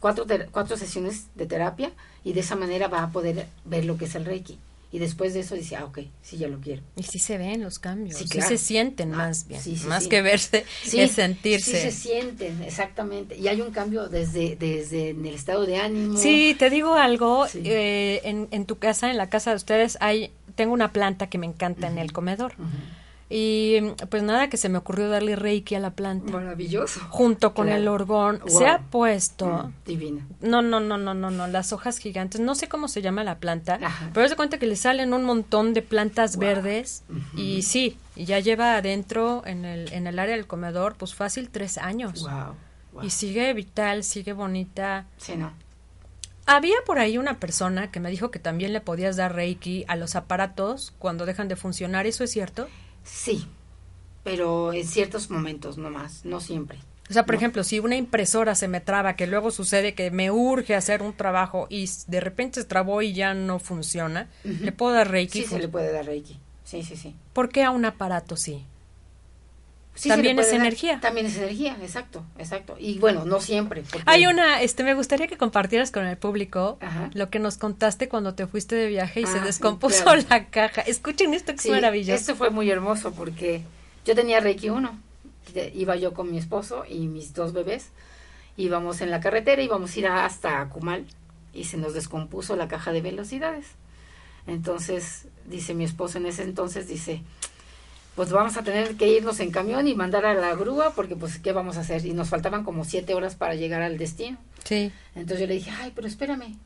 cuatro, 0.00 0.26
cuatro 0.50 0.76
sesiones 0.76 1.26
de 1.36 1.46
terapia 1.46 1.92
y 2.24 2.32
de 2.32 2.40
esa 2.40 2.56
manera 2.56 2.88
va 2.88 3.02
a 3.04 3.10
poder 3.10 3.46
ver 3.64 3.84
lo 3.84 3.96
que 3.96 4.06
es 4.06 4.14
el 4.16 4.24
Reiki. 4.24 4.58
Y 4.92 4.98
después 4.98 5.34
de 5.34 5.40
eso 5.40 5.54
dice, 5.54 5.76
ah, 5.76 5.84
ok, 5.84 6.00
sí, 6.20 6.36
ya 6.36 6.48
lo 6.48 6.58
quiero. 6.60 6.82
Y 6.96 7.04
sí 7.04 7.20
se 7.20 7.38
ven 7.38 7.62
los 7.62 7.78
cambios, 7.78 8.18
Sí, 8.18 8.24
sí, 8.24 8.30
claro. 8.30 8.48
se 8.48 8.58
sienten 8.58 9.14
Ah, 9.14 9.18
más 9.18 9.46
bien, 9.46 9.60
sí, 9.62 9.76
sí, 9.76 9.86
más 9.86 10.02
sí. 10.02 10.08
que 10.08 10.20
verse, 10.20 10.64
Sí, 10.82 10.98
es 11.00 11.12
sentirse. 11.12 11.70
Sí 11.70 11.78
se 11.78 11.92
sienten, 11.92 12.60
exactamente. 12.64 13.36
Y 13.38 13.46
hay 13.46 13.60
un 13.60 13.70
cambio 13.70 14.08
desde, 14.08 14.56
desde 14.56 15.10
en 15.10 15.24
el 15.24 15.34
estado 15.34 15.64
de 15.64 15.76
ánimo. 15.76 16.16
Sí, 16.18 16.56
te 16.58 16.70
digo 16.70 16.94
algo, 16.94 17.46
Sí. 17.46 17.62
eh, 17.64 18.20
en, 18.24 18.48
en 18.50 18.66
tu 18.66 18.78
casa, 18.78 19.10
en 19.10 19.16
la 19.16 19.28
casa 19.28 19.50
de 19.50 19.56
ustedes, 19.56 19.96
hay, 20.00 20.32
tengo 20.56 20.72
una 20.74 20.92
planta 20.92 21.28
que 21.28 21.38
me 21.38 21.46
encanta 21.46 21.86
en 21.86 21.98
el 21.98 22.12
comedor. 22.12 22.54
Ujú. 22.58 22.66
Y 23.32 23.80
pues 24.10 24.24
nada, 24.24 24.48
que 24.50 24.56
se 24.56 24.68
me 24.68 24.76
ocurrió 24.78 25.08
darle 25.08 25.36
reiki 25.36 25.76
a 25.76 25.78
la 25.78 25.90
planta. 25.92 26.32
Maravilloso. 26.32 26.98
Junto 27.10 27.54
con 27.54 27.66
Claro. 27.66 27.80
el 27.80 27.86
orgón. 27.88 28.40
Wow. 28.40 28.58
Se 28.58 28.66
ha 28.66 28.80
puesto... 28.80 29.46
Mm, 29.46 29.72
divina. 29.86 30.26
No, 30.40 30.62
no, 30.62 30.80
no, 30.80 30.98
no, 30.98 31.14
no, 31.14 31.30
no, 31.30 31.46
las 31.46 31.72
hojas 31.72 31.98
gigantes, 31.98 32.40
no 32.40 32.56
sé 32.56 32.68
cómo 32.68 32.88
se 32.88 33.02
llama 33.02 33.22
la 33.22 33.38
planta, 33.38 33.78
Ajá. 33.80 34.10
pero 34.12 34.28
se 34.28 34.34
cuenta 34.34 34.58
que 34.58 34.66
le 34.66 34.74
salen 34.74 35.14
un 35.14 35.22
montón 35.24 35.74
de 35.74 35.82
plantas 35.82 36.34
Wow. 36.36 36.44
verdes 36.44 37.04
Ujú. 37.08 37.38
y 37.40 37.62
sí, 37.62 37.96
y 38.16 38.24
ya 38.24 38.40
lleva 38.40 38.74
adentro 38.76 39.42
en 39.46 39.64
el, 39.64 39.92
en 39.92 40.08
el 40.08 40.18
área 40.18 40.34
del 40.34 40.48
comedor, 40.48 40.96
pues 40.96 41.14
fácil 41.14 41.50
tres 41.50 41.78
años. 41.78 42.22
Wow. 42.22 42.54
wow. 42.94 43.04
Y 43.04 43.10
sigue 43.10 43.52
vital, 43.54 44.02
sigue 44.02 44.32
bonita. 44.32 45.06
Sí, 45.18 45.36
no. 45.36 45.52
Había 46.46 46.74
por 46.84 46.98
ahí 46.98 47.16
una 47.16 47.38
persona 47.38 47.92
que 47.92 48.00
me 48.00 48.10
dijo 48.10 48.32
que 48.32 48.40
también 48.40 48.72
le 48.72 48.80
podías 48.80 49.14
dar 49.14 49.36
reiki 49.36 49.84
a 49.86 49.94
los 49.94 50.16
aparatos 50.16 50.92
cuando 50.98 51.26
dejan 51.26 51.46
de 51.46 51.54
funcionar, 51.54 52.06
¿eso 52.08 52.24
es 52.24 52.32
cierto? 52.32 52.66
Sí, 53.12 53.46
pero 54.24 54.72
en 54.72 54.86
ciertos 54.86 55.30
momentos 55.30 55.78
nomás, 55.78 56.24
no 56.24 56.40
siempre. 56.40 56.78
O 57.08 57.12
sea, 57.12 57.26
por 57.26 57.34
No. 57.34 57.38
ejemplo, 57.40 57.64
si 57.64 57.80
una 57.80 57.96
impresora 57.96 58.54
se 58.54 58.68
me 58.68 58.80
traba, 58.80 59.16
que 59.16 59.26
luego 59.26 59.50
sucede 59.50 59.94
que 59.94 60.10
me 60.12 60.30
urge 60.30 60.76
hacer 60.76 61.02
un 61.02 61.12
trabajo 61.12 61.66
y 61.68 61.88
de 62.06 62.20
repente 62.20 62.60
se 62.60 62.66
trabó 62.68 63.02
y 63.02 63.12
ya 63.12 63.34
no 63.34 63.58
funciona, 63.58 64.28
le 64.44 64.70
puedo 64.70 64.92
dar 64.92 65.10
reiki. 65.10 65.40
Sí, 65.42 65.46
se 65.46 65.58
le 65.58 65.68
puede 65.68 65.92
dar 65.92 66.06
Reiki. 66.06 66.38
Sí, 66.64 66.84
sí, 66.84 66.96
sí. 66.96 67.16
¿Por 67.32 67.48
qué 67.48 67.64
a 67.64 67.72
un 67.72 67.84
aparato 67.84 68.36
sí? 68.36 68.64
Sí, 69.94 70.08
También 70.08 70.38
es 70.38 70.46
dar. 70.50 70.60
energía. 70.60 70.98
También 71.00 71.26
es 71.26 71.36
energía, 71.36 71.76
exacto, 71.82 72.24
exacto. 72.38 72.76
Y 72.78 72.98
bueno, 72.98 73.24
no 73.26 73.40
siempre. 73.40 73.82
porque- 73.82 74.02
Hay 74.06 74.26
una, 74.26 74.62
este, 74.62 74.82
me 74.84 74.94
gustaría 74.94 75.26
que 75.26 75.36
compartieras 75.36 75.90
con 75.90 76.06
el 76.06 76.16
público 76.16 76.78
Ajá. 76.80 77.10
lo 77.12 77.28
que 77.28 77.38
nos 77.38 77.58
contaste 77.58 78.08
cuando 78.08 78.34
te 78.34 78.46
fuiste 78.46 78.76
de 78.76 78.86
viaje 78.86 79.20
y 79.20 79.26
se 79.26 79.38
Ah, 79.38 79.44
descompuso 79.44 80.04
claro. 80.04 80.22
la 80.30 80.46
caja. 80.46 80.80
Escuchen 80.82 81.34
esto 81.34 81.52
que 81.52 81.58
Sí, 81.58 81.68
es 81.68 81.74
maravilloso. 81.74 82.14
Esto 82.14 82.34
fue 82.36 82.50
muy 82.50 82.70
hermoso 82.70 83.12
porque 83.12 83.62
yo 84.06 84.14
tenía 84.14 84.40
Reiki 84.40 84.70
1. 84.70 84.98
Iba 85.74 85.96
yo 85.96 86.14
con 86.14 86.30
mi 86.30 86.38
esposo 86.38 86.84
y 86.88 87.08
mis 87.08 87.34
dos 87.34 87.52
bebés. 87.52 87.88
Íbamos 88.56 89.00
en 89.00 89.10
la 89.10 89.20
carretera, 89.20 89.60
íbamos 89.60 89.94
a 89.94 89.98
ir 89.98 90.06
hasta 90.06 90.60
Akumal 90.60 91.04
y 91.52 91.64
se 91.64 91.76
nos 91.76 91.92
descompuso 91.94 92.54
la 92.56 92.68
caja 92.68 92.92
de 92.92 93.00
velocidades. 93.02 93.66
Entonces, 94.46 95.26
dice 95.46 95.74
mi 95.74 95.84
esposo 95.84 96.18
en 96.18 96.26
ese 96.26 96.42
entonces, 96.44 96.88
dice, 96.88 97.22
pues 98.14 98.30
vamos 98.30 98.56
a 98.56 98.62
tener 98.62 98.96
que 98.96 99.08
irnos 99.08 99.40
en 99.40 99.50
camión 99.50 99.86
y 99.88 99.94
mandar 99.94 100.26
a 100.26 100.34
la 100.34 100.54
grúa 100.54 100.92
porque 100.94 101.16
pues, 101.16 101.38
¿qué 101.38 101.52
vamos 101.52 101.76
a 101.76 101.80
hacer? 101.80 102.04
Y 102.04 102.12
nos 102.12 102.28
faltaban 102.28 102.64
como 102.64 102.84
siete 102.84 103.14
horas 103.14 103.34
para 103.34 103.54
llegar 103.54 103.82
al 103.82 103.98
destino. 103.98 104.36
Sí. 104.64 104.92
Entonces 105.14 105.40
yo 105.40 105.46
le 105.46 105.54
dije, 105.54 105.70
ay, 105.80 105.92
pero 105.94 106.06
espérame, 106.06 106.56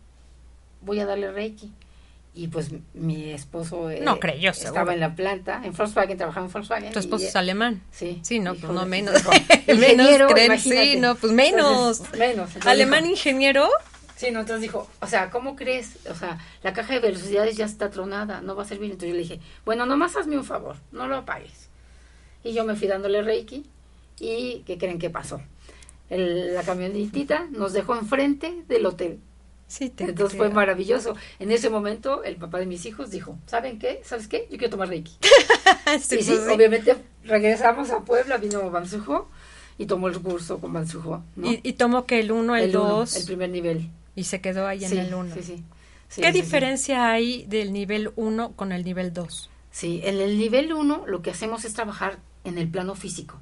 voy 0.80 1.00
a 1.00 1.06
darle 1.06 1.30
Reiki. 1.30 1.72
Y 2.36 2.48
pues 2.48 2.70
mi 2.94 3.30
esposo 3.30 3.90
eh, 3.90 4.00
No 4.02 4.18
creyó, 4.18 4.50
estaba 4.50 4.72
seguro. 4.78 4.92
en 4.92 5.00
la 5.00 5.14
planta, 5.14 5.60
en 5.64 5.72
Volkswagen, 5.72 6.16
trabajaba 6.16 6.46
en 6.46 6.52
Volkswagen. 6.52 6.92
Tu 6.92 6.98
esposo 6.98 7.24
y, 7.24 7.28
es 7.28 7.36
alemán. 7.36 7.80
Sí. 7.92 8.18
Sí, 8.24 8.40
no, 8.40 8.56
pues 8.56 8.72
no 8.72 8.84
menos. 8.86 9.14
Ingeniero, 9.68 10.28
menos 10.30 10.32
creen, 10.32 10.58
sí, 10.58 10.96
no, 10.98 11.14
pues 11.14 11.32
menos. 11.32 12.00
Entonces, 12.00 12.18
menos. 12.18 12.48
Entonces 12.48 12.66
Alemán 12.66 13.04
dijo, 13.04 13.12
ingeniero. 13.14 13.68
Sí, 14.16 14.30
no, 14.30 14.40
entonces 14.40 14.62
dijo, 14.62 14.88
o 15.00 15.06
sea, 15.06 15.30
¿cómo 15.30 15.56
crees? 15.56 15.98
O 16.08 16.14
sea, 16.14 16.38
la 16.62 16.72
caja 16.72 16.94
de 16.94 17.00
velocidades 17.00 17.56
ya 17.56 17.64
está 17.64 17.90
tronada, 17.90 18.40
no 18.42 18.54
va 18.54 18.62
a 18.62 18.66
servir. 18.66 18.90
Entonces 18.92 19.08
yo 19.10 19.14
le 19.16 19.22
dije, 19.22 19.40
bueno, 19.64 19.86
nomás 19.86 20.16
hazme 20.16 20.36
un 20.38 20.44
favor, 20.44 20.76
no 20.92 21.08
lo 21.08 21.16
apagues. 21.16 21.68
Y 22.44 22.52
yo 22.52 22.64
me 22.64 22.76
fui 22.76 22.86
dándole 22.86 23.22
Reiki 23.22 23.64
y 24.20 24.62
¿qué 24.66 24.78
creen 24.78 24.98
que 24.98 25.10
pasó? 25.10 25.40
El- 26.10 26.54
la 26.54 26.62
camionetita 26.62 27.46
nos 27.50 27.72
dejó 27.72 27.96
enfrente 27.96 28.62
del 28.68 28.86
hotel. 28.86 29.18
Sí, 29.66 29.88
te 29.90 30.04
Entonces 30.04 30.36
fue 30.36 30.50
maravilloso. 30.50 31.16
En 31.40 31.50
ese 31.50 31.70
momento 31.70 32.22
el 32.22 32.36
papá 32.36 32.58
de 32.58 32.66
mis 32.66 32.84
hijos 32.86 33.10
dijo, 33.10 33.38
¿saben 33.46 33.78
qué? 33.78 34.00
¿Sabes 34.04 34.28
qué? 34.28 34.46
Yo 34.50 34.58
quiero 34.58 34.70
tomar 34.70 34.88
Reiki. 34.88 35.12
Sí, 36.00 36.16
y 36.16 36.22
sí, 36.22 36.30
pues 36.30 36.44
sí. 36.46 36.50
obviamente 36.50 36.96
regresamos 37.24 37.90
a 37.90 38.00
Puebla, 38.00 38.38
vino 38.38 38.70
Bansujo 38.70 39.28
y 39.78 39.86
tomó 39.86 40.08
el 40.08 40.18
curso 40.20 40.58
con 40.58 40.72
Bansujo. 40.72 41.22
¿no? 41.36 41.50
Y, 41.50 41.60
y 41.62 41.74
tomó 41.74 42.06
que 42.06 42.20
el 42.20 42.32
1, 42.32 42.56
el 42.56 42.64
el 42.70 42.76
uno, 42.76 42.88
2 43.00 43.16
el 43.16 43.24
primer 43.26 43.50
nivel. 43.50 43.90
Y 44.16 44.24
se 44.24 44.40
quedó 44.40 44.66
ahí 44.66 44.80
Sí, 44.80 44.96
en 44.96 45.06
el 45.06 45.14
1. 45.14 45.34
Sí, 45.34 45.42
sí. 45.42 45.64
Sí, 46.08 46.20
¿Qué 46.20 46.28
sí, 46.32 46.32
sí. 46.38 46.42
diferencia 46.42 47.10
hay 47.10 47.44
del 47.46 47.72
nivel 47.72 48.12
1 48.16 48.52
con 48.52 48.72
el 48.72 48.84
nivel 48.84 49.12
2? 49.12 49.50
Sí, 49.70 50.00
en 50.04 50.20
el 50.20 50.38
nivel 50.38 50.72
1 50.72 51.04
lo 51.06 51.22
que 51.22 51.30
hacemos 51.30 51.64
es 51.64 51.72
trabajar 51.74 52.18
en 52.44 52.58
el 52.58 52.68
plano 52.68 52.94
físico. 52.94 53.40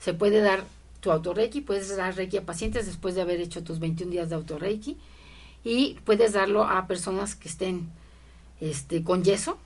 Se 0.00 0.12
puede 0.12 0.40
dar 0.40 0.64
tu 1.00 1.10
autorreiki, 1.10 1.60
puedes 1.62 1.94
dar 1.96 2.14
reiki 2.16 2.36
a 2.38 2.42
pacientes 2.42 2.86
después 2.86 3.14
de 3.14 3.22
haber 3.22 3.40
hecho 3.40 3.62
tus 3.62 3.78
21 3.78 4.10
días 4.10 4.28
de 4.28 4.34
autorreiki 4.34 4.98
y 5.64 5.94
puedes 6.04 6.32
darlo 6.34 6.64
a 6.64 6.86
personas 6.86 7.34
que 7.34 7.48
estén 7.48 7.88
este, 8.60 9.02
con 9.02 9.22
yeso 9.24 9.56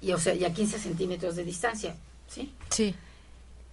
y, 0.00 0.12
o 0.12 0.18
sea, 0.18 0.34
y 0.34 0.44
a 0.44 0.52
15 0.52 0.78
centímetros 0.78 1.34
de 1.36 1.44
distancia. 1.44 1.96
¿sí? 2.28 2.52
Sí. 2.68 2.94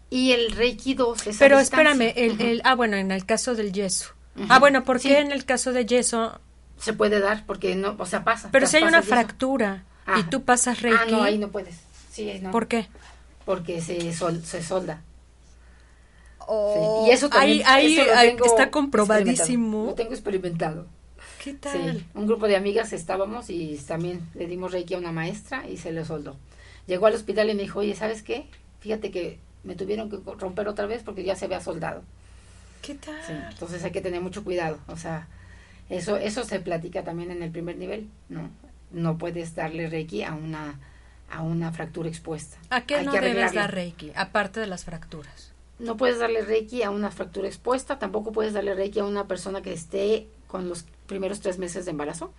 Y 0.09 0.31
el 0.31 0.51
reiki 0.51 0.93
2 0.95 1.27
es 1.27 1.37
Pero 1.37 1.59
espérame, 1.59 2.13
el, 2.15 2.41
el- 2.41 2.61
ah, 2.63 2.73
bueno, 2.75 2.97
en 2.97 3.11
el 3.11 3.25
caso 3.25 3.53
del 3.53 3.71
yeso. 3.73 4.13
Ah, 4.49 4.59
bueno, 4.59 4.83
¿por 4.83 4.99
Sí. 4.99 5.09
qué 5.09 5.19
en 5.19 5.31
el 5.31 5.45
caso 5.45 5.71
de 5.73 5.85
yeso? 5.85 6.39
Se 6.79 6.93
puede 6.93 7.19
dar 7.19 7.45
porque 7.45 7.75
no, 7.75 7.95
o 7.97 8.05
sea, 8.05 8.23
pasa. 8.23 8.49
Pero 8.51 8.67
si 8.67 8.77
hay 8.77 8.83
una 8.83 8.99
yeso. 9.01 9.09
fractura 9.09 9.83
y 10.17 10.23
tú 10.23 10.43
pasas 10.43 10.81
reiki, 10.81 10.99
Ah, 11.01 11.05
no, 11.09 11.23
ahí 11.23 11.37
no 11.37 11.49
puedes. 11.49 11.75
Sí, 12.11 12.29
ahí 12.29 12.39
no. 12.39 12.51
¿por 12.51 12.67
qué? 12.67 12.87
Porque 13.45 13.81
se, 13.81 14.13
sol- 14.13 14.43
se 14.43 14.61
solda. 14.63 15.01
Oh, 16.49 17.03
Sí, 17.05 17.09
Y 17.09 17.13
eso 17.13 17.29
también 17.29 17.61
ahí, 17.65 17.97
ahí, 17.99 18.27
eso 18.35 18.45
está 18.45 18.69
comprobadísimo. 18.71 19.85
Lo 19.87 19.93
tengo 19.95 20.11
experimentado. 20.13 20.85
¿Qué 21.43 21.53
tal? 21.53 21.97
Sí, 21.97 22.05
un 22.13 22.27
grupo 22.27 22.47
de 22.47 22.55
amigas 22.55 22.93
estábamos 22.93 23.49
y 23.49 23.77
también 23.87 24.27
le 24.33 24.47
dimos 24.47 24.71
reiki 24.71 24.93
a 24.93 24.97
una 24.97 25.11
maestra 25.11 25.67
y 25.67 25.77
se 25.77 25.91
le 25.91 26.05
soldó. 26.05 26.35
Llegó 26.87 27.05
al 27.07 27.13
hospital 27.15 27.49
y 27.49 27.53
me 27.55 27.63
dijo, 27.63 27.79
oye, 27.79 27.95
¿sabes 27.95 28.21
qué? 28.23 28.47
Fíjate 28.79 29.11
que 29.11 29.39
me 29.63 29.75
tuvieron 29.75 30.09
que 30.09 30.17
romper 30.39 30.67
otra 30.67 30.85
vez 30.85 31.03
porque 31.03 31.23
ya 31.23 31.35
se 31.35 31.45
había 31.45 31.59
soldado. 31.61 32.01
¿Qué 32.87 32.95
tal? 32.95 33.21
Sí, 33.27 33.33
entonces 33.33 33.83
hay 33.83 33.91
que 33.91 33.99
tener 33.99 34.21
mucho 34.21 34.45
cuidado. 34.45 34.79
O 34.87 34.95
sea, 34.95 35.27
eso, 35.89 36.15
eso 36.15 36.45
se 36.45 36.61
platica 36.61 37.03
también 37.03 37.31
en 37.31 37.43
el 37.43 37.51
primer 37.51 37.75
nivel, 37.75 38.07
¿no? 38.29 38.49
No 38.91 39.17
puedes 39.17 39.55
darle 39.55 39.89
reiki 39.89 40.23
a 40.23 40.33
una, 40.33 40.79
a 41.29 41.41
una 41.41 41.73
fractura 41.73 42.07
expuesta. 42.07 42.57
¿A 42.69 42.85
qué 42.85 42.95
Hay 42.95 43.05
no 43.05 43.11
que 43.11 43.19
debes 43.19 43.51
dar 43.51 43.73
reiki? 43.73 44.13
Aparte 44.15 44.61
de 44.61 44.67
las 44.67 44.85
fracturas. 44.85 45.51
No 45.79 45.97
puedes 45.97 46.19
darle 46.19 46.43
reiki 46.43 46.81
a 46.81 46.89
una 46.89 47.11
fractura 47.11 47.49
expuesta, 47.49 47.99
tampoco 47.99 48.31
puedes 48.31 48.53
darle 48.53 48.73
reiki 48.73 48.99
a 48.99 49.03
una 49.03 49.27
persona 49.27 49.61
que 49.61 49.73
esté 49.73 50.29
con 50.47 50.69
los 50.69 50.85
primeros 51.07 51.41
tres 51.41 51.57
meses 51.57 51.83
de 51.83 51.91
embarazo, 51.91 52.31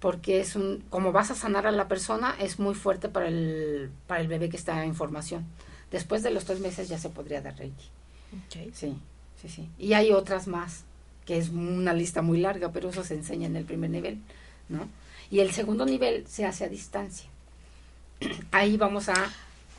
porque 0.00 0.40
es 0.40 0.54
un, 0.54 0.84
como 0.90 1.12
vas 1.12 1.30
a 1.30 1.34
sanar 1.34 1.66
a 1.66 1.72
la 1.72 1.88
persona, 1.88 2.36
es 2.38 2.58
muy 2.58 2.74
fuerte 2.74 3.08
para 3.08 3.28
el, 3.28 3.90
para 4.06 4.20
el 4.20 4.28
bebé 4.28 4.50
que 4.50 4.58
está 4.58 4.84
en 4.84 4.94
formación. 4.94 5.46
Después 5.90 6.22
de 6.22 6.30
los 6.30 6.44
tres 6.44 6.60
meses 6.60 6.90
ya 6.90 6.98
se 6.98 7.08
podría 7.08 7.40
dar 7.40 7.56
reiki. 7.56 7.88
Sí, 8.74 8.98
sí, 9.40 9.48
sí. 9.48 9.68
Y 9.78 9.92
hay 9.94 10.12
otras 10.12 10.46
más, 10.46 10.84
que 11.26 11.38
es 11.38 11.48
una 11.50 11.92
lista 11.94 12.22
muy 12.22 12.38
larga, 12.38 12.72
pero 12.72 12.88
eso 12.90 13.04
se 13.04 13.14
enseña 13.14 13.46
en 13.46 13.56
el 13.56 13.64
primer 13.64 13.90
nivel, 13.90 14.18
¿no? 14.68 14.88
Y 15.30 15.40
el 15.40 15.52
segundo 15.52 15.86
nivel 15.86 16.26
se 16.26 16.44
hace 16.44 16.64
a 16.64 16.68
distancia. 16.68 17.28
Ahí 18.50 18.76
vamos 18.76 19.08
a 19.08 19.14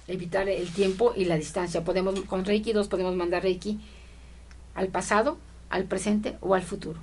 evitar 0.07 0.47
el 0.49 0.69
tiempo 0.69 1.13
y 1.15 1.25
la 1.25 1.35
distancia. 1.35 1.83
Podemos, 1.83 2.19
con 2.21 2.45
Reiki 2.45 2.73
2 2.73 2.87
podemos 2.87 3.15
mandar 3.15 3.43
Reiki 3.43 3.79
al 4.75 4.87
pasado, 4.87 5.37
al 5.69 5.85
presente 5.85 6.37
o 6.41 6.55
al 6.55 6.63
futuro. 6.63 6.99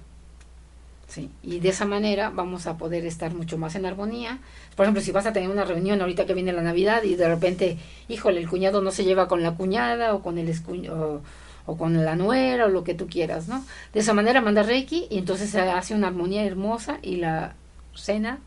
Sí, 1.09 1.31
y 1.42 1.61
de 1.61 1.71
esa 1.71 1.87
manera 1.87 2.29
vamos 2.29 2.66
a 2.66 2.77
poder 2.77 3.07
estar 3.07 3.33
mucho 3.33 3.57
más 3.57 3.75
en 3.77 3.87
armonía. 3.87 4.40
Por 4.77 4.85
ejemplo, 4.85 5.03
si 5.03 5.11
vas 5.11 5.25
a 5.25 5.33
tener 5.33 5.49
una 5.49 5.64
reunión 5.64 6.01
ahorita 6.03 6.27
que 6.27 6.35
viene 6.35 6.53
la 6.53 6.61
Navidad 6.61 7.03
y 7.03 7.14
de 7.14 7.29
repente, 7.29 7.79
híjole, 8.09 8.40
el 8.40 8.49
cuñado 8.49 8.83
no 8.83 8.90
se 8.90 9.05
lleva 9.05 9.27
con 9.27 9.42
la 9.42 9.55
cuñada 9.55 10.14
o 10.14 10.23
con 10.23 10.37
el 10.37 10.49
escu- 10.49 11.21
o, 11.68 11.76
con 11.76 12.04
la 12.04 12.16
nuera 12.16 12.66
o 12.66 12.68
lo 12.68 12.83
que 12.85 12.94
tú 12.94 13.07
quieras, 13.09 13.46
¿no? 13.48 13.64
De 13.92 14.00
esa 14.00 14.14
manera 14.14 14.40
manda 14.40 14.62
Reiki 14.62 15.07
y 15.11 15.18
entonces 15.18 15.50
se 15.50 15.61
hace 15.61 15.94
una 15.94 16.09
armonía 16.09 16.44
hermosa 16.44 16.98
y 17.02 17.16
la 17.16 17.54
cena 17.94 18.38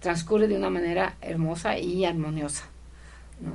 transcurre 0.00 0.48
de 0.48 0.56
una 0.56 0.70
manera 0.70 1.16
hermosa 1.20 1.78
y 1.78 2.04
armoniosa. 2.04 2.64
¿no? 3.40 3.52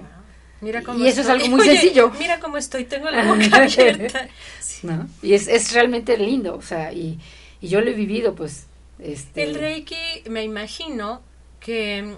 Mira 0.61 0.81
Y 0.81 0.83
cómo 0.83 1.05
eso 1.05 1.21
es 1.21 1.27
estoy. 1.27 1.41
algo 1.41 1.47
muy 1.57 1.61
Oye, 1.67 1.77
sencillo. 1.77 2.11
Mira 2.19 2.39
cómo 2.39 2.57
estoy, 2.57 2.85
tengo 2.85 3.09
la 3.09 3.23
boca 3.27 3.63
abierta. 3.63 4.27
Sí. 4.59 4.87
¿no? 4.87 5.07
Y 5.21 5.33
es, 5.33 5.47
es 5.47 5.73
realmente 5.73 6.17
lindo, 6.17 6.55
o 6.55 6.61
sea, 6.61 6.91
y, 6.93 7.19
y 7.61 7.67
yo 7.67 7.81
lo 7.81 7.89
he 7.89 7.93
vivido, 7.93 8.35
pues, 8.35 8.67
este... 8.99 9.43
El 9.43 9.55
reiki, 9.55 9.95
me 10.29 10.43
imagino 10.43 11.21
que 11.59 12.17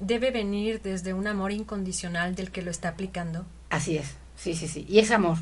debe 0.00 0.30
venir 0.30 0.80
desde 0.82 1.12
un 1.14 1.26
amor 1.26 1.52
incondicional 1.52 2.34
del 2.34 2.50
que 2.50 2.62
lo 2.62 2.70
está 2.70 2.88
aplicando. 2.90 3.44
Así 3.70 3.96
es, 3.98 4.14
sí, 4.36 4.54
sí, 4.54 4.68
sí. 4.68 4.86
Y 4.88 5.00
es 5.00 5.10
amor. 5.10 5.38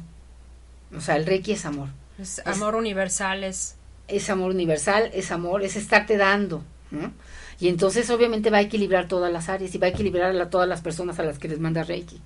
O 0.95 1.01
sea, 1.01 1.17
el 1.17 1.27
Reiki 1.27 1.53
es 1.53 1.65
amor. 1.65 1.89
Es 2.19 2.41
amor 2.47 2.75
universal, 2.75 3.45
es... 3.45 3.77
Es 4.09 4.31
amor 4.31 4.51
universal, 4.53 5.11
es 5.13 5.33
amor, 5.33 5.63
es 5.63 5.77
estarte 5.77 6.17
dando. 6.17 6.63
¿no? 6.91 7.13
Y 7.59 7.69
entonces 7.69 8.09
obviamente 8.11 8.51
va 8.51 8.59
a 8.59 8.63
equilibrar 8.63 9.09
todas 9.09 9.33
las 9.33 9.49
áreas 9.49 9.75
y 9.75 9.79
va 9.79 9.87
a 9.87 9.91
equilibrar 9.91 10.37
a 10.37 10.51
todas 10.51 10.69
las 10.69 10.81
personas 10.81 11.19
a 11.19 11.25
las 11.25 11.39
que 11.39 11.49
les 11.49 11.59
manda 11.59 11.83
Reiki. 11.83 12.21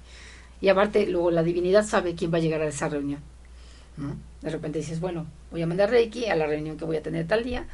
Y 0.60 0.68
aparte, 0.68 1.06
luego 1.06 1.30
la 1.30 1.42
divinidad 1.42 1.86
sabe 1.86 2.14
quién 2.14 2.32
va 2.32 2.38
a 2.38 2.40
llegar 2.40 2.60
a 2.60 2.66
esa 2.66 2.88
reunión. 2.88 3.20
¿no? 3.96 4.16
De 4.42 4.50
repente 4.50 4.78
dices, 4.78 5.00
bueno, 5.00 5.26
voy 5.50 5.62
a 5.62 5.66
mandar 5.66 5.90
Reiki 5.90 6.26
a 6.26 6.36
la 6.36 6.46
reunión 6.46 6.76
que 6.76 6.84
voy 6.84 6.96
a 6.96 7.02
tener 7.02 7.26
tal 7.26 7.44
día. 7.44 7.66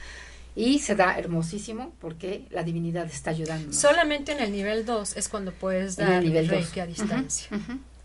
Y 0.54 0.78
se 0.78 0.94
da 0.94 1.18
hermosísimo 1.18 1.92
porque 2.00 2.46
la 2.50 2.62
divinidad 2.62 3.06
está 3.06 3.30
ayudando. 3.30 3.72
Solamente 3.72 4.32
en 4.32 4.40
el 4.40 4.52
nivel 4.52 4.86
2 4.86 5.16
es 5.16 5.28
cuando 5.28 5.52
puedes 5.52 5.96
dar 5.96 6.12
el 6.14 6.24
nivel 6.24 6.46
dos. 6.46 6.56
reiki 6.56 6.80
a 6.80 6.86
distancia. 6.86 7.48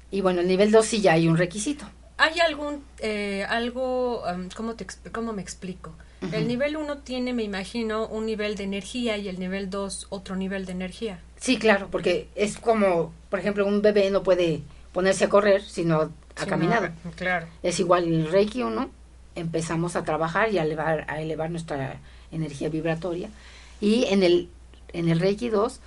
Y 0.09 0.19
bueno, 0.19 0.41
el 0.41 0.47
nivel 0.47 0.71
2 0.71 0.85
sí 0.85 1.01
ya 1.01 1.13
hay 1.13 1.27
un 1.27 1.37
requisito. 1.37 1.85
¿Hay 2.21 2.39
algún, 2.39 2.84
eh, 2.99 3.45
algo, 3.49 4.21
um, 4.31 4.47
¿cómo, 4.55 4.75
te, 4.75 4.86
cómo 5.12 5.34
me 5.34 5.41
explico? 5.41 5.91
El 6.31 6.47
nivel 6.47 6.77
1 6.77 6.99
tiene, 6.99 7.34
me 7.34 7.41
imagino, 7.41 8.05
un 8.05 8.27
nivel 8.27 8.55
de 8.55 8.63
energía 8.65 9.17
y 9.17 9.27
el 9.27 9.39
nivel 9.39 9.71
2 9.71 10.05
otro 10.10 10.36
nivel 10.36 10.67
de 10.67 10.73
energía. 10.73 11.19
Sí, 11.39 11.57
claro, 11.57 11.88
porque 11.89 12.29
es 12.36 12.60
como, 12.60 13.12
por 13.31 13.39
ejemplo, 13.39 13.65
un 13.65 13.81
bebé 13.81 14.12
no 14.12 14.21
puede 14.21 14.62
ponerse 14.93 15.25
a 15.25 15.29
correr 15.29 15.63
si 15.63 15.84
no 15.84 15.99
ha 16.36 16.43
Sí, 16.43 16.45
caminado. 16.45 16.89
no, 17.03 17.10
claro. 17.15 17.47
Es 17.63 17.79
igual 17.79 18.03
en 18.03 18.13
el 18.13 18.31
Reiki 18.31 18.62
1, 18.62 18.88
empezamos 19.34 19.95
a 19.95 20.03
trabajar 20.03 20.51
y 20.53 20.60
a 20.60 20.63
elevar, 20.63 21.05
a 21.10 21.19
elevar 21.21 21.49
nuestra 21.49 21.99
energía 22.31 22.69
vibratoria. 22.69 23.29
Y 23.79 24.05
en 24.05 24.21
el, 24.21 24.47
en 24.93 25.10
el 25.10 25.19
Reiki 25.19 25.49
2 25.49 25.79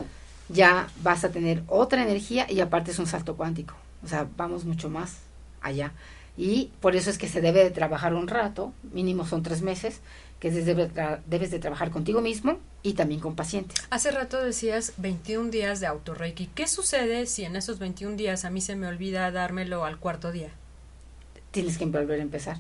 ya 0.49 0.89
vas 1.03 1.23
a 1.25 1.31
tener 1.31 1.63
otra 1.69 2.03
energía 2.03 2.51
y 2.51 2.59
aparte 2.59 2.91
es 2.91 2.99
un 2.99 3.07
salto 3.07 3.37
cuántico. 3.37 3.75
O 4.05 4.09
sea, 4.09 4.27
vamos 4.37 4.65
mucho 4.65 4.91
más 4.91 5.19
allá. 5.63 5.93
Y 6.37 6.71
por 6.81 6.97
eso 6.97 7.11
es 7.11 7.19
que 7.19 7.29
se 7.29 7.41
debe 7.41 7.63
de 7.63 7.71
trabajar 7.71 8.15
un 8.15 8.27
rato, 8.29 8.73
mínimo 8.93 9.25
son 9.27 9.43
tres 9.43 9.63
meses, 9.63 10.01
que 10.41 10.51
debes, 10.51 10.93
tra- 10.93 11.21
debes 11.27 11.51
de 11.51 11.59
trabajar 11.61 11.91
contigo 11.91 12.21
mismo 12.21 12.59
y 12.83 12.95
también 12.95 13.21
con 13.21 13.37
pacientes. 13.37 13.87
Hace 13.91 14.11
rato 14.11 14.43
decías 14.43 14.95
21 14.97 15.51
días 15.51 15.81
de 15.81 15.87
autorreiki. 15.87 16.49
¿Qué 16.49 16.67
sucede 16.67 17.27
si 17.27 17.45
en 17.45 17.57
esos 17.57 17.79
21 17.79 18.17
días 18.17 18.45
a 18.45 18.51
mí 18.51 18.61
se 18.61 18.75
me 18.77 18.87
olvida 18.89 19.31
dármelo 19.31 19.85
al 19.85 19.99
cuarto 19.99 20.33
día? 20.33 20.51
Tienes 21.53 21.79
que 21.79 21.87
volver 21.87 22.19
a 22.21 22.23
empezar. 22.23 22.59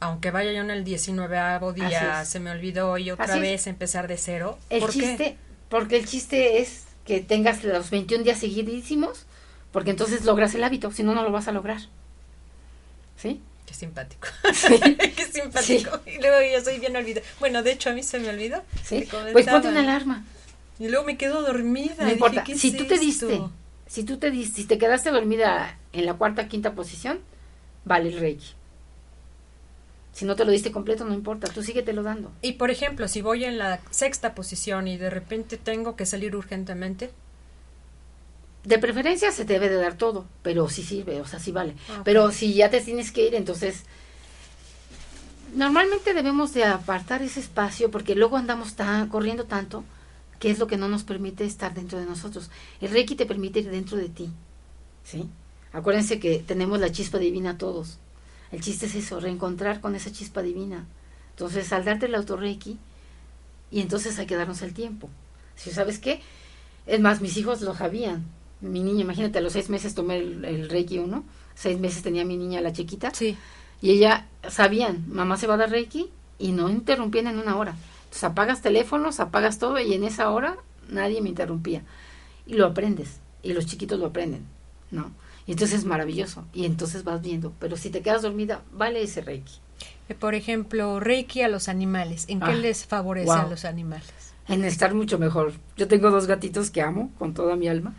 Aunque 0.00 0.30
vaya 0.30 0.52
yo 0.52 0.60
en 0.60 0.70
el 0.70 0.84
19 0.84 1.36
día, 1.74 2.24
se 2.24 2.38
me 2.40 2.50
olvidó 2.50 2.96
y 2.98 3.10
otra 3.10 3.24
Así 3.24 3.38
es. 3.38 3.42
vez 3.42 3.66
empezar 3.66 4.06
de 4.06 4.16
cero. 4.16 4.58
El 4.70 4.80
¿Por 4.80 4.90
chiste, 4.90 5.16
qué? 5.16 5.36
porque 5.68 5.96
el 5.96 6.06
chiste 6.06 6.60
es 6.60 6.84
que 7.04 7.20
tengas 7.20 7.64
los 7.64 7.90
21 7.90 8.22
días 8.22 8.38
seguidísimos, 8.38 9.26
porque 9.72 9.90
entonces 9.90 10.24
logras 10.24 10.54
el 10.54 10.62
hábito, 10.64 10.92
si 10.92 11.02
no, 11.02 11.14
no 11.14 11.22
lo 11.24 11.32
vas 11.32 11.48
a 11.48 11.52
lograr. 11.52 11.80
¿Sí? 13.18 13.42
Qué 13.66 13.74
simpático. 13.74 14.28
Sí. 14.54 14.78
Qué 15.16 15.24
simpático. 15.30 16.00
Y 16.06 16.18
luego 16.22 16.36
yo 16.50 16.64
soy 16.64 16.78
bien 16.78 16.96
olvidada. 16.96 17.26
Bueno, 17.38 17.62
de 17.62 17.72
hecho 17.72 17.90
a 17.90 17.92
mí 17.92 18.02
se 18.02 18.18
me 18.18 18.30
olvidó. 18.30 18.62
¿Sí? 18.82 19.06
Pues 19.32 19.46
ponte 19.46 19.68
una 19.68 19.80
alarma. 19.80 20.24
Y 20.78 20.88
luego 20.88 21.04
me 21.04 21.18
quedo 21.18 21.42
dormida. 21.42 21.94
No 21.98 22.04
Dije, 22.04 22.12
importa. 22.12 22.44
¿qué 22.44 22.56
Si 22.56 22.72
tú 22.72 22.86
te 22.86 22.94
esto? 22.94 23.26
diste, 23.26 23.40
si 23.86 24.04
tú 24.04 24.16
te 24.16 24.30
diste, 24.30 24.62
si 24.62 24.66
te 24.66 24.78
quedaste 24.78 25.10
dormida 25.10 25.76
en 25.92 26.06
la 26.06 26.14
cuarta, 26.14 26.48
quinta 26.48 26.72
posición, 26.74 27.20
vale 27.84 28.08
el 28.08 28.18
Reiki. 28.20 28.54
Si 30.12 30.24
no 30.24 30.34
te 30.34 30.44
lo 30.44 30.50
diste 30.50 30.72
completo, 30.72 31.04
no 31.04 31.14
importa, 31.14 31.48
tú 31.48 31.62
síguetelo 31.62 32.02
dando. 32.02 32.32
Y 32.42 32.52
por 32.54 32.70
ejemplo, 32.70 33.06
si 33.06 33.22
voy 33.22 33.44
en 33.44 33.58
la 33.58 33.80
sexta 33.90 34.34
posición 34.34 34.88
y 34.88 34.96
de 34.96 35.10
repente 35.10 35.56
tengo 35.58 35.94
que 35.94 36.06
salir 36.06 36.34
urgentemente, 36.34 37.10
De 38.64 38.78
preferencia 38.78 39.32
se 39.32 39.44
te 39.44 39.54
debe 39.54 39.68
de 39.68 39.76
dar 39.76 39.94
todo, 39.94 40.26
pero 40.42 40.68
sí 40.68 40.82
sirve, 40.82 41.20
o 41.20 41.26
sea, 41.26 41.38
sí 41.38 41.52
vale. 41.52 41.74
Ah. 41.90 42.02
Pero 42.04 42.30
si 42.32 42.54
ya 42.54 42.70
te 42.70 42.80
tienes 42.80 43.12
que 43.12 43.26
ir, 43.26 43.34
entonces 43.34 43.84
Normalmente 45.54 46.12
debemos 46.12 46.52
de 46.52 46.64
apartar 46.64 47.22
ese 47.22 47.40
espacio 47.40 47.90
porque 47.90 48.14
luego 48.14 48.36
andamos 48.36 48.74
tan, 48.74 49.08
corriendo 49.08 49.44
tanto 49.44 49.84
que 50.38 50.50
es 50.50 50.58
lo 50.58 50.66
que 50.66 50.76
no 50.76 50.88
nos 50.88 51.02
permite 51.04 51.44
estar 51.44 51.74
dentro 51.74 51.98
de 51.98 52.04
nosotros. 52.04 52.50
El 52.80 52.90
Reiki 52.90 53.16
te 53.16 53.26
permite 53.26 53.60
ir 53.60 53.70
dentro 53.70 53.96
de 53.96 54.08
ti. 54.08 54.30
¿Sí? 55.04 55.28
Acuérdense 55.72 56.20
que 56.20 56.38
tenemos 56.38 56.78
la 56.78 56.92
chispa 56.92 57.18
divina 57.18 57.58
todos. 57.58 57.98
El 58.52 58.60
chiste 58.60 58.86
es 58.86 58.94
eso, 58.94 59.20
reencontrar 59.20 59.80
con 59.80 59.94
esa 59.94 60.12
chispa 60.12 60.42
divina. 60.42 60.86
Entonces, 61.30 61.72
al 61.72 61.84
darte 61.84 62.06
el 62.06 62.14
autorreiki, 62.14 62.78
y 63.70 63.80
entonces 63.80 64.18
hay 64.18 64.26
que 64.26 64.36
darnos 64.36 64.62
el 64.62 64.74
tiempo. 64.74 65.10
Si 65.56 65.70
sabes 65.70 65.98
qué, 65.98 66.20
es 66.86 67.00
más, 67.00 67.20
mis 67.20 67.36
hijos 67.36 67.60
lo 67.62 67.74
sabían. 67.74 68.24
Mi 68.60 68.82
niña, 68.82 69.02
imagínate, 69.02 69.38
a 69.38 69.40
los 69.40 69.52
seis 69.52 69.70
meses 69.70 69.94
tomé 69.94 70.16
el, 70.18 70.68
Reiki 70.68 70.98
uno, 70.98 71.24
seis 71.54 71.78
meses 71.78 72.02
tenía 72.02 72.24
mi 72.24 72.36
niña 72.36 72.60
la 72.60 72.72
chiquita. 72.72 73.12
Sí. 73.14 73.36
Y 73.80 73.90
ella 73.90 74.26
sabían, 74.48 75.04
mamá 75.08 75.36
se 75.36 75.46
va 75.46 75.54
a 75.54 75.58
dar 75.58 75.70
Reiki 75.70 76.10
y 76.38 76.52
no 76.52 76.68
interrumpían 76.68 77.28
en 77.28 77.38
una 77.38 77.56
hora. 77.56 77.76
Entonces 78.04 78.24
apagas 78.24 78.62
teléfonos, 78.62 79.20
apagas 79.20 79.58
todo 79.58 79.78
y 79.78 79.94
en 79.94 80.04
esa 80.04 80.30
hora 80.30 80.56
nadie 80.88 81.20
me 81.20 81.28
interrumpía. 81.28 81.82
Y 82.46 82.54
lo 82.54 82.66
aprendes, 82.66 83.20
y 83.42 83.52
los 83.52 83.66
chiquitos 83.66 84.00
lo 84.00 84.06
aprenden, 84.06 84.44
¿no? 84.90 85.12
Y 85.46 85.52
entonces 85.52 85.80
es 85.80 85.84
maravilloso, 85.84 86.44
y 86.52 86.64
entonces 86.64 87.04
vas 87.04 87.22
viendo. 87.22 87.52
Pero 87.58 87.76
si 87.76 87.90
te 87.90 88.02
quedas 88.02 88.22
dormida, 88.22 88.62
vale 88.72 89.02
ese 89.02 89.20
Reiki. 89.20 89.54
Eh, 90.08 90.14
por 90.14 90.34
ejemplo, 90.34 91.00
Reiki 91.00 91.42
a 91.42 91.48
los 91.48 91.68
animales, 91.68 92.24
¿en 92.28 92.40
qué 92.40 92.52
ah, 92.52 92.54
les 92.54 92.86
favorece 92.86 93.30
a 93.30 93.46
los 93.46 93.64
animales? 93.64 94.34
En 94.48 94.64
estar 94.64 94.94
mucho 94.94 95.18
mejor. 95.18 95.52
Yo 95.76 95.88
tengo 95.88 96.10
dos 96.10 96.26
gatitos 96.26 96.70
que 96.70 96.80
amo 96.80 97.12
con 97.18 97.34
toda 97.34 97.54
mi 97.56 97.68
alma. 97.68 97.94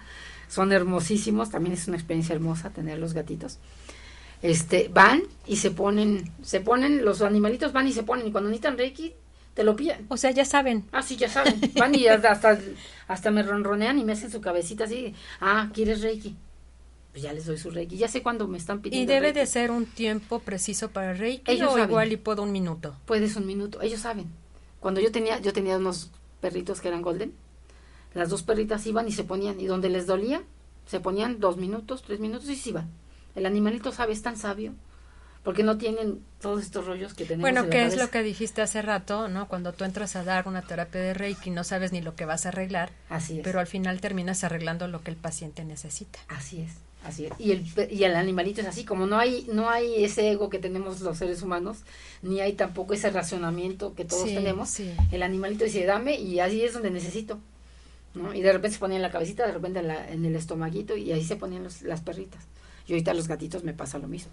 Son 0.50 0.74
hermosísimos, 0.74 1.50
también 1.50 1.74
es 1.74 1.88
una 1.88 1.96
experiencia 1.96 2.36
hermosa 2.36 2.72
tener 2.72 3.00
los 3.00 3.14
gatitos 3.14 3.60
este, 4.42 4.90
van 4.94 5.24
y 5.46 5.58
se 5.58 5.72
ponen, 5.72 6.32
se 6.42 6.62
ponen, 6.62 7.04
los 7.04 7.22
animalitos 7.22 7.74
van 7.74 7.88
y 7.88 7.94
se 7.94 8.04
ponen, 8.04 8.28
y 8.28 8.32
cuando 8.32 8.50
necesitan 8.50 8.78
Reiki, 8.78 9.14
te 9.54 9.64
lo 9.64 9.76
pillan. 9.76 10.06
O 10.08 10.18
sea, 10.18 10.32
ya 10.32 10.46
saben. 10.46 10.86
Ah, 10.92 11.02
sí, 11.02 11.18
ya 11.18 11.30
saben. 11.30 11.60
Van 11.76 11.94
y 11.94 12.08
hasta, 12.08 12.60
hasta 13.08 13.32
me 13.32 13.44
ronronean 13.44 14.00
y 14.00 14.06
me 14.06 14.14
hacen 14.14 14.32
su 14.32 14.42
cabecita 14.42 14.86
así, 14.86 15.14
ah, 15.42 15.70
¿quieres 15.74 16.02
Reiki? 16.02 16.36
Pues 17.12 17.24
ya 17.24 17.34
les 17.34 17.46
doy 17.46 17.58
su 17.58 17.72
Reiki. 17.72 17.98
Ya 17.98 18.08
sé 18.08 18.22
cuando 18.22 18.48
me 18.48 18.58
están 18.58 18.82
pidiendo. 18.82 19.12
¿Y 19.12 19.14
debe 19.14 19.34
de 19.34 19.46
ser 19.46 19.72
un 19.72 19.86
tiempo 19.86 20.40
preciso 20.40 20.90
para 20.92 21.14
Reiki 21.14 21.52
Ellos 21.52 21.74
o 21.74 21.80
igual 21.80 22.12
y 22.12 22.18
puedo 22.18 22.44
un 22.44 22.52
minuto? 22.52 22.96
Puedes 23.06 23.36
un 23.36 23.48
minuto, 23.48 23.82
ellos 23.82 24.02
saben. 24.02 24.28
Cuando 24.80 25.02
yo 25.02 25.12
tenía, 25.12 25.40
yo 25.40 25.52
tenía 25.52 25.78
unos 25.78 26.12
perritos 26.40 26.80
que 26.80 26.88
eran 26.88 27.02
golden, 27.02 27.34
las 28.14 28.30
dos 28.30 28.44
perritas 28.44 28.86
iban 28.88 29.08
y 29.08 29.12
se 29.12 29.24
ponían, 29.24 29.60
y 29.60 29.66
donde 29.66 29.90
les 29.90 30.08
dolía, 30.08 30.42
se 30.86 31.00
ponían 31.00 31.40
dos 31.40 31.58
minutos, 31.58 32.04
tres 32.04 32.20
minutos 32.20 32.50
y 32.50 32.56
se 32.56 32.70
iban. 32.70 32.90
El 33.36 33.46
animalito 33.46 33.92
sabe, 33.92 34.14
es 34.14 34.22
tan 34.22 34.38
sabio, 34.38 34.74
porque 35.44 35.64
no 35.64 35.78
tienen 35.78 36.22
todos 36.42 36.62
estos 36.62 36.86
rollos 36.86 37.14
que 37.14 37.26
tenemos. 37.26 37.42
Bueno, 37.42 37.70
¿qué 37.70 37.86
es 37.86 37.98
lo 37.98 38.10
que 38.10 38.24
dijiste 38.24 38.62
hace 38.62 38.82
rato, 38.82 39.28
no? 39.28 39.48
Cuando 39.48 39.72
tú 39.74 39.84
entras 39.84 40.16
a 40.16 40.24
dar 40.24 40.48
una 40.48 40.62
terapia 40.62 41.00
de 41.02 41.14
Reiki, 41.14 41.50
no 41.52 41.64
sabes 41.64 41.92
ni 41.92 42.02
lo 42.02 42.16
que 42.16 42.26
vas 42.26 42.46
a 42.46 42.50
arreglar. 42.50 42.92
Así 43.10 43.38
es. 43.38 43.44
Pero 43.44 43.60
al 43.60 43.68
final 43.68 44.02
terminas 44.02 44.44
arreglando 44.44 44.88
lo 44.88 45.02
que 45.02 45.12
el 45.12 45.18
paciente 45.18 45.64
necesita. 45.64 46.20
Así 46.28 46.62
es. 46.62 46.72
Así 47.06 47.26
es. 47.26 47.34
Y 47.40 47.52
el, 47.52 47.66
y 47.90 48.04
el 48.04 48.16
animalito 48.16 48.60
es 48.60 48.68
así, 48.68 48.84
como 48.84 49.06
no 49.06 49.18
hay, 49.18 49.48
no 49.54 49.70
hay 49.70 50.04
ese 50.04 50.30
ego 50.32 50.50
que 50.50 50.60
tenemos 50.60 51.00
los 51.00 51.18
seres 51.18 51.42
humanos, 51.42 51.78
ni 52.22 52.42
hay 52.42 52.54
tampoco 52.54 52.94
ese 52.94 53.10
racionamiento 53.10 53.96
que 53.96 54.04
todos 54.04 54.26
tenemos, 54.26 54.78
el 54.80 55.24
animalito 55.24 55.64
dice, 55.64 55.86
dame, 55.86 56.20
y 56.20 56.42
así 56.42 56.62
es 56.62 56.74
donde 56.74 56.92
necesito. 56.92 57.40
¿No? 58.20 58.34
Y 58.34 58.42
de 58.42 58.52
repente 58.52 58.76
se 58.76 58.80
ponía 58.80 58.98
en 58.98 59.02
la 59.02 59.12
cabecita, 59.12 59.46
de 59.46 59.54
repente 59.54 59.80
en, 59.80 59.88
la, 59.88 60.10
en 60.10 60.26
el 60.26 60.36
estomaguito, 60.36 60.96
y 60.96 61.12
ahí 61.12 61.24
se 61.24 61.36
ponían 61.36 61.68
las 61.84 62.02
perritas. 62.02 62.46
Y 62.88 62.94
ahorita 62.94 63.12
a 63.12 63.14
los 63.14 63.28
gatitos 63.28 63.64
me 63.64 63.74
pasa 63.74 63.98
lo 63.98 64.08
mismo. 64.08 64.32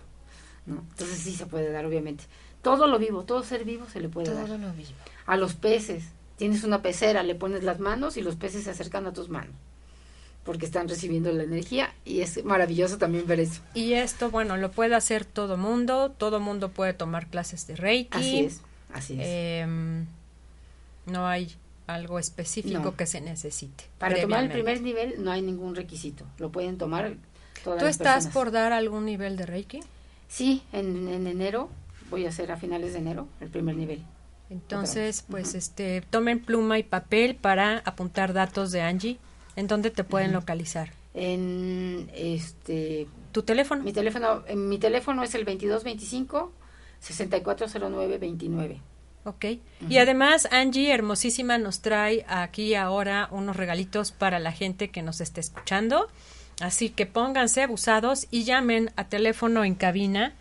¿no? 0.67 0.85
Entonces 0.91 1.19
sí 1.19 1.33
se 1.33 1.47
puede 1.47 1.71
dar, 1.71 1.87
obviamente. 1.87 2.25
Todo 2.63 2.87
lo 2.87 2.99
vivo, 2.99 3.25
todo 3.25 3.43
ser 3.43 3.65
vivo 3.65 3.87
se 3.91 4.01
le 4.01 4.09
puede 4.09 4.33
dar. 4.33 4.47
Todo 4.47 4.59
lo 4.59 4.73
vivo. 4.73 4.91
A 5.27 5.37
los 5.37 5.55
peces, 5.55 6.05
tienes 6.37 6.65
una 6.65 6.83
pecera, 6.83 7.23
le 7.23 7.35
pones 7.35 7.63
las 7.63 7.81
manos 7.81 8.17
y 8.17 8.23
los 8.23 8.37
peces 8.37 8.65
se 8.65 8.71
acercan 8.71 9.07
a 9.07 9.13
tus 9.13 9.29
manos 9.29 9.55
porque 10.47 10.65
están 10.65 10.89
recibiendo 10.89 11.33
la 11.33 11.43
energía 11.43 11.93
y 12.05 12.21
es 12.21 12.43
maravilloso 12.45 12.99
también 12.99 13.27
ver 13.27 13.41
eso. 13.41 13.61
Y 13.75 13.95
esto, 13.95 14.31
bueno, 14.31 14.57
lo 14.57 14.71
puede 14.71 14.95
hacer 14.95 15.25
todo 15.25 15.57
mundo, 15.57 16.13
todo 16.17 16.39
mundo 16.39 16.71
puede 16.71 16.95
tomar 16.95 17.27
clases 17.27 17.67
de 17.67 17.75
Reiki. 17.75 18.17
Así 18.17 18.39
es, 18.39 18.63
así 18.93 19.21
es. 19.21 19.27
Em, 19.29 20.07
no 21.07 21.27
hay 21.27 21.53
algo 21.87 22.19
específico 22.19 22.97
que 22.97 23.07
se 23.07 23.21
necesite. 23.21 23.85
Para 23.99 24.21
tomar 24.21 24.45
el 24.45 24.51
primer 24.51 24.81
nivel 24.81 25.23
no 25.23 25.31
hay 25.31 25.43
ningún 25.43 25.75
requisito, 25.75 26.25
lo 26.39 26.51
pueden 26.51 26.79
tomar 26.79 27.17
¿Tú 27.65 27.87
estás 27.87 28.29
por 28.29 28.51
dar 28.51 28.73
algún 28.73 29.05
nivel 29.05 29.37
de 29.37 29.47
Reiki? 29.47 29.81
Sí, 30.29 30.63
en, 30.73 31.09
enero 31.09 31.69
voy 32.11 32.27
a 32.27 32.29
hacer 32.29 32.53
a 32.53 32.57
finales 32.57 32.93
de 32.93 33.01
enero 33.01 33.29
el 33.41 33.49
primer 33.49 33.77
nivel. 33.77 34.03
Entonces, 34.49 35.25
pues 35.29 35.55
este, 35.55 36.03
tomen 36.03 36.39
pluma 36.39 36.79
y 36.79 36.85
papel 36.85 37.35
para 37.35 37.79
apuntar 37.79 38.33
datos 38.33 38.71
de 38.71 38.83
Angie. 38.83 39.19
¿En 39.57 39.67
dónde 39.67 39.91
te 39.91 40.05
pueden 40.05 40.33
localizar? 40.33 40.91
En 41.15 42.11
este 42.15 43.09
tu 43.33 43.43
teléfono. 43.43 43.83
Mi 43.83 43.93
teléfono, 43.93 44.45
en 44.47 44.69
mi 44.69 44.79
teléfono 44.79 45.23
es 45.23 45.35
el 45.35 45.45
2225 45.45 46.53
640929. 47.01 48.81
Ok. 49.27 49.45
Y 49.89 49.99
además, 49.99 50.49
Angie, 50.53 50.95
hermosísima, 50.95 51.59
nos 51.59 51.81
trae 51.81 52.25
aquí 52.29 52.77
ahora 52.77 53.27
unos 53.33 53.57
regalitos 53.57 54.13
para 54.13 54.39
la 54.39 54.53
gente 54.53 54.91
que 54.91 55.03
nos 55.03 55.21
esté 55.21 55.41
escuchando. 55.41 56.07
Así 56.61 56.91
que 56.91 57.07
pónganse 57.07 57.65
abusados 57.65 58.29
y 58.31 58.45
llamen 58.45 58.93
a 58.95 59.09
teléfono 59.09 59.65
en 59.65 59.75
cabina 59.75 60.33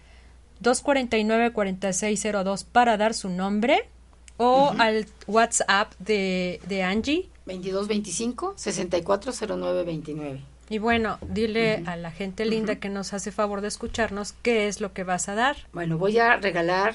249-4602 0.61 2.63
para 2.71 2.97
dar 2.97 3.15
su 3.15 3.29
nombre 3.29 3.89
o 4.37 4.75
al 4.77 5.07
WhatsApp 5.25 5.93
de, 5.97 6.61
de 6.67 6.83
Angie. 6.83 7.27
2225-640929. 7.47 10.41
Y 10.69 10.77
bueno, 10.77 11.17
dile 11.27 11.81
a 11.87 11.95
la 11.95 12.11
gente 12.11 12.45
linda 12.45 12.75
que 12.75 12.89
nos 12.89 13.13
hace 13.13 13.31
favor 13.31 13.61
de 13.61 13.67
escucharnos 13.67 14.33
qué 14.43 14.67
es 14.67 14.79
lo 14.79 14.93
que 14.93 15.03
vas 15.03 15.27
a 15.27 15.33
dar. 15.33 15.57
Bueno, 15.73 15.97
voy 15.97 16.19
a 16.19 16.37
regalar 16.37 16.93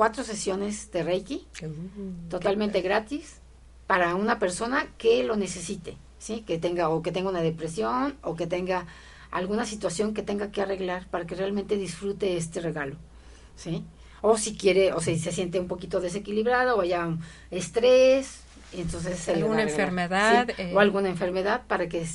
cuatro 0.00 0.24
sesiones 0.24 0.90
de 0.92 1.02
Reiki, 1.02 1.46
uh, 1.62 2.30
totalmente 2.30 2.80
gratis, 2.80 3.36
para 3.86 4.14
una 4.14 4.38
persona 4.38 4.86
que 4.96 5.22
lo 5.24 5.36
necesite. 5.36 5.98
¿sí? 6.18 6.42
Que 6.46 6.56
tenga 6.56 6.88
o 6.88 7.02
que 7.02 7.12
tenga 7.12 7.28
una 7.28 7.42
depresión 7.42 8.16
o 8.22 8.34
que 8.34 8.46
tenga 8.46 8.86
alguna 9.30 9.66
situación 9.66 10.14
que 10.14 10.22
tenga 10.22 10.50
que 10.50 10.62
arreglar 10.62 11.06
para 11.08 11.26
que 11.26 11.34
realmente 11.34 11.76
disfrute 11.76 12.38
este 12.38 12.62
regalo, 12.62 12.96
¿sí? 13.56 13.84
O 14.22 14.38
si 14.38 14.56
quiere, 14.56 14.94
o 14.94 15.02
si 15.02 15.18
se 15.18 15.32
siente 15.32 15.60
un 15.60 15.68
poquito 15.68 16.00
desequilibrado 16.00 16.78
o 16.78 16.80
haya 16.80 17.06
estrés, 17.50 18.40
entonces 18.72 19.28
alguna 19.28 19.64
enfermedad 19.64 20.48
o 20.72 20.80
alguna 20.80 21.10
enfermedad 21.10 21.66
para 21.66 21.90
que 21.90 22.06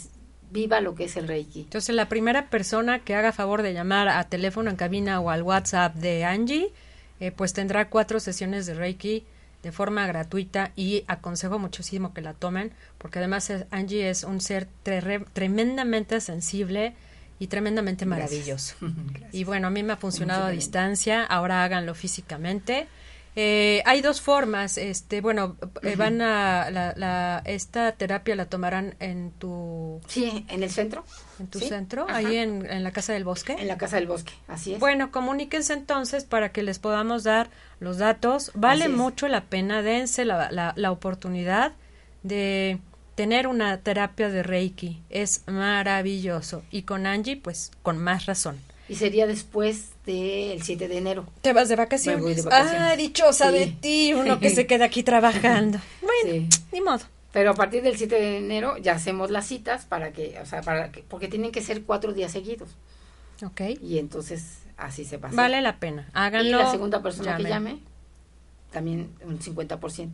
viva 0.50 0.82
lo 0.82 0.96
que 0.96 1.04
es 1.04 1.18
el 1.18 1.28
Reiki. 1.28 1.62
Entonces 1.62 1.94
la 1.96 2.10
primera 2.10 2.50
persona 2.50 2.98
que 2.98 3.14
haga 3.14 3.32
favor 3.32 3.62
de 3.62 3.74
llamar 3.74 4.08
a 4.10 4.24
teléfono 4.24 4.72
en 4.72 4.76
cabina 4.76 5.20
o 5.20 5.30
al 5.30 5.44
WhatsApp 5.44 5.94
de 5.94 6.26
Angie, 6.26 6.74
eh, 7.20 7.32
pues 7.32 7.54
tendrá 7.54 7.90
cuatro 7.90 8.20
sesiones 8.20 8.66
de 8.66 8.74
Reiki 8.74 9.26
de 9.64 9.72
forma 9.72 10.06
gratuita 10.06 10.72
y 10.76 11.04
aconsejo 11.08 11.58
muchísimo 11.58 12.14
que 12.14 12.22
la 12.22 12.34
tomen 12.34 12.72
porque 12.98 13.20
además 13.20 13.52
Angie 13.72 14.10
es 14.10 14.24
un 14.24 14.42
ser 14.42 14.68
tremendamente 15.34 16.22
sensible 16.22 16.94
y 17.40 17.48
tremendamente 17.48 18.06
maravilloso. 18.06 18.76
Y 19.32 19.44
bueno, 19.44 19.68
a 19.68 19.70
mí 19.70 19.84
me 19.84 19.94
ha 19.94 19.98
funcionado 19.98 20.46
a 20.46 20.52
distancia, 20.52 21.24
ahora 21.24 21.64
háganlo 21.64 21.94
físicamente. 21.96 22.88
Eh, 23.38 23.84
hay 23.86 24.02
dos 24.02 24.22
formas, 24.22 24.78
este, 24.78 25.20
bueno, 25.20 25.58
eh, 25.82 25.98
van 25.98 26.22
a, 26.22 26.70
la, 26.70 27.42
esta 27.44 27.92
terapia 27.92 28.36
la 28.36 28.46
tomarán 28.46 28.96
en 29.00 29.32
tu... 29.32 30.00
Sí, 30.08 30.46
en 30.48 30.64
el 30.64 30.70
centro. 30.70 31.04
En 31.40 31.48
tu 31.48 31.60
centro, 31.60 32.06
ahí 32.10 32.38
en, 32.38 32.66
en, 32.66 32.84
la 32.84 32.92
Casa 32.92 33.12
del 33.12 33.26
Bosque. 33.26 33.58
En 33.60 33.68
la 33.68 33.78
Casa 33.78 33.98
del 33.98 34.08
Bosque, 34.08 34.32
así 34.48 34.76
es. 34.76 34.80
Bueno, 34.80 35.12
comuníquense 35.12 35.74
entonces 35.74 36.24
para 36.24 36.54
que 36.54 36.64
les 36.64 36.80
podamos 36.80 37.24
dar 37.24 37.50
los 37.82 37.98
datos. 37.98 38.52
Vale 38.56 38.88
mucho 38.88 39.28
la 39.28 39.44
pena, 39.44 39.82
dense 39.82 40.24
la, 40.24 40.50
la, 40.50 40.72
la 40.78 40.92
oportunidad 40.92 41.74
de 42.24 42.80
tener 43.16 43.48
una 43.48 43.78
terapia 43.82 44.30
de 44.30 44.44
Reiki. 44.44 45.02
Es 45.10 45.44
maravilloso. 45.48 46.64
Y 46.72 46.84
con 46.84 47.06
Angie, 47.06 47.36
pues, 47.36 47.72
con 47.82 47.98
más 47.98 48.28
razón. 48.28 48.62
Y 48.88 48.96
sería 48.96 49.28
después 49.28 49.95
del 50.06 50.62
7 50.62 50.88
de 50.88 50.98
enero. 50.98 51.26
¿Te 51.42 51.54
vas 51.54 51.70
de 51.70 51.76
vacaciones? 51.76 52.46
Ah, 52.52 52.96
dichosa 52.98 53.52
de 53.52 53.68
ti, 53.68 54.14
uno 54.14 54.40
que 54.40 54.50
se 54.50 54.68
queda 54.68 54.86
aquí 54.86 55.04
trabajando. 55.04 55.80
Bueno, 56.02 56.48
ni 56.72 56.82
modo. 56.82 57.02
Pero 57.32 57.52
a 57.52 57.54
partir 57.54 57.84
del 57.84 57.98
7 57.98 58.16
de 58.16 58.38
enero 58.38 58.78
ya 58.78 58.94
hacemos 58.94 59.30
las 59.30 59.46
citas 59.46 59.86
para 59.86 60.14
que, 60.14 60.40
o 60.42 60.46
sea, 60.46 60.62
para 60.62 60.92
que, 60.92 61.04
porque 61.04 61.28
tienen 61.28 61.52
que 61.52 61.62
ser 61.62 61.84
cuatro 61.84 62.14
días 62.14 62.32
seguidos. 62.32 62.70
Ok. 63.44 63.62
Y 63.82 63.98
entonces 63.98 64.60
así 64.78 65.04
se 65.04 65.20
pasa. 65.20 65.36
Vale 65.36 65.62
la 65.62 65.78
pena, 65.78 66.10
háganlo. 66.14 66.48
Y 66.48 66.52
la 66.52 66.72
segunda 66.72 67.02
persona 67.02 67.36
que 67.36 67.44
llame, 67.44 67.80
también 68.72 69.10
un 69.26 69.40
50%. 69.40 70.12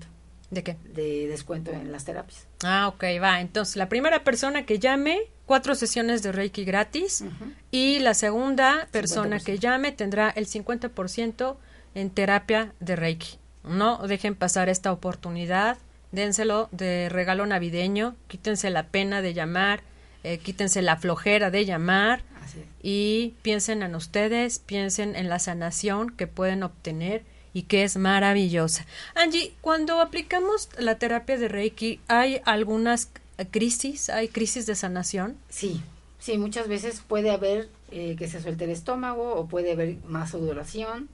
¿De 0.51 0.63
qué? 0.63 0.77
De 0.93 1.27
descuento 1.27 1.71
en 1.71 1.91
las 1.91 2.05
terapias. 2.05 2.45
Ah, 2.63 2.89
ok, 2.89 3.03
va. 3.23 3.39
Entonces, 3.39 3.77
la 3.77 3.87
primera 3.87 4.23
persona 4.25 4.65
que 4.65 4.79
llame, 4.79 5.21
cuatro 5.45 5.75
sesiones 5.75 6.21
de 6.23 6.33
Reiki 6.33 6.65
gratis. 6.65 7.23
Y 7.71 7.99
la 7.99 8.13
segunda 8.13 8.87
persona 8.91 9.39
que 9.39 9.57
llame 9.57 9.93
tendrá 9.93 10.29
el 10.29 10.47
50% 10.47 11.55
en 11.95 12.09
terapia 12.09 12.73
de 12.81 12.95
Reiki. 12.97 13.37
No 13.63 14.05
dejen 14.07 14.35
pasar 14.35 14.69
esta 14.69 14.91
oportunidad, 14.91 15.77
dénselo 16.11 16.67
de 16.71 17.09
regalo 17.09 17.45
navideño, 17.45 18.15
quítense 18.27 18.69
la 18.69 18.87
pena 18.87 19.21
de 19.21 19.33
llamar, 19.33 19.83
eh, 20.23 20.37
quítense 20.39 20.81
la 20.81 20.97
flojera 20.97 21.49
de 21.49 21.65
llamar 21.65 22.23
y 22.83 23.35
piensen 23.41 23.83
en 23.83 23.95
ustedes, 23.95 24.59
piensen 24.59 25.15
en 25.15 25.29
la 25.29 25.39
sanación 25.39 26.09
que 26.09 26.27
pueden 26.27 26.63
obtener 26.63 27.23
y 27.53 27.63
que 27.63 27.83
es 27.83 27.97
maravillosa. 27.97 28.85
Angie, 29.15 29.53
cuando 29.61 29.99
aplicamos 29.99 30.69
la 30.77 30.95
terapia 30.95 31.37
de 31.37 31.47
Reiki, 31.47 31.99
¿hay 32.07 32.41
algunas 32.45 33.09
crisis? 33.51 34.09
¿Hay 34.09 34.27
crisis 34.27 34.65
de 34.65 34.75
sanación? 34.75 35.37
Sí, 35.49 35.81
sí, 36.19 36.37
muchas 36.37 36.67
veces 36.67 37.01
puede 37.05 37.31
haber 37.31 37.69
eh, 37.91 38.15
que 38.17 38.27
se 38.27 38.41
suelte 38.41 38.65
el 38.65 38.69
estómago 38.71 39.35
o 39.35 39.47
puede 39.47 39.71
haber 39.73 39.97
más 40.05 40.31
sudoración 40.31 41.09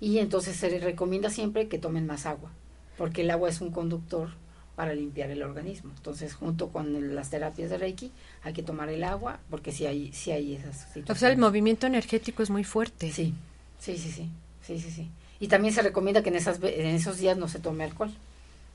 y 0.00 0.18
entonces 0.18 0.56
se 0.56 0.70
les 0.70 0.82
recomienda 0.82 1.30
siempre 1.30 1.68
que 1.68 1.78
tomen 1.78 2.06
más 2.06 2.26
agua, 2.26 2.50
porque 2.98 3.22
el 3.22 3.30
agua 3.30 3.48
es 3.48 3.60
un 3.60 3.70
conductor 3.70 4.30
para 4.76 4.94
limpiar 4.94 5.30
el 5.30 5.42
organismo. 5.42 5.90
Entonces, 5.96 6.34
junto 6.34 6.68
con 6.68 7.14
las 7.14 7.30
terapias 7.30 7.70
de 7.70 7.78
Reiki, 7.78 8.12
hay 8.42 8.52
que 8.52 8.62
tomar 8.62 8.90
el 8.90 9.04
agua, 9.04 9.40
porque 9.48 9.72
si 9.72 9.86
hay, 9.86 10.12
si 10.12 10.32
hay 10.32 10.54
esas 10.54 10.76
situaciones. 10.76 11.10
O 11.10 11.14
sea, 11.14 11.30
el 11.30 11.38
movimiento 11.38 11.86
energético 11.86 12.42
es 12.42 12.50
muy 12.50 12.62
fuerte. 12.62 13.10
Sí, 13.10 13.32
sí, 13.80 13.96
sí, 13.96 14.10
sí, 14.10 14.28
sí, 14.62 14.78
sí, 14.78 14.90
sí. 14.90 15.10
Y 15.40 15.48
también 15.48 15.74
se 15.74 15.82
recomienda 15.82 16.22
que 16.22 16.30
en, 16.30 16.36
esas, 16.36 16.58
en 16.62 16.86
esos 16.94 17.18
días 17.18 17.36
no 17.36 17.48
se 17.48 17.58
tome 17.58 17.84
alcohol. 17.84 18.12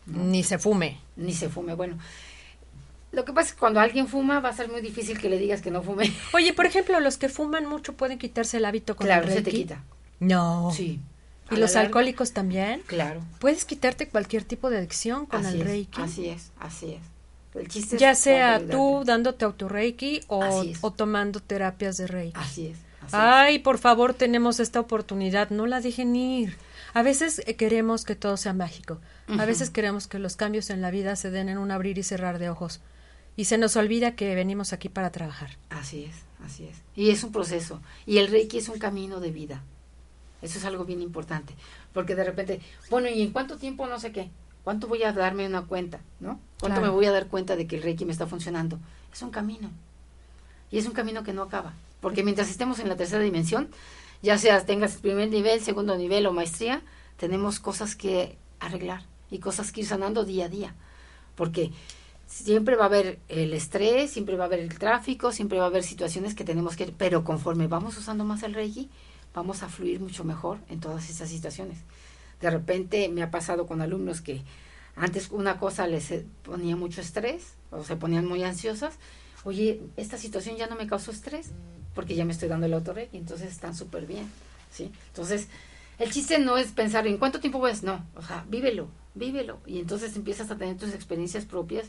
Ni 0.06 0.44
se 0.44 0.58
fume. 0.58 1.00
Ni 1.16 1.34
se 1.34 1.50
fume. 1.50 1.76
Bueno, 1.76 1.98
lo 3.12 3.26
que 3.26 3.34
pasa 3.34 3.50
es 3.50 3.54
que 3.54 3.60
cuando 3.60 3.80
alguien 3.80 4.08
fuma 4.08 4.40
va 4.40 4.50
a 4.50 4.54
ser 4.54 4.70
muy 4.70 4.82
difícil 4.82 5.20
que 5.20 5.30
le 5.30 5.38
digas 5.38 5.62
que 5.62 5.72
no 5.72 5.84
fume. 5.84 6.12
Oye, 6.34 6.54
por 6.54 6.66
ejemplo, 6.66 7.00
los 7.00 7.18
que 7.18 7.30
fuman 7.30 7.66
mucho 7.66 7.94
pueden 7.94 8.18
quitarse 8.18 8.58
el 8.58 8.66
hábito 8.66 8.96
con 8.96 9.06
claro, 9.06 9.28
el 9.28 9.34
se 9.34 9.42
te 9.42 9.52
quita. 9.52 9.84
No. 10.20 10.72
Sí. 10.76 11.00
¿Y 11.50 11.58
los 11.58 11.76
alcohólicos 11.76 12.32
también? 12.32 12.82
Claro. 12.88 13.22
Puedes 13.40 13.66
quitarte 13.66 14.08
cualquier 14.08 14.46
tipo 14.46 14.70
de 14.70 14.78
adicción 14.78 15.26
con 15.26 15.46
el 15.46 15.60
Reiki. 15.60 16.02
así 16.02 16.30
es, 16.30 16.52
así 16.60 16.94
es. 16.94 17.02
El 17.54 17.68
chiste 17.68 17.98
ya 17.98 18.16
sea 18.16 18.66
tú 18.66 19.04
dándote 19.06 19.44
auto-Reiki 19.44 20.22
o, 20.28 20.64
o, 20.80 20.92
tomando 20.92 21.42
terapias 21.42 21.98
de 21.98 22.08
Reiki. 22.08 22.40
Así 22.40 22.68
es. 22.68 22.78
Ay, 23.14 23.60
por 23.60 23.78
favor, 23.78 24.14
tenemos 24.14 24.60
esta 24.60 24.80
oportunidad, 24.80 25.50
no 25.50 25.68
la 25.68 25.82
dejen 25.82 26.16
ir. 26.16 26.58
A 26.94 27.04
veces 27.04 27.42
eh, 27.46 27.56
queremos 27.56 28.04
que 28.04 28.16
todo 28.16 28.38
sea 28.38 28.54
mágico. 28.54 29.00
A 29.40 29.46
veces 29.46 29.70
queremos 29.70 30.08
que 30.08 30.20
los 30.20 30.36
cambios 30.36 30.70
en 30.70 30.82
la 30.82 30.92
vida 30.92 31.16
se 31.16 31.32
den 31.32 31.48
en 31.48 31.58
un 31.58 31.72
abrir 31.72 31.98
y 31.98 32.04
cerrar 32.04 32.38
de 32.38 32.50
ojos. 32.50 32.82
Y 33.38 33.46
se 33.46 33.58
nos 33.58 33.78
olvida 33.78 34.16
que 34.16 34.36
venimos 34.36 34.74
aquí 34.74 34.90
para 34.90 35.10
trabajar. 35.12 35.58
Así 35.70 36.04
es, 36.04 36.16
así 36.46 36.66
es. 36.66 36.82
Y 36.96 37.12
es 37.12 37.24
un 37.24 37.32
proceso. 37.32 37.82
Y 38.06 38.18
el 38.18 38.28
Reiki 38.28 38.58
es 38.58 38.68
un 38.68 38.78
camino 38.78 39.22
de 39.22 39.32
vida. 39.32 39.64
Eso 40.42 40.58
es 40.58 40.66
algo 40.66 40.84
bien 40.84 41.02
importante. 41.02 41.54
Porque 41.94 42.16
de 42.16 42.26
repente, 42.26 42.60
bueno, 42.90 43.08
¿y 43.08 43.22
en 43.22 43.32
cuánto 43.32 43.58
tiempo 43.58 43.88
no 43.88 44.00
sé 44.00 44.12
qué? 44.12 44.30
¿Cuánto 44.64 44.88
voy 44.88 45.04
a 45.04 45.14
darme 45.14 45.48
una 45.48 45.64
cuenta? 45.64 46.02
¿No? 46.20 46.40
¿Cuánto 46.60 46.82
me 46.82 46.90
voy 46.90 47.06
a 47.06 47.12
dar 47.12 47.28
cuenta 47.28 47.56
de 47.56 47.68
que 47.68 47.78
el 47.78 47.84
Reiki 47.84 48.06
me 48.06 48.12
está 48.12 48.28
funcionando? 48.28 48.80
Es 49.14 49.22
un 49.22 49.32
camino. 49.32 49.72
Y 50.70 50.78
es 50.78 50.86
un 50.86 50.94
camino 50.94 51.24
que 51.24 51.34
no 51.34 51.44
acaba. 51.44 51.74
Porque 52.02 52.24
mientras 52.24 52.50
estemos 52.50 52.80
en 52.80 52.90
la 52.90 52.98
tercera 52.98 53.24
dimensión, 53.24 53.70
ya 54.22 54.38
sea 54.38 54.66
tengas 54.66 54.98
primer 54.98 55.30
nivel, 55.30 55.62
segundo 55.62 55.98
nivel 55.98 56.26
o 56.26 56.34
maestría, 56.34 56.82
tenemos 57.18 57.60
cosas 57.60 57.96
que 57.96 58.38
arreglar 58.60 59.06
y 59.30 59.40
cosas 59.40 59.72
que 59.72 59.82
ir 59.82 59.88
sanando 59.88 60.26
día 60.26 60.46
a 60.46 60.50
día. 60.50 60.76
Porque 61.36 61.72
siempre 62.28 62.76
va 62.76 62.84
a 62.84 62.88
haber 62.88 63.20
el 63.30 63.54
estrés, 63.54 64.12
siempre 64.12 64.36
va 64.36 64.46
a 64.46 64.48
haber 64.48 64.60
el 64.60 64.78
tráfico, 64.78 65.32
siempre 65.32 65.60
va 65.60 65.66
a 65.66 65.68
haber 65.68 65.84
situaciones 65.84 66.36
que 66.36 66.44
tenemos 66.44 66.76
que, 66.76 66.88
pero 66.88 67.24
conforme 67.24 67.68
vamos 67.68 67.98
usando 67.98 68.26
más 68.26 68.44
el 68.44 68.54
Reiki, 68.54 68.90
vamos 69.34 69.64
a 69.64 69.70
fluir 69.70 70.00
mucho 70.00 70.24
mejor 70.24 70.60
en 70.70 70.80
todas 70.80 71.10
esas 71.10 71.30
situaciones. 71.30 71.80
De 72.40 72.50
repente 72.50 73.08
me 73.10 73.22
ha 73.22 73.32
pasado 73.32 73.68
con 73.68 73.82
alumnos 73.82 74.22
que 74.22 74.42
antes 74.96 75.30
una 75.32 75.58
cosa 75.58 75.88
les 75.88 76.14
ponía 76.44 76.76
mucho 76.76 77.02
estrés 77.02 77.54
o 77.70 77.84
se 77.84 77.96
ponían 77.96 78.26
muy 78.26 78.44
ansiosas. 78.44 78.96
Oye, 79.44 79.82
esta 79.96 80.18
situación 80.18 80.58
ya 80.58 80.68
no 80.68 80.76
me 80.76 80.88
causó 80.88 81.12
estrés 81.12 81.52
porque 81.94 82.16
ya 82.16 82.26
me 82.26 82.32
estoy 82.32 82.50
dando 82.50 82.66
el 82.66 82.74
autorreiki, 82.74 83.18
entonces 83.18 83.52
están 83.52 83.76
súper 83.76 84.06
bien, 84.06 84.30
¿sí? 84.72 84.92
Entonces, 85.08 85.48
el 86.00 86.12
chiste 86.12 86.40
no 86.40 86.58
es 86.58 86.72
pensar 86.72 87.06
en 87.08 87.18
cuánto 87.18 87.40
tiempo 87.40 87.66
a... 87.66 87.72
No, 87.84 88.06
o 88.16 88.22
sea, 88.22 88.46
vívelo, 88.50 88.88
vívelo. 89.14 89.60
Y 89.66 89.80
entonces 89.80 90.16
empiezas 90.16 90.50
a 90.52 90.58
tener 90.58 90.78
tus 90.78 90.94
experiencias 90.94 91.46
propias 91.46 91.88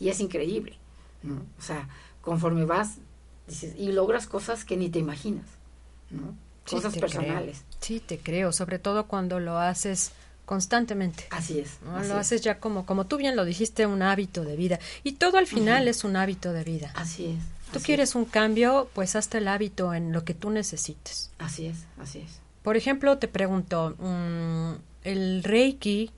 y 0.00 0.08
es 0.08 0.20
increíble, 0.20 0.78
¿no? 1.22 1.42
O 1.58 1.62
sea, 1.62 1.88
conforme 2.20 2.64
vas 2.64 2.96
dices, 3.46 3.74
y 3.78 3.92
logras 3.92 4.26
cosas 4.26 4.64
que 4.64 4.76
ni 4.76 4.88
te 4.88 4.98
imaginas, 4.98 5.46
¿no? 6.10 6.34
cosas 6.68 6.96
personales. 6.96 7.62
Sí, 7.80 8.00
te 8.00 8.18
creo, 8.18 8.52
sobre 8.52 8.78
todo 8.78 9.06
cuando 9.06 9.40
lo 9.40 9.58
haces 9.58 10.12
constantemente. 10.44 11.26
Así 11.30 11.60
es. 11.60 11.78
lo 11.82 12.16
haces 12.16 12.40
ya 12.40 12.58
como, 12.58 12.86
como 12.86 13.06
tú 13.06 13.16
bien 13.16 13.36
lo 13.36 13.44
dijiste, 13.44 13.86
un 13.86 14.02
hábito 14.02 14.44
de 14.44 14.56
vida. 14.56 14.78
Y 15.02 15.12
todo 15.12 15.38
al 15.38 15.46
final 15.46 15.88
es 15.88 16.04
un 16.04 16.16
hábito 16.16 16.52
de 16.52 16.64
vida. 16.64 16.92
Así 16.94 17.26
es. 17.26 17.61
Tú 17.72 17.80
quieres 17.80 18.14
un 18.14 18.24
cambio, 18.24 18.88
pues 18.94 19.16
hazte 19.16 19.38
el 19.38 19.48
hábito 19.48 19.94
en 19.94 20.12
lo 20.12 20.24
que 20.24 20.34
tú 20.34 20.50
necesites. 20.50 21.30
Así 21.38 21.66
es, 21.66 21.86
así 21.98 22.20
es. 22.20 22.40
Por 22.62 22.76
ejemplo, 22.76 23.18
te 23.18 23.28
pregunto, 23.28 23.96
mm, 23.98 24.72
el 25.04 25.42
Reiki, 25.42 26.10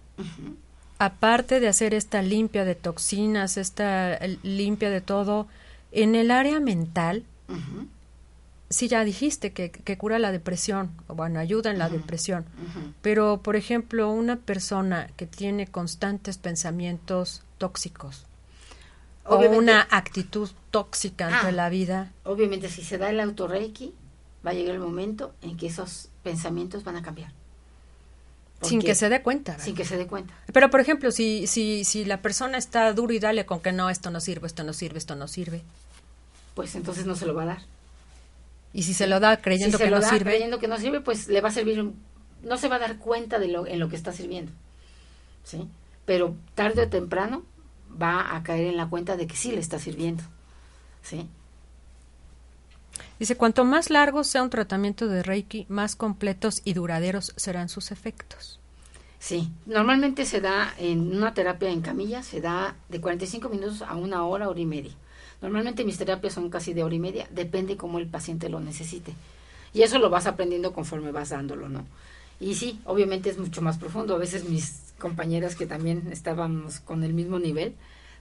aparte 0.99 1.61
de 1.61 1.69
hacer 1.69 1.95
esta 1.95 2.23
limpia 2.23 2.65
de 2.65 2.75
toxinas, 2.75 3.57
esta 3.57 4.19
limpia 4.43 4.91
de 4.91 5.01
todo, 5.01 5.47
en 5.93 6.15
el 6.15 6.31
área 6.31 6.61
mental, 6.61 7.25
sí 8.69 8.89
ya 8.89 9.05
dijiste 9.05 9.53
que, 9.53 9.97
cura 9.97 10.19
la 10.19 10.33
depresión, 10.33 10.91
o 11.07 11.15
bueno, 11.15 11.39
ayuda 11.39 11.71
en 11.71 11.79
la 11.79 11.89
depresión, 11.89 12.45
pero 13.01 13.41
por 13.43 13.57
ejemplo, 13.57 14.11
una 14.11 14.37
persona 14.37 15.09
que 15.17 15.27
tiene 15.27 15.67
constantes 15.67 16.37
pensamientos 16.37 17.43
tóxicos 17.59 18.27
o 19.27 19.37
una 19.37 19.87
actitud 19.91 20.51
tóxica 20.71 21.27
ante 21.27 21.49
ah, 21.49 21.53
la 21.53 21.69
vida. 21.69 22.13
Obviamente, 22.25 22.69
si 22.69 22.83
se 22.83 22.99
da 22.99 23.11
el 23.11 23.21
autorreiki, 23.21 23.95
va 24.47 24.51
a 24.51 24.55
llegar 24.55 24.75
el 24.75 24.81
momento 24.81 25.35
en 25.43 25.57
que 25.57 25.67
esos 25.67 26.09
pensamientos 26.23 26.85
van 26.85 26.97
a 26.97 27.03
cambiar. 27.03 27.33
Sin 28.63 28.81
que 28.81 28.95
se 28.95 29.09
dé 29.09 29.23
cuenta. 29.23 29.59
Sin 29.59 29.75
que 29.75 29.85
se 29.85 29.97
dé 29.97 30.07
cuenta. 30.07 30.35
Pero, 30.53 30.71
por 30.71 30.81
ejemplo, 30.81 31.11
si, 31.11 31.47
si, 31.47 31.85
si 31.85 32.05
la 32.05 32.23
persona 32.23 32.57
está 32.57 32.93
duro 32.93 33.13
y 33.13 33.19
dale 33.19 33.45
con 33.45 33.61
que 33.61 33.73
no, 33.73 33.91
esto 33.91 34.11
no 34.11 34.21
sirve, 34.21 34.47
esto 34.47 34.65
no 34.65 34.73
sirve, 34.73 34.99
esto 34.99 35.17
no 35.17 35.29
sirve. 35.29 35.63
Pues 36.55 36.75
entonces 36.75 37.05
no 37.05 37.15
se 37.15 37.27
lo 37.27 37.35
va 37.35 37.43
a 37.43 37.47
dar. 37.47 37.63
Y 38.73 38.85
si 38.85 38.95
se 38.95 39.07
lo 39.07 39.21
da 39.21 39.37
creyendo 39.41 39.79
que 39.79 39.91
no 39.91 40.01
sirve. 40.03 40.31
Creyendo 40.31 40.59
que 40.59 40.69
no 40.69 40.79
sirve, 40.79 41.01
pues 41.01 41.29
le 41.29 41.41
va 41.41 41.49
a 41.49 41.53
servir, 41.53 41.93
no 42.43 42.57
se 42.57 42.69
va 42.69 42.77
a 42.77 42.79
dar 42.79 42.99
cuenta 42.99 43.39
de 43.39 43.49
lo 43.49 43.67
en 43.67 43.79
lo 43.79 43.89
que 43.89 43.97
está 43.97 44.13
sirviendo. 44.13 44.53
¿Sí? 45.45 45.69
Pero 46.07 46.35
tarde 46.55 46.83
o 46.83 46.89
temprano 46.89 47.45
va 48.01 48.35
a 48.35 48.43
caer 48.43 48.67
en 48.67 48.77
la 48.77 48.89
cuenta 48.89 49.17
de 49.17 49.27
que 49.27 49.37
sí 49.37 49.53
le 49.53 49.61
está 49.61 49.79
sirviendo. 49.79 50.23
¿Sí? 51.03 51.29
Dice, 53.19 53.37
cuanto 53.37 53.65
más 53.65 53.91
largo 53.91 54.25
sea 54.25 54.43
un 54.43 54.51
tratamiento 54.51 55.07
de 55.07 55.23
Reiki, 55.23 55.67
más 55.69 55.97
completos 55.97 56.63
y 56.65 56.75
duraderos 56.75 57.33
serán 57.37 57.69
sus 57.69 57.91
efectos. 57.91 58.61
Sí, 59.19 59.51
normalmente 59.67 60.27
se 60.27 60.41
da 60.41 60.75
en 60.79 61.17
una 61.17 61.33
terapia 61.33 61.71
en 61.71 61.81
camilla, 61.81 62.23
se 62.23 62.41
da 62.41 62.77
de 62.89 63.01
45 63.01 63.49
minutos 63.49 63.83
a 63.83 63.97
una 63.97 64.25
hora, 64.27 64.49
hora 64.49 64.61
y 64.61 64.67
media. 64.67 64.93
Normalmente 65.41 65.85
mis 65.85 65.97
terapias 65.97 66.35
son 66.35 66.51
casi 66.51 66.75
de 66.75 66.83
hora 66.83 66.95
y 66.95 66.99
media, 66.99 67.27
depende 67.31 67.77
cómo 67.77 67.99
el 67.99 68.07
paciente 68.07 68.49
lo 68.49 68.61
necesite. 68.61 69.15
Y 69.73 69.83
eso 69.83 69.99
lo 69.99 70.11
vas 70.11 70.27
aprendiendo 70.27 70.73
conforme 70.73 71.11
vas 71.11 71.31
dándolo, 71.31 71.69
¿no? 71.69 71.87
Y 72.41 72.55
sí, 72.55 72.81
obviamente 72.85 73.31
es 73.31 73.39
mucho 73.39 73.63
más 73.63 73.79
profundo. 73.79 74.15
A 74.15 74.19
veces 74.19 74.49
mis 74.49 74.94
compañeras 74.99 75.57
que 75.57 75.67
también 75.67 76.09
estábamos 76.11 76.81
con 76.81 77.05
el 77.05 77.15
mismo 77.15 77.39
nivel, 77.39 77.75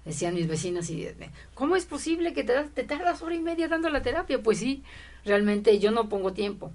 decían 0.05 0.36
mis 0.36 0.47
vecinos, 0.47 0.89
y, 0.89 1.07
¿cómo 1.53 1.76
es 1.76 1.86
posible 1.86 2.34
que 2.34 2.43
te, 2.43 2.53
te 2.74 2.84
tardas 2.84 3.21
hora 3.21 3.36
y 3.36 3.41
media 3.41 3.67
dando 3.67 3.89
la 3.89 4.01
terapia? 4.01 4.41
Pues 4.41 4.59
sí, 4.59 4.84
realmente 5.26 5.80
yo 5.80 5.91
no 5.91 6.09
pongo 6.09 6.34
tiempo. 6.34 6.71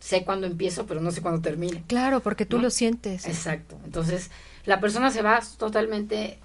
Sé 0.00 0.24
cuándo 0.24 0.46
empiezo, 0.46 0.86
pero 0.86 1.00
no 1.00 1.10
sé 1.10 1.22
cuándo 1.22 1.40
termine. 1.40 1.82
Claro, 1.86 2.20
porque 2.20 2.44
tú 2.44 2.58
lo 2.58 2.68
sientes. 2.68 3.26
Exacto. 3.26 3.78
Entonces, 3.84 4.30
la 4.66 4.78
persona 4.78 5.10
se 5.10 5.22
va 5.22 5.40
totalmente 5.56 6.38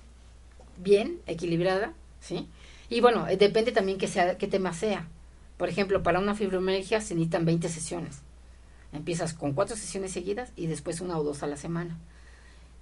bien, 0.78 1.20
equilibrada, 1.28 1.94
¿sí? 2.22 2.48
Y 2.90 3.02
bueno, 3.02 3.28
eh, 3.28 3.38
depende 3.38 3.72
también 3.72 3.98
que 3.98 4.08
sea, 4.08 4.38
qué 4.38 4.48
tema 4.48 4.74
sea. 4.74 5.08
Por 5.58 5.68
ejemplo, 5.68 6.02
para 6.04 6.20
una 6.20 6.36
fibromialgia 6.36 7.02
se 7.02 7.16
necesitan 7.16 7.46
20 7.46 7.68
sesiones. 7.68 8.22
Empiezas 8.94 9.34
con 9.34 9.54
cuatro 9.54 9.76
sesiones 9.76 10.12
seguidas 10.12 10.52
y 10.56 10.68
después 10.68 11.02
una 11.02 11.18
o 11.18 11.24
dos 11.24 11.44
a 11.44 11.48
la 11.48 11.58
semana. 11.58 11.98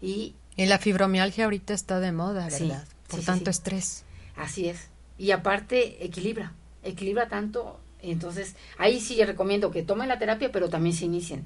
Y, 0.02 0.36
la 0.58 0.80
fibromialgia 0.80 1.46
ahorita 1.46 1.74
está 1.74 2.00
de 2.00 2.12
moda, 2.12 2.48
¿verdad? 2.50 2.86
Por 3.08 3.22
tanto 3.22 3.50
estrés. 3.50 4.04
Así 4.36 4.68
es. 4.68 4.88
Y 5.18 5.32
aparte, 5.32 6.04
equilibra. 6.06 6.54
Equilibra 6.84 7.28
tanto. 7.28 7.80
Entonces, 8.02 8.56
ahí 8.78 9.00
sí 9.00 9.16
yo 9.16 9.26
recomiendo 9.26 9.72
que 9.72 9.84
tomen 9.84 10.08
la 10.08 10.20
terapia, 10.20 10.52
pero 10.52 10.70
también 10.70 10.96
se 10.96 11.06
inicien. 11.06 11.44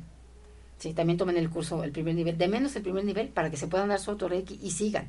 Sí, 0.80 0.93
también 0.93 1.18
tomen 1.18 1.38
el 1.38 1.49
curso, 1.49 1.84
el 1.84 1.91
primer 1.91 2.16
nivel, 2.16 2.38
de 2.38 2.47
menos 2.47 2.76
el 2.76 2.82
primer 2.82 3.06
nivel, 3.06 3.28
para 3.28 3.52
que 3.52 3.58
se 3.58 3.68
puedan 3.68 3.89
dar 3.89 3.99
su 3.99 4.12
autorreiki 4.12 4.60
y 4.62 4.72
sigan. 4.72 5.08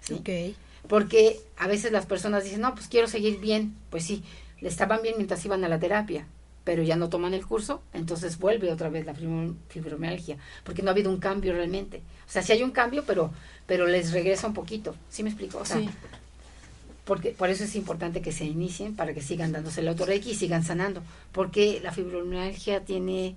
¿sí? 0.00 0.14
Okay 0.14 0.56
porque 0.88 1.40
a 1.56 1.66
veces 1.66 1.92
las 1.92 2.06
personas 2.06 2.44
dicen, 2.44 2.60
no, 2.60 2.74
pues 2.74 2.88
quiero 2.88 3.06
seguir 3.06 3.40
bien, 3.40 3.74
pues 3.90 4.04
sí, 4.04 4.22
le 4.60 4.68
estaban 4.68 5.02
bien 5.02 5.14
mientras 5.16 5.44
iban 5.44 5.64
a 5.64 5.68
la 5.68 5.78
terapia, 5.78 6.26
pero 6.66 6.82
ya 6.82 6.96
no 6.96 7.08
toman 7.08 7.32
el 7.32 7.46
curso, 7.46 7.80
entonces 7.94 8.38
vuelve 8.40 8.72
otra 8.72 8.88
vez 8.88 9.06
la 9.06 9.14
fibromialgia, 9.68 10.36
porque 10.64 10.82
no 10.82 10.88
ha 10.90 10.92
habido 10.92 11.10
un 11.10 11.18
cambio 11.18 11.52
realmente. 11.52 11.98
O 12.28 12.30
sea, 12.30 12.42
sí 12.42 12.50
hay 12.50 12.64
un 12.64 12.72
cambio, 12.72 13.04
pero, 13.06 13.30
pero 13.66 13.86
les 13.86 14.10
regresa 14.10 14.48
un 14.48 14.52
poquito. 14.54 14.96
¿Sí 15.08 15.22
me 15.22 15.30
explico? 15.30 15.58
O 15.58 15.64
sea, 15.64 15.78
Sí. 15.78 15.88
porque 17.04 17.30
por 17.30 17.50
eso 17.50 17.62
es 17.62 17.76
importante 17.76 18.20
que 18.20 18.32
se 18.32 18.44
inicien 18.44 18.96
para 18.96 19.14
que 19.14 19.22
sigan 19.22 19.52
dándose 19.52 19.80
el 19.80 19.86
autorreiki 19.88 20.32
y 20.32 20.34
sigan 20.34 20.64
sanando, 20.64 21.02
porque 21.30 21.78
la 21.84 21.92
fibromialgia 21.92 22.84
tiene 22.84 23.36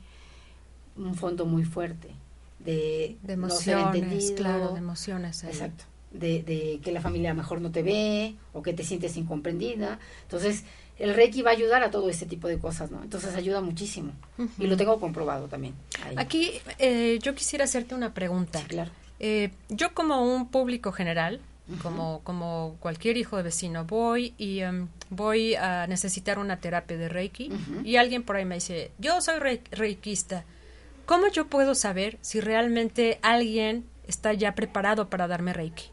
un 0.98 1.14
fondo 1.14 1.46
muy 1.46 1.66
fuerte 1.66 2.10
de, 2.58 3.16
De 3.22 3.38
no 3.38 3.50
ser 3.52 3.78
emociones, 3.78 4.04
entendido, 4.04 4.36
claro, 4.36 4.72
de 4.74 4.80
emociones. 4.80 5.44
ahí. 5.44 5.52
Exacto. 5.52 5.84
De, 6.12 6.42
de 6.42 6.80
que 6.84 6.92
la 6.92 7.02
familia 7.02 7.36
mejor 7.36 7.62
no 7.62 7.70
te 7.70 7.84
ve 7.84 8.34
o 8.54 8.64
que 8.64 8.74
te 8.74 8.84
sientes 8.84 9.16
incomprendida. 9.18 10.00
Entonces, 10.24 10.64
el 11.00 11.14
Reiki 11.16 11.41
va 11.41 11.52
a 11.52 11.54
ayudar 11.54 11.82
a 11.84 11.89
todo 11.91 12.10
este 12.10 12.26
tipo 12.26 12.47
de 12.47 12.58
cosas, 12.60 12.91
¿no? 12.91 13.02
Entonces 13.02 13.34
ayuda 13.36 13.62
muchísimo. 13.62 14.12
Y 14.58 14.68
lo 14.68 14.78
tengo 14.78 15.00
comprobado 15.00 15.47
también. 15.47 15.74
ahí. 16.06 16.16
Aquí 16.18 16.52
eh, 16.78 17.20
yo 17.22 17.34
quisiera 17.36 17.66
hacerte 17.66 17.95
una 17.95 18.14
pregunta. 18.14 18.60
Sí, 18.60 18.66
claro. 18.68 18.91
Eh, 19.20 19.52
yo 19.70 19.93
como 19.93 20.22
un 20.36 20.47
público 20.50 20.91
general, 20.91 21.39
como, 21.84 22.22
como 22.24 22.78
cualquier 22.80 23.18
hijo 23.18 23.38
de 23.38 23.43
vecino, 23.43 23.86
voy 23.86 24.34
y 24.38 24.60
em, 24.62 24.88
voy 25.10 25.56
a 25.56 25.86
necesitar 25.88 26.39
una 26.39 26.58
terapia 26.58 26.97
de 26.97 27.10
Reiki 27.10 27.52
y 27.84 27.95
alguien 27.97 28.24
por 28.24 28.38
ahí 28.38 28.45
me 28.45 28.56
dice, 28.56 28.91
yo 28.97 29.22
soy 29.22 29.39
rei- 29.39 29.62
reikista. 29.72 30.45
¿Cómo 31.06 31.28
yo 31.28 31.47
puedo 31.47 31.76
saber 31.76 32.18
si 32.22 32.39
realmente 32.39 33.20
alguien 33.22 33.84
está 34.08 34.34
ya 34.34 34.56
preparado 34.56 35.10
para 35.10 35.28
darme 35.28 35.54
Reiki? 35.54 35.86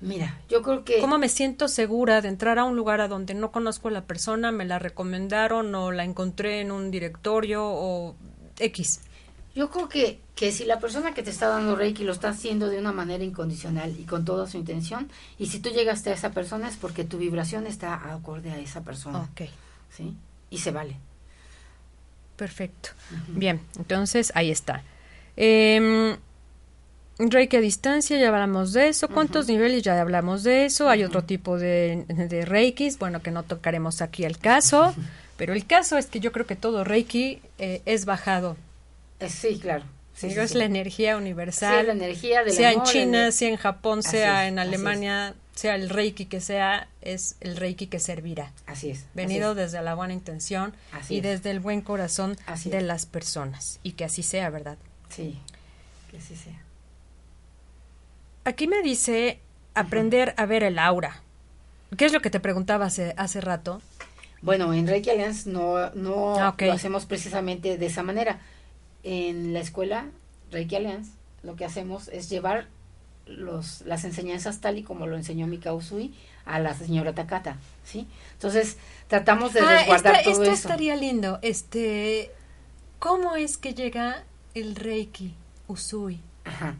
Mira, 0.00 0.38
yo 0.48 0.62
creo 0.62 0.84
que... 0.84 1.00
¿Cómo 1.00 1.18
me 1.18 1.28
siento 1.28 1.68
segura 1.68 2.20
de 2.20 2.28
entrar 2.28 2.58
a 2.58 2.64
un 2.64 2.76
lugar 2.76 3.00
a 3.00 3.08
donde 3.08 3.34
no 3.34 3.50
conozco 3.50 3.88
a 3.88 3.90
la 3.90 4.04
persona, 4.04 4.52
me 4.52 4.64
la 4.66 4.78
recomendaron 4.78 5.74
o 5.74 5.90
la 5.90 6.04
encontré 6.04 6.60
en 6.60 6.70
un 6.70 6.90
directorio 6.90 7.64
o 7.64 8.14
X? 8.58 9.00
Yo 9.54 9.70
creo 9.70 9.88
que, 9.88 10.20
que 10.34 10.52
si 10.52 10.66
la 10.66 10.78
persona 10.80 11.14
que 11.14 11.22
te 11.22 11.30
está 11.30 11.48
dando 11.48 11.76
Reiki 11.76 12.04
lo 12.04 12.12
está 12.12 12.28
haciendo 12.28 12.68
de 12.68 12.78
una 12.78 12.92
manera 12.92 13.24
incondicional 13.24 13.98
y 13.98 14.04
con 14.04 14.26
toda 14.26 14.46
su 14.46 14.58
intención, 14.58 15.10
y 15.38 15.46
si 15.46 15.60
tú 15.60 15.70
llegaste 15.70 16.10
a 16.10 16.12
esa 16.12 16.30
persona 16.32 16.68
es 16.68 16.76
porque 16.76 17.04
tu 17.04 17.16
vibración 17.16 17.66
está 17.66 18.12
acorde 18.12 18.50
a 18.50 18.58
esa 18.58 18.82
persona, 18.82 19.20
Ok, 19.20 19.48
¿sí? 19.90 20.14
Y 20.50 20.58
se 20.58 20.72
vale. 20.72 20.96
perfecto. 22.36 22.90
Bien, 23.28 23.62
entonces 23.78 24.30
ahí 24.34 24.50
está. 24.50 24.82
Em, 25.36 26.16
Reiki 27.18 27.56
a 27.56 27.60
distancia, 27.60 28.18
ya 28.18 28.28
hablamos 28.28 28.72
de 28.74 28.88
eso. 28.88 29.08
¿Cuántos 29.08 29.48
niveles? 29.48 29.82
Ya 29.82 29.98
hablamos 30.00 30.42
de 30.42 30.66
eso. 30.66 30.88
Hay 30.90 31.02
otro 31.02 31.24
tipo 31.24 31.58
de, 31.58 32.04
de 32.08 32.44
Reikis, 32.44 32.98
bueno, 32.98 33.22
que 33.22 33.30
no 33.30 33.42
tocaremos 33.42 34.02
aquí 34.02 34.24
el 34.24 34.38
caso. 34.38 34.94
Pero 35.38 35.52
el 35.54 35.66
caso 35.66 35.96
es 35.98 36.06
que 36.06 36.20
yo 36.20 36.32
creo 36.32 36.46
que 36.46 36.56
todo 36.56 36.84
Reiki 36.84 37.40
eh, 37.58 37.80
es 37.86 38.04
bajado. 38.04 38.56
Eh, 39.20 39.28
sí, 39.30 39.58
claro. 39.58 39.84
Sí, 40.14 40.30
sí, 40.30 40.38
es 40.40 40.52
sí. 40.52 40.58
la 40.58 40.64
energía 40.64 41.12
Sí, 41.14 41.20
universal. 41.22 41.86
la 41.86 41.92
energía 41.92 42.42
del 42.42 42.52
sea 42.54 42.72
en 42.72 42.82
China, 42.84 43.26
el- 43.26 43.32
sea 43.32 43.48
en 43.50 43.56
Japón, 43.56 43.98
Así 44.00 44.10
sea 44.12 44.44
es, 44.46 44.52
en. 44.52 44.58
Alemania, 44.58 45.34
sea 45.54 45.74
el 45.74 45.90
Reiki 45.90 46.24
que 46.26 46.40
sea, 46.40 46.88
es 47.02 47.36
el 47.40 47.56
Reiki 47.56 47.86
que 47.86 47.98
servirá. 47.98 48.50
Así 48.66 48.90
es. 48.90 49.04
Venido 49.14 49.50
así 49.52 49.60
es. 49.60 49.72
desde 49.72 49.84
la 49.84 49.94
buena 49.94 50.14
intención 50.14 50.74
Así 50.92 51.14
y 51.14 51.16
es. 51.18 51.22
desde 51.22 51.50
el 51.50 51.60
buen 51.60 51.82
corazón 51.82 52.36
Así 52.46 52.70
de 52.70 52.80
las 52.80 53.04
personas. 53.04 53.78
Y 53.82 53.92
que 53.92 54.04
así 54.04 54.22
sea, 54.22 54.48
¿verdad? 54.48 54.78
Sí, 55.10 55.38
que 56.10 56.16
así 56.18 56.34
sea. 56.36 56.58
Aquí 58.46 58.68
me 58.68 58.80
dice 58.80 59.40
aprender 59.74 60.32
a 60.36 60.46
ver 60.46 60.62
el 60.62 60.78
aura. 60.78 61.20
¿Qué 61.96 62.04
es 62.04 62.12
lo 62.12 62.20
que 62.20 62.30
te 62.30 62.38
preguntaba 62.40 62.86
hace, 62.86 63.12
hace 63.16 63.40
rato? 63.40 63.82
Bueno, 64.40 64.72
en 64.72 64.86
Reiki 64.86 65.10
Alliance 65.10 65.50
no, 65.50 65.90
no 65.94 66.38
Ah, 66.38 66.54
lo 66.58 66.72
hacemos 66.72 67.06
precisamente 67.06 67.76
de 67.76 67.86
esa 67.86 68.04
manera. 68.04 68.38
En 69.02 69.52
la 69.52 69.58
escuela 69.58 70.06
Reiki 70.52 70.76
Alliance 70.76 71.10
lo 71.42 71.56
que 71.56 71.64
hacemos 71.64 72.06
es 72.08 72.30
llevar 72.30 72.68
los, 73.26 73.80
las 73.82 74.04
enseñanzas 74.04 74.60
tal 74.60 74.78
y 74.78 74.84
como 74.84 75.08
lo 75.08 75.16
enseñó 75.16 75.48
Mika 75.48 75.72
Usui 75.72 76.14
a 76.44 76.60
la 76.60 76.74
señora 76.74 77.12
Takata, 77.16 77.56
¿sí? 77.84 78.06
Entonces 78.34 78.76
tratamos 79.08 79.52
de 79.54 79.60
Ah, 79.60 79.78
resguardar 79.78 80.14
esta- 80.14 80.22
todo 80.30 80.42
esto 80.44 80.44
eso. 80.44 80.68
estaría 80.68 80.94
lindo. 80.94 81.40
Este, 81.42 82.30
¿Cómo 83.00 83.34
es 83.34 83.58
que 83.58 83.74
llega 83.74 84.22
el 84.54 84.76
Reiki 84.76 85.34
Usui? 85.66 86.20
Ajá. 86.44 86.76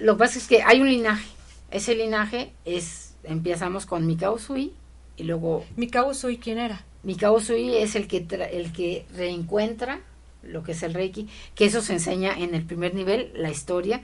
Lo 0.00 0.14
que 0.14 0.18
pasa 0.20 0.38
es 0.38 0.46
que 0.48 0.62
hay 0.62 0.80
un 0.80 0.88
linaje. 0.88 1.28
Ese 1.70 1.94
linaje 1.94 2.52
es, 2.64 3.14
empezamos 3.24 3.86
con 3.86 4.06
Mika 4.06 4.30
Usui 4.32 4.72
y 5.16 5.22
luego 5.24 5.64
Mika 5.76 6.04
Usui, 6.04 6.38
¿quién 6.38 6.58
era? 6.58 6.84
Mikao 7.02 7.34
Usui 7.36 7.76
es 7.76 7.94
el 7.94 8.06
que 8.08 8.26
tra- 8.26 8.48
el 8.50 8.72
que 8.72 9.06
reencuentra 9.16 10.00
lo 10.42 10.62
que 10.62 10.72
es 10.72 10.82
el 10.82 10.92
Reiki, 10.94 11.28
que 11.54 11.66
eso 11.66 11.80
se 11.82 11.92
enseña 11.94 12.32
en 12.38 12.54
el 12.54 12.62
primer 12.64 12.94
nivel, 12.94 13.30
la 13.34 13.50
historia 13.50 14.02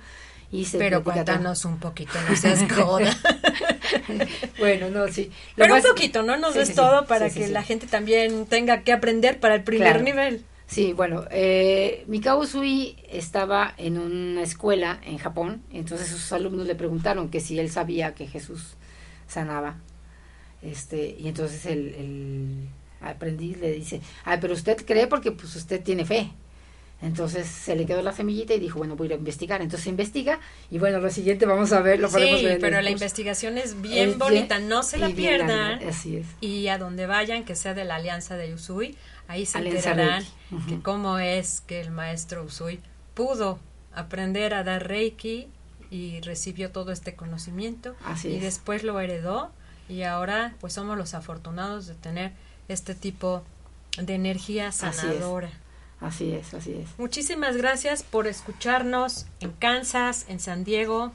y 0.53 0.67
se 0.67 0.79
Pero 0.79 1.03
todo. 1.03 1.13
cuéntanos 1.13 1.65
un 1.65 1.79
poquito, 1.79 2.13
no 2.29 2.37
seas 2.37 2.63
coda. 2.75 3.15
bueno, 4.59 4.91
no, 4.91 5.09
sí. 5.09 5.31
Lo 5.57 5.65
Pero 5.65 5.77
un 5.77 5.83
poquito, 5.83 6.23
¿no? 6.23 6.37
Nos 6.37 6.53
Sí, 6.53 6.59
des 6.61 6.69
sí, 6.69 6.75
todo 6.75 7.07
para 7.07 7.31
Sí, 7.31 7.41
que 7.41 7.49
la 7.49 7.63
gente 7.63 7.87
también 7.87 8.47
tenga 8.47 8.83
que 8.83 8.93
aprender 8.93 9.41
para 9.41 9.55
el 9.57 9.63
primer 9.65 9.89
Claro. 9.89 10.05
nivel. 10.05 10.45
Sí, 10.67 10.93
bueno, 10.93 11.25
eh, 11.31 12.05
Mikao 12.09 12.41
Usui 12.41 12.97
estaba 13.09 13.73
en 13.77 13.99
una 13.99 14.43
escuela 14.43 15.01
en 15.05 15.17
Japón, 15.19 15.63
entonces 15.73 16.09
sus 16.09 16.33
alumnos 16.33 16.67
le 16.67 16.75
preguntaron 16.75 17.29
que 17.31 17.41
si 17.41 17.59
él 17.61 17.71
sabía 17.71 18.15
que 18.15 18.27
Jesús 18.27 18.75
sanaba. 19.29 19.77
Este, 20.63 21.17
y 21.19 21.29
entonces 21.29 21.67
el, 21.67 21.95
el 21.95 22.69
aprendiz 23.01 23.59
le 23.59 23.73
dice, 23.73 24.01
ay, 24.25 24.39
pero 24.41 24.55
usted 24.55 24.85
cree 24.87 25.07
porque 25.09 25.33
pues 25.33 25.57
usted 25.57 25.83
tiene 25.83 26.05
fe. 26.07 26.33
Entonces 27.03 27.47
se 27.47 27.77
le 27.77 27.85
quedó 27.85 28.01
la 28.01 28.13
semillita 28.13 28.55
y 28.55 28.59
dijo, 28.59 28.79
bueno, 28.79 28.97
voy 28.97 29.13
a 29.13 29.17
investigar. 29.17 29.61
Entonces 29.61 29.87
investiga 29.87 30.41
y 30.71 30.79
bueno, 30.79 30.99
lo 30.99 31.11
siguiente 31.11 31.45
vamos 31.45 31.73
a 31.73 31.81
ver, 31.81 32.01
lo 32.01 32.09
podemos 32.11 32.41
Sí, 32.41 32.47
ver 32.47 32.59
pero 32.59 32.81
la 32.81 32.91
investigación 32.91 33.59
es 33.59 33.73
Es 33.73 33.83
bien 33.83 34.19
bonita, 34.19 34.59
no 34.59 34.83
se 34.83 34.99
la 34.99 35.09
pierdan. 35.11 35.83
Así 35.87 36.17
es. 36.17 36.27
Y 36.41 36.69
a 36.69 36.79
donde 36.79 37.07
vayan, 37.07 37.45
que 37.45 37.55
sea 37.55 37.75
de 37.75 37.85
la 37.85 37.97
Alianza 37.97 38.37
de 38.37 38.55
Usui, 38.55 38.97
ahí 39.29 39.45
se 39.45 39.59
Alianza 39.59 39.91
enterarán 39.91 40.25
que 40.69 40.81
cómo 40.81 41.19
es 41.19 41.61
que 41.61 41.81
el 41.81 41.91
maestro 41.91 42.45
Usui 42.45 42.81
pudo 43.15 43.59
aprender 43.95 44.55
a 44.55 44.65
dar 44.65 44.89
Reiki 44.89 45.49
y 45.91 46.21
recibió 46.23 46.71
todo 46.71 46.93
este 46.93 47.15
conocimiento 47.15 47.95
Así 48.05 48.29
y 48.29 48.37
es. 48.37 48.43
después 48.43 48.83
lo 48.85 48.99
heredó 49.01 49.51
y 49.89 50.03
ahora 50.03 50.55
pues 50.61 50.73
somos 50.73 50.97
los 50.99 51.15
afortunados 51.15 51.87
de 51.87 51.95
tener 51.95 52.33
este 52.69 52.95
tipo 52.95 53.45
de 54.01 54.15
energía 54.15 54.73
sanadora. 54.73 55.51
Así 56.01 56.33
es, 56.33 56.53
así 56.55 56.73
es. 56.73 56.89
Muchísimas 56.99 57.57
gracias 57.57 58.03
por 58.03 58.27
escucharnos 58.27 59.27
en 59.41 59.53
Kansas, 59.53 60.27
en 60.29 60.41
San 60.41 60.63
Diego, 60.65 61.13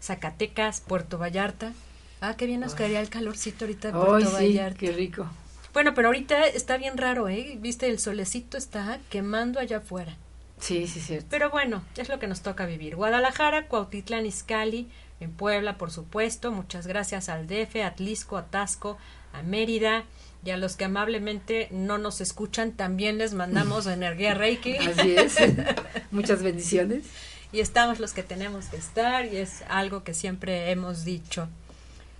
Zacatecas, 0.00 0.80
Puerto 0.80 1.18
Vallarta. 1.18 1.72
Ah, 2.20 2.36
qué 2.36 2.46
bien 2.46 2.60
nos 2.60 2.74
caería 2.74 3.00
el 3.00 3.08
calorcito 3.08 3.64
ahorita 3.64 3.88
de 3.88 3.94
Puerto 3.94 4.14
Ay, 4.14 4.24
sí, 4.24 4.32
Vallarta. 4.32 4.78
qué 4.78 4.92
rico. 4.92 5.26
Bueno, 5.72 5.94
pero 5.94 6.08
ahorita 6.08 6.46
está 6.46 6.76
bien 6.76 6.98
raro, 6.98 7.28
¿eh? 7.28 7.56
Viste, 7.60 7.88
el 7.88 7.98
solecito 7.98 8.56
está 8.58 9.00
quemando 9.10 9.58
allá 9.58 9.78
afuera. 9.78 10.16
Sí, 10.58 10.86
sí, 10.86 11.00
cierto. 11.00 11.26
Pero 11.30 11.50
bueno, 11.50 11.82
es 11.96 12.08
lo 12.08 12.18
que 12.20 12.28
nos 12.28 12.42
toca 12.42 12.66
vivir. 12.66 12.94
Guadalajara, 12.94 13.66
Cuautitlán, 13.66 14.26
Izcalli, 14.26 14.88
en 15.18 15.32
Puebla, 15.32 15.78
por 15.78 15.90
supuesto. 15.90 16.52
Muchas 16.52 16.86
gracias 16.86 17.28
al 17.28 17.48
DF, 17.48 17.76
a 17.82 17.88
Atlisco, 17.88 18.36
a 18.36 18.46
Tasco, 18.46 18.98
a 19.32 19.42
Mérida. 19.42 20.04
Y 20.44 20.50
a 20.50 20.56
los 20.56 20.76
que 20.76 20.84
amablemente 20.84 21.68
no 21.70 21.98
nos 21.98 22.20
escuchan, 22.20 22.72
también 22.72 23.18
les 23.18 23.32
mandamos 23.34 23.86
energía 23.88 24.34
Reiki. 24.34 24.76
Así 24.76 25.14
es. 25.16 25.36
Muchas 26.10 26.42
bendiciones. 26.42 27.04
y 27.52 27.60
estamos 27.60 28.00
los 28.00 28.12
que 28.12 28.22
tenemos 28.22 28.66
que 28.66 28.76
estar 28.76 29.26
y 29.26 29.36
es 29.36 29.62
algo 29.68 30.02
que 30.04 30.14
siempre 30.14 30.70
hemos 30.70 31.04
dicho. 31.04 31.48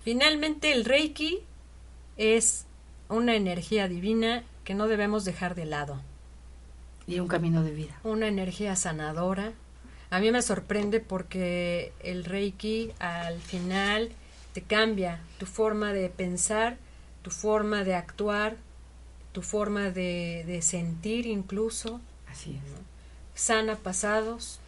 Finalmente 0.04 0.72
el 0.72 0.84
Reiki 0.84 1.40
es 2.16 2.66
una 3.08 3.34
energía 3.34 3.88
divina 3.88 4.44
que 4.64 4.74
no 4.74 4.86
debemos 4.88 5.24
dejar 5.24 5.54
de 5.54 5.64
lado, 5.66 6.00
Y 7.06 7.18
un 7.20 7.28
camino 7.28 7.62
de 7.64 7.72
vida. 7.72 7.98
una 8.04 8.28
energía 8.28 8.76
sanadora. 8.76 9.52
A 10.10 10.20
mí 10.20 10.30
me 10.30 10.42
sorprende 10.42 11.00
porque 11.00 11.92
el 12.02 12.24
Reiki 12.24 12.92
al 12.98 13.40
final 13.40 14.10
te 14.52 14.62
cambia 14.62 15.20
tu 15.38 15.46
forma 15.46 15.92
de 15.92 16.08
pensar, 16.10 16.76
tu 17.22 17.30
forma 17.30 17.84
de 17.84 17.94
actuar, 17.94 18.56
tu 19.32 19.42
forma 19.42 19.90
de, 19.90 20.44
de 20.46 20.60
sentir 20.62 21.26
incluso, 21.26 22.00
Así 22.30 22.56
es. 22.62 23.40
sana 23.40 23.76
pasados, 23.76 24.58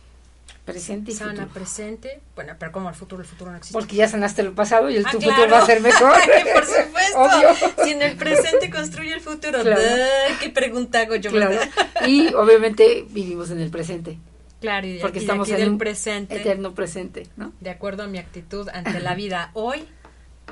Presente 0.64 1.10
y 1.12 1.14
sana 1.14 1.32
futuro. 1.32 1.48
presente. 1.52 2.20
Bueno, 2.34 2.54
pero 2.58 2.72
como 2.72 2.88
el 2.88 2.94
futuro, 2.94 3.20
el 3.22 3.28
futuro 3.28 3.50
no 3.50 3.56
existe. 3.58 3.78
Porque 3.78 3.96
ya 3.96 4.08
sanaste 4.08 4.40
el 4.42 4.52
pasado 4.52 4.88
y 4.88 4.96
el 4.96 5.04
Ah, 5.06 5.10
tu 5.10 5.18
claro. 5.18 5.34
futuro 5.36 5.52
va 5.54 5.62
a 5.62 5.66
ser 5.66 5.80
mejor. 5.82 6.12
Por 6.54 6.64
supuesto. 6.64 7.18
Obvio. 7.18 7.48
Si 7.84 7.90
en 7.90 8.00
el 8.02 8.16
presente 8.16 8.70
construye 8.70 9.12
el 9.12 9.20
futuro. 9.20 9.60
Claro. 9.62 9.80
¡Ay, 10.28 10.34
¿Qué 10.40 10.48
pregunta 10.50 11.00
hago 11.00 11.16
yo? 11.16 11.30
Claro. 11.30 11.58
Y 12.06 12.32
obviamente 12.34 13.04
vivimos 13.10 13.50
en 13.50 13.60
el 13.60 13.70
presente. 13.70 14.18
Claro, 14.62 14.86
y 14.86 14.94
de, 14.94 15.00
Porque 15.00 15.18
de 15.18 15.24
estamos 15.26 15.50
aquí 15.50 15.60
en 15.60 15.68
un 15.72 15.78
presente, 15.78 16.36
eterno 16.36 16.74
presente, 16.74 17.26
¿no? 17.36 17.52
de 17.60 17.68
acuerdo 17.68 18.02
a 18.04 18.06
mi 18.06 18.16
actitud 18.16 18.66
ante 18.70 19.00
la 19.00 19.14
vida 19.14 19.50
hoy, 19.52 19.86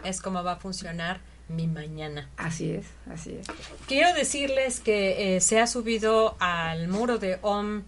es 0.04 0.20
como 0.20 0.42
va 0.44 0.52
a 0.52 0.56
funcionar 0.56 1.20
mi 1.54 1.66
mañana. 1.66 2.28
Así 2.36 2.72
es, 2.72 2.86
así 3.10 3.36
es. 3.40 3.46
Quiero 3.86 4.12
decirles 4.14 4.80
que 4.80 5.36
eh, 5.36 5.40
se 5.40 5.60
ha 5.60 5.66
subido 5.66 6.36
al 6.38 6.88
muro 6.88 7.18
de 7.18 7.38
OM, 7.42 7.82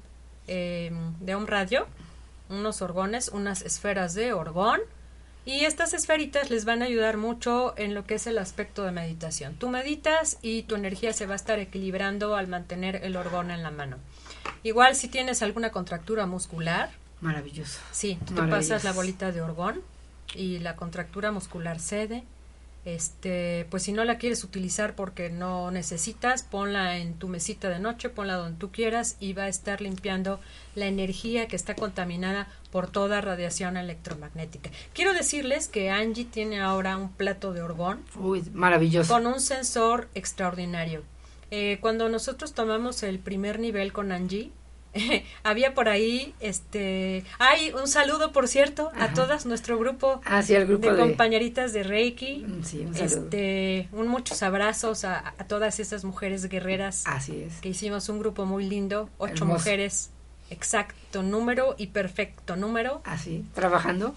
eh, 0.47 0.93
de 1.21 1.35
OM 1.35 1.47
Radio 1.47 1.87
unos 2.49 2.83
orgones, 2.83 3.29
unas 3.29 3.62
esferas 3.62 4.15
de 4.15 4.33
orgón. 4.33 4.81
Y 5.47 5.67
estas 5.67 5.93
esferitas 5.93 6.49
les 6.49 6.65
van 6.65 6.81
a 6.81 6.87
ayudar 6.87 7.19
mucho 7.19 7.75
en 7.77 7.93
lo 7.93 8.07
que 8.07 8.15
es 8.15 8.27
el 8.27 8.39
aspecto 8.39 8.83
de 8.85 8.93
meditación. 8.93 9.55
Tú 9.57 9.69
meditas 9.69 10.39
y 10.41 10.62
tu 10.62 10.75
energía 10.75 11.12
se 11.12 11.27
va 11.27 11.35
a 11.35 11.37
estar 11.37 11.59
equilibrando 11.59 12.35
al 12.35 12.49
mantener 12.49 13.01
el 13.05 13.15
orgón 13.17 13.51
en 13.51 13.62
la 13.62 13.71
mano. 13.71 13.99
Igual 14.62 14.97
si 14.97 15.09
tienes 15.09 15.43
alguna 15.43 15.71
contractura 15.71 16.25
muscular. 16.25 16.91
Maravilloso. 17.21 17.79
Sí, 17.93 18.19
tú 18.27 18.35
pasas 18.49 18.85
la 18.85 18.93
bolita 18.93 19.33
de 19.33 19.43
orgón 19.43 19.83
y 20.35 20.61
la 20.61 20.77
contractura 20.77 21.31
muscular 21.31 21.79
cede 21.79 22.25
este, 22.85 23.66
pues 23.70 23.82
si 23.82 23.93
no 23.93 24.05
la 24.05 24.18
quieres 24.18 24.45
utilizar 24.45 24.95
porque 24.95 25.30
no 25.30 25.70
necesitas, 25.70 26.43
ponla 26.43 26.99
en 26.99 27.14
tu 27.14 27.28
mesita 27.28 27.68
de 27.70 27.78
noche, 27.78 28.11
ponla 28.11 28.35
donde 28.35 28.59
tú 28.59 28.70
quieras 28.70 29.16
y 29.20 29.32
va 29.32 29.45
a 29.45 29.49
estar 29.49 29.80
limpiando 29.80 30.39
la 30.74 30.87
energía 30.87 31.49
que 31.49 31.57
está 31.57 31.74
contaminada 31.74 32.49
por 32.70 32.91
toda 32.91 33.20
radiación 33.20 33.76
electromagnética. 33.76 34.70
Quiero 34.93 35.14
decirles 35.14 35.68
que 35.68 35.91
Angie 35.91 36.26
tiene 36.26 36.61
ahora 36.61 36.97
un 36.97 37.11
plato 37.11 37.53
de 37.53 37.62
orgón. 37.62 38.03
Uy, 38.16 38.43
maravilloso. 38.53 39.12
Con 39.12 39.26
un 39.26 39.41
sensor 39.41 40.09
extraordinario. 40.14 41.03
Eh, 41.51 41.78
cuando 41.80 42.09
nosotros 42.09 42.53
tomamos 42.53 43.03
el 43.03 43.18
primer 43.18 43.61
nivel 43.61 43.93
con 43.93 44.12
Angie, 44.12 44.51
había 45.42 45.74
por 45.74 45.88
ahí, 45.88 46.34
este, 46.40 47.24
hay 47.38 47.72
un 47.72 47.88
saludo, 47.88 48.32
por 48.32 48.49
cierto, 48.49 48.92
a 48.99 49.12
todas 49.12 49.47
nuestro 49.47 49.78
grupo, 49.78 50.20
ah, 50.24 50.42
el 50.49 50.66
grupo 50.66 50.92
de, 50.92 50.99
compañeritas 50.99 51.72
de 51.72 51.82
Reiki. 51.82 52.45
Mm, 52.47 52.64
sí, 52.64 52.80
un 52.80 52.97
Este, 52.97 53.88
un 53.92 54.09
muchos 54.09 54.42
abrazos 54.42 55.05
a, 55.05 55.34
todas 55.49 55.80
esas 55.80 56.05
mujeres 56.05 56.49
guerreras. 56.49 57.05
Así 57.07 57.42
es. 57.42 57.61
Que 57.61 57.70
hicimos 57.70 58.09
un 58.09 58.18
grupo 58.18 58.47
muy 58.47 58.64
lindo, 58.64 59.11
ocho 59.18 59.45
mujeres, 59.45 60.11
exacto 60.51 61.22
número 61.22 61.74
y 61.78 61.88
perfecto 61.88 62.57
número. 62.57 63.03
Así, 63.05 63.45
trabajando. 63.55 64.14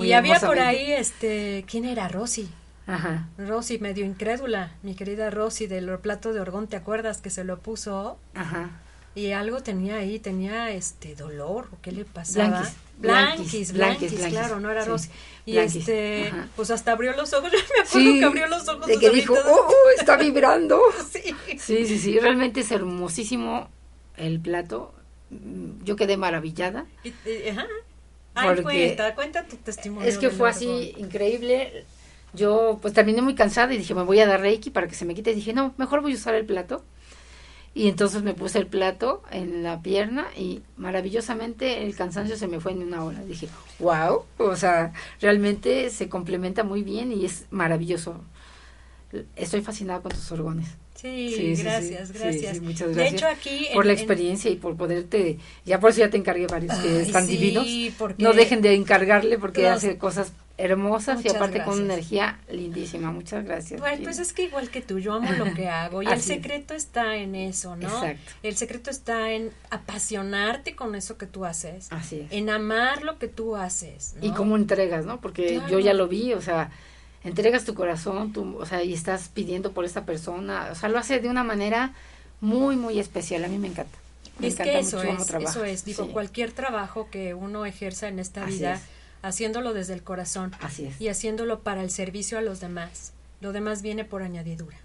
y 0.00 0.12
había 0.12 0.38
por 0.40 0.58
ahí, 0.58 0.92
este, 0.92 1.64
¿quién 1.68 1.84
era? 1.84 2.08
Rosy. 2.08 2.48
Ajá. 2.86 3.28
Rosy, 3.38 3.78
medio 3.78 4.04
incrédula, 4.04 4.72
mi 4.82 4.94
querida 4.94 5.30
Rosy 5.30 5.66
del 5.66 5.96
plato 5.98 6.32
de 6.32 6.40
Orgón, 6.40 6.66
¿te 6.66 6.76
acuerdas 6.76 7.20
que 7.20 7.30
se 7.30 7.44
lo 7.44 7.58
puso? 7.58 8.18
Ajá 8.34 8.70
y 9.14 9.32
algo 9.32 9.62
tenía 9.62 9.96
ahí, 9.96 10.18
tenía 10.18 10.70
este 10.70 11.14
dolor, 11.14 11.68
¿qué 11.82 11.92
le 11.92 12.04
pasaba? 12.04 12.68
Blanquis, 12.98 13.72
blanquis, 13.72 14.12
claro, 14.12 14.60
no 14.60 14.70
era 14.70 14.84
Rosy. 14.84 15.08
Y 15.46 15.56
este, 15.56 16.30
pues 16.54 16.70
hasta 16.70 16.92
abrió 16.92 17.16
los 17.16 17.32
ojos, 17.32 17.50
me 17.52 17.82
acuerdo 17.82 18.12
que 18.18 18.24
abrió 18.24 18.46
los 18.46 18.68
ojos. 18.68 18.86
De 18.86 18.98
que 18.98 19.10
dijo, 19.10 19.34
oh, 19.34 19.68
oh, 19.68 19.74
está 19.98 20.16
vibrando. 20.16 20.80
sí. 21.10 21.34
sí, 21.58 21.86
sí, 21.86 21.98
sí, 21.98 22.18
realmente 22.18 22.60
es 22.60 22.70
hermosísimo 22.70 23.68
el 24.16 24.38
plato. 24.38 24.94
Yo 25.84 25.96
quedé 25.96 26.16
maravillada. 26.16 26.86
Y, 27.02 27.12
ajá. 27.48 27.66
Ay, 28.34 28.62
cuenta, 28.62 29.14
cuenta 29.14 29.44
tu 29.44 29.56
testimonio. 29.56 30.08
Es 30.08 30.18
que 30.18 30.30
fue 30.30 30.50
así 30.50 30.94
increíble. 30.98 31.84
Yo 32.32 32.78
pues 32.80 32.94
terminé 32.94 33.22
muy 33.22 33.34
cansada 33.34 33.74
y 33.74 33.78
dije, 33.78 33.94
me 33.94 34.02
voy 34.02 34.20
a 34.20 34.26
dar 34.26 34.40
Reiki 34.40 34.70
para 34.70 34.86
que 34.86 34.94
se 34.94 35.04
me 35.04 35.14
quite. 35.14 35.32
Y 35.32 35.34
dije, 35.34 35.52
no, 35.52 35.74
mejor 35.78 36.00
voy 36.00 36.12
a 36.12 36.14
usar 36.14 36.34
el 36.34 36.44
plato. 36.44 36.84
Y 37.72 37.88
entonces 37.88 38.22
me 38.22 38.34
puse 38.34 38.58
el 38.58 38.66
plato 38.66 39.22
en 39.30 39.62
la 39.62 39.80
pierna 39.80 40.26
y 40.36 40.62
maravillosamente 40.76 41.84
el 41.84 41.94
cansancio 41.94 42.36
se 42.36 42.48
me 42.48 42.58
fue 42.58 42.72
en 42.72 42.82
una 42.82 43.04
hora. 43.04 43.22
Dije, 43.24 43.48
wow, 43.78 44.24
o 44.38 44.56
sea, 44.56 44.92
realmente 45.20 45.90
se 45.90 46.08
complementa 46.08 46.64
muy 46.64 46.82
bien 46.82 47.12
y 47.12 47.24
es 47.24 47.46
maravilloso. 47.50 48.20
Estoy 49.36 49.60
fascinada 49.60 50.00
con 50.00 50.10
tus 50.10 50.32
orgones. 50.32 50.68
Sí, 51.00 51.54
gracias, 51.58 52.12
gracias. 52.12 52.60
muchas 52.60 52.88
gracias. 52.88 52.96
De 52.96 53.16
hecho, 53.16 53.26
aquí. 53.26 53.68
por 53.72 53.86
la 53.86 53.92
experiencia 53.92 54.50
y 54.50 54.56
por 54.56 54.76
poderte. 54.76 55.38
Ya 55.64 55.80
por 55.80 55.90
eso 55.90 56.00
ya 56.00 56.10
te 56.10 56.18
encargué 56.18 56.46
varios 56.46 56.76
que 56.78 57.02
están 57.02 57.26
divinos. 57.26 57.66
No 58.18 58.34
dejen 58.34 58.60
de 58.60 58.74
encargarle 58.74 59.38
porque 59.38 59.68
hace 59.68 59.96
cosas 59.96 60.32
hermosas 60.60 61.24
y 61.24 61.28
aparte 61.28 61.62
con 61.64 61.74
una 61.74 61.94
energía 61.94 62.38
lindísima. 62.50 63.10
Muchas 63.10 63.44
gracias. 63.44 63.80
Bueno, 63.80 64.02
pues 64.04 64.18
es 64.18 64.32
que 64.32 64.44
igual 64.44 64.70
que 64.70 64.80
tú, 64.80 64.98
yo 64.98 65.14
amo 65.14 65.32
lo 65.32 65.52
que 65.54 65.68
hago 65.68 66.02
y 66.02 66.06
el 66.12 66.20
secreto 66.20 66.74
está 66.74 67.16
en 67.16 67.34
eso, 67.34 67.76
¿no? 67.76 67.88
Exacto. 67.88 68.32
El 68.42 68.56
secreto 68.56 68.90
está 68.90 69.32
en 69.32 69.50
apasionarte 69.70 70.76
con 70.76 70.94
eso 70.94 71.16
que 71.16 71.26
tú 71.26 71.44
haces. 71.44 71.88
Así 71.90 72.20
es. 72.20 72.32
En 72.32 72.50
amar 72.50 73.02
lo 73.02 73.18
que 73.18 73.28
tú 73.28 73.56
haces. 73.56 74.14
Y 74.20 74.30
cómo 74.32 74.56
entregas, 74.56 75.06
¿no? 75.06 75.20
Porque 75.20 75.60
yo 75.70 75.78
ya 75.78 75.94
lo 75.94 76.08
vi, 76.08 76.34
o 76.34 76.42
sea, 76.42 76.70
entregas 77.24 77.64
tu 77.64 77.74
corazón, 77.74 78.32
tu, 78.32 78.56
o 78.58 78.66
sea, 78.66 78.82
y 78.82 78.92
estás 78.92 79.28
pidiendo 79.28 79.72
por 79.72 79.84
esta 79.84 80.04
persona, 80.04 80.68
o 80.70 80.74
sea, 80.74 80.88
lo 80.88 80.98
hace 80.98 81.20
de 81.20 81.28
una 81.28 81.44
manera 81.44 81.94
muy, 82.40 82.76
muy 82.76 82.98
especial. 82.98 83.44
A 83.44 83.48
mí 83.48 83.58
me 83.58 83.68
encanta. 83.68 83.98
Me 84.38 84.46
es 84.46 84.56
que 84.56 84.78
eso 84.78 85.02
es, 85.02 85.30
eso 85.30 85.64
es, 85.64 85.84
digo, 85.84 86.08
cualquier 86.12 86.52
trabajo 86.52 87.08
que 87.10 87.34
uno 87.34 87.66
ejerza 87.66 88.08
en 88.08 88.18
esta 88.18 88.46
vida 88.46 88.80
haciéndolo 89.22 89.74
desde 89.74 89.94
el 89.94 90.02
corazón 90.02 90.52
y 90.98 91.08
haciéndolo 91.08 91.60
para 91.60 91.82
el 91.82 91.90
servicio 91.90 92.38
a 92.38 92.42
los 92.42 92.60
demás. 92.60 93.12
Lo 93.40 93.52
demás 93.52 93.82
viene 93.82 94.04
por 94.04 94.22
añadidura. 94.22 94.76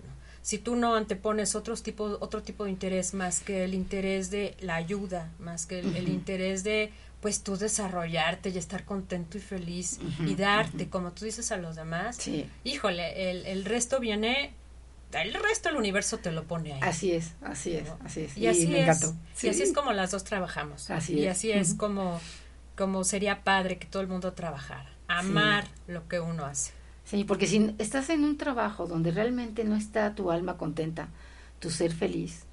Si 0.42 0.60
tú 0.60 0.76
no 0.76 0.96
antepones 0.96 1.56
otro 1.56 1.76
tipo, 1.76 2.18
otro 2.20 2.44
tipo 2.44 2.66
de 2.66 2.70
interés 2.70 3.14
más 3.14 3.42
que 3.42 3.64
el 3.64 3.74
interés 3.74 4.30
de 4.30 4.56
la 4.60 4.76
ayuda, 4.76 5.32
más 5.40 5.66
que 5.66 5.80
el, 5.80 6.08
interés 6.08 6.64
de 6.64 6.92
pues 7.20 7.42
tú 7.42 7.58
desarrollarte 7.58 8.50
y 8.50 8.58
estar 8.60 8.86
contento 8.86 9.40
y 9.40 9.42
feliz 9.42 10.00
y 10.20 10.36
darte, 10.36 10.88
como 10.88 11.12
tú 11.14 11.26
dices, 11.26 11.52
a 11.52 11.58
los 11.58 11.76
demás, 11.76 12.20
híjole, 12.64 13.32
el, 13.32 13.46
el 13.48 13.66
resto 13.66 14.00
viene 14.00 14.54
el 15.22 15.34
resto 15.34 15.70
del 15.70 15.78
universo 15.78 16.18
te 16.18 16.32
lo 16.32 16.44
pone 16.44 16.74
ahí. 16.74 16.80
Así 16.84 17.12
es, 17.14 17.34
así 17.42 17.76
es, 17.76 17.88
así 18.04 18.22
es. 18.22 18.38
Y, 18.38 18.48
así 18.48 18.76
es. 18.76 19.14
Y 19.44 19.50
así 19.50 19.64
es 19.64 19.74
como 19.74 19.94
las 19.94 20.12
dos 20.12 20.24
trabajamos. 20.24 20.90
Así 20.90 21.14
y 21.20 21.28
así 21.28 21.52
es 21.52 21.74
como 21.74 22.20
como 22.76 23.04
sería 23.04 23.44
padre 23.44 23.78
que 23.78 23.88
todo 23.88 24.02
el 24.02 24.08
mundo 24.08 24.34
trabajara, 24.34 24.90
amar 25.08 25.66
lo 25.88 26.08
que 26.08 26.20
uno 26.20 26.46
hace. 26.46 26.74
Sí, 27.06 27.24
porque 27.24 27.48
si 27.48 27.76
estás 27.78 28.10
en 28.10 28.24
un 28.24 28.38
trabajo 28.38 28.88
donde 28.88 29.12
realmente 29.12 29.64
no 29.64 29.76
está 29.76 30.16
tu 30.16 30.32
alma 30.32 30.58
contenta, 30.58 31.08
tu 31.60 31.70
ser 31.70 31.94
feliz, 31.94 32.46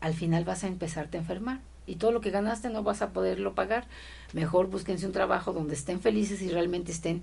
al 0.00 0.14
final 0.14 0.44
vas 0.44 0.64
a 0.64 0.68
empezarte 0.68 1.16
a 1.16 1.20
enfermar 1.20 1.60
y 1.86 1.96
todo 1.96 2.12
lo 2.12 2.20
que 2.20 2.30
ganaste 2.30 2.68
no 2.68 2.82
vas 2.82 3.00
a 3.00 3.10
poderlo 3.10 3.54
pagar. 3.54 3.86
Mejor 4.32 4.66
búsquense 4.68 5.06
un 5.06 5.12
trabajo 5.12 5.52
donde 5.52 5.74
estén 5.74 6.00
felices 6.00 6.42
y 6.42 6.50
realmente 6.50 6.92
estén 6.92 7.22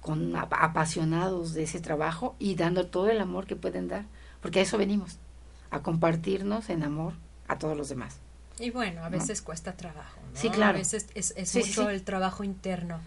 con 0.00 0.36
apasionados 0.36 1.52
de 1.52 1.64
ese 1.64 1.80
trabajo 1.80 2.36
y 2.38 2.54
dando 2.54 2.86
todo 2.86 3.10
el 3.10 3.20
amor 3.20 3.46
que 3.46 3.56
pueden 3.56 3.88
dar, 3.88 4.04
porque 4.40 4.60
a 4.60 4.62
eso 4.62 4.78
venimos, 4.78 5.18
a 5.70 5.82
compartirnos 5.82 6.70
en 6.70 6.84
amor 6.84 7.14
a 7.48 7.58
todos 7.58 7.76
los 7.76 7.88
demás. 7.88 8.20
Y 8.58 8.70
bueno, 8.70 9.04
a 9.04 9.08
veces 9.08 9.42
cuesta 9.42 9.72
trabajo. 9.72 10.18
¿no? 10.32 10.40
Sí, 10.40 10.48
claro. 10.50 10.76
A 10.76 10.78
veces 10.78 11.06
es, 11.14 11.54
mucho 11.54 11.90
el 11.90 12.02
trabajo 12.02 12.44
interno. 12.44 13.00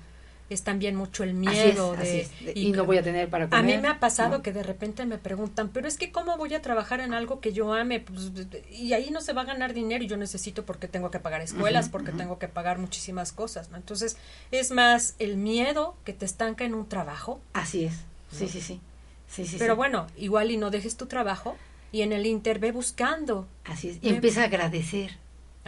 Es 0.50 0.64
también 0.64 0.96
mucho 0.96 1.24
el 1.24 1.36
miedo 1.36 1.96
de, 1.96 2.28
y, 2.56 2.72
no 2.72 2.84
voy 2.84 2.98
a 2.98 3.04
tener 3.04 3.30
para 3.30 3.48
comer. 3.48 3.60
A 3.60 3.64
mí 3.64 3.80
me 3.80 3.88
ha 3.88 4.00
pasado 4.00 4.42
que 4.42 4.52
de 4.52 4.64
repente 4.64 5.06
me 5.06 5.20
preguntan, 5.20 5.70
pero 5.70 5.88
es 5.88 5.96
que 5.96 6.12
cómo 6.12 6.38
voy 6.38 6.56
a 6.56 6.62
trabajar 6.64 7.02
en 7.02 7.14
algo 7.14 7.40
que 7.40 7.54
yo 7.54 7.72
ame 7.72 8.00
pues, 8.00 8.32
y 8.72 8.94
ahí 8.94 9.12
no 9.12 9.22
se 9.22 9.34
va 9.34 9.44
a 9.44 9.46
ganar 9.46 9.76
dinero 9.76 10.04
y 10.04 10.08
yo 10.08 10.18
necesito 10.18 10.66
porque 10.66 10.88
tengo 10.88 11.12
que 11.12 11.20
pagar 11.20 11.42
escuelas, 11.42 11.90
porque 11.90 12.12
tengo 12.12 12.40
que 12.40 12.48
pagar 12.48 12.80
muchísimas 12.80 13.32
cosas, 13.32 13.70
¿no? 13.70 13.78
Entonces, 13.78 14.18
es 14.50 14.72
más 14.72 15.14
el 15.20 15.38
miedo 15.38 15.96
que 16.04 16.14
te 16.14 16.26
estanca 16.26 16.66
en 16.66 16.74
un 16.74 16.90
trabajo. 16.90 17.40
Así 17.54 17.86
es. 17.86 17.94
Sí, 18.32 18.48
sí, 18.48 18.60
sí. 18.60 18.82
Sí, 19.28 19.46
sí, 19.46 19.58
pero 19.60 19.76
bueno, 19.76 20.08
igual 20.18 20.50
y 20.50 20.58
no 20.58 20.72
dejes 20.72 20.98
tu 20.98 21.06
trabajo 21.06 21.56
y 21.92 22.02
en 22.02 22.12
el 22.12 22.26
inter 22.26 22.58
ve 22.58 22.72
buscando. 22.72 23.48
Así 23.66 23.90
es. 23.90 23.98
Y 24.02 24.10
empieza 24.10 24.42
a 24.42 24.46
agradecer 24.46 25.12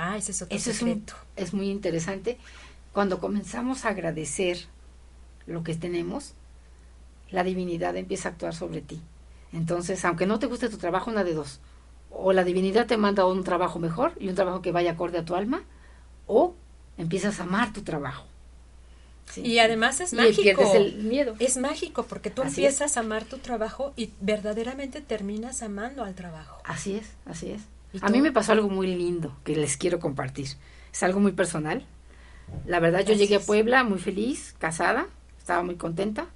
Ah, 0.04 0.18
ese 0.18 0.32
es 0.32 0.42
otro 0.42 0.58
Eso 0.58 0.72
Es, 1.36 1.54
muy 1.54 1.70
interesante. 1.70 2.40
Cuando 2.92 3.20
comenzamos 3.20 3.86
a 3.86 3.90
agradecer 3.90 4.58
lo 5.46 5.64
que 5.64 5.76
tenemos, 5.76 6.34
la 7.30 7.44
divinidad 7.44 7.96
empieza 7.96 8.30
a 8.30 8.32
actuar 8.32 8.56
sobre 8.56 8.82
ti. 8.82 9.00
Entonces, 9.54 10.04
aunque 10.04 10.26
no 10.26 10.40
te 10.40 10.48
guste 10.48 10.70
tu 10.70 10.78
trabajo, 10.80 11.12
una 11.12 11.24
de 11.24 11.36
dos. 11.36 11.60
O 12.10 12.34
la 12.34 12.44
divinidad 12.44 12.88
te 12.88 12.98
manda 12.98 13.28
un 13.28 13.44
trabajo 13.44 13.78
mejor 13.78 14.14
y 14.20 14.28
un 14.28 14.34
trabajo 14.34 14.64
que 14.64 14.72
vaya 14.72 14.94
acorde 14.94 15.20
a 15.20 15.26
tu 15.26 15.36
alma, 15.36 15.62
o 16.26 16.56
empiezas 16.98 17.40
a 17.40 17.44
amar 17.44 17.72
tu 17.72 17.84
trabajo. 17.84 18.26
Y 19.36 19.60
además 19.60 20.02
es 20.02 20.14
mágico. 20.14 20.74
el 20.74 20.96
miedo. 21.04 21.36
Es 21.38 21.58
mágico 21.58 22.06
porque 22.08 22.32
tú 22.32 22.42
empiezas 22.42 22.98
a 22.98 23.02
amar 23.02 23.24
tu 23.26 23.38
trabajo 23.38 23.94
y 23.96 24.10
verdaderamente 24.20 25.00
terminas 25.00 25.62
amando 25.62 26.04
al 26.04 26.16
trabajo. 26.16 26.60
Así 26.66 26.96
es, 26.96 27.12
así 27.26 27.52
es. 27.52 27.62
A 28.00 28.10
mí 28.10 28.22
me 28.22 28.32
pasó 28.32 28.54
algo 28.54 28.70
muy 28.70 28.88
lindo 28.88 29.36
que 29.44 29.56
les 29.56 29.76
quiero 29.76 30.00
compartir. 30.00 30.48
Es 30.94 31.04
algo 31.04 31.20
muy 31.20 31.34
personal. 31.34 31.86
La 32.66 32.80
verdad, 32.80 33.06
yo 33.06 33.14
llegué 33.14 33.36
a 33.36 33.40
Puebla 33.40 33.84
muy 33.84 34.00
feliz, 34.00 34.56
casada, 34.60 35.08
estaba 35.38 35.64
muy 35.64 35.76
contenta. 35.76 36.28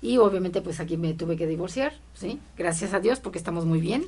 Y 0.00 0.18
obviamente, 0.18 0.60
pues 0.60 0.80
aquí 0.80 0.96
me 0.96 1.14
tuve 1.14 1.36
que 1.36 1.46
divorciar, 1.46 1.94
¿sí? 2.14 2.40
Gracias 2.58 2.92
a 2.92 3.00
Dios, 3.00 3.20
porque 3.20 3.38
estamos 3.38 3.64
muy 3.64 3.80
bien. 3.80 4.06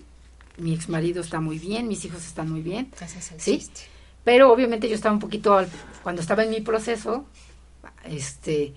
Mi 0.56 0.74
ex 0.74 0.88
marido 0.88 1.20
está 1.20 1.40
muy 1.40 1.58
bien, 1.58 1.88
mis 1.88 2.04
hijos 2.04 2.26
están 2.26 2.50
muy 2.50 2.62
bien. 2.62 2.90
¿sí? 3.38 3.64
Pero 4.24 4.52
obviamente 4.52 4.88
yo 4.88 4.94
estaba 4.94 5.14
un 5.14 5.20
poquito, 5.20 5.64
cuando 6.02 6.20
estaba 6.20 6.44
en 6.44 6.50
mi 6.50 6.60
proceso, 6.60 7.26
este, 8.04 8.74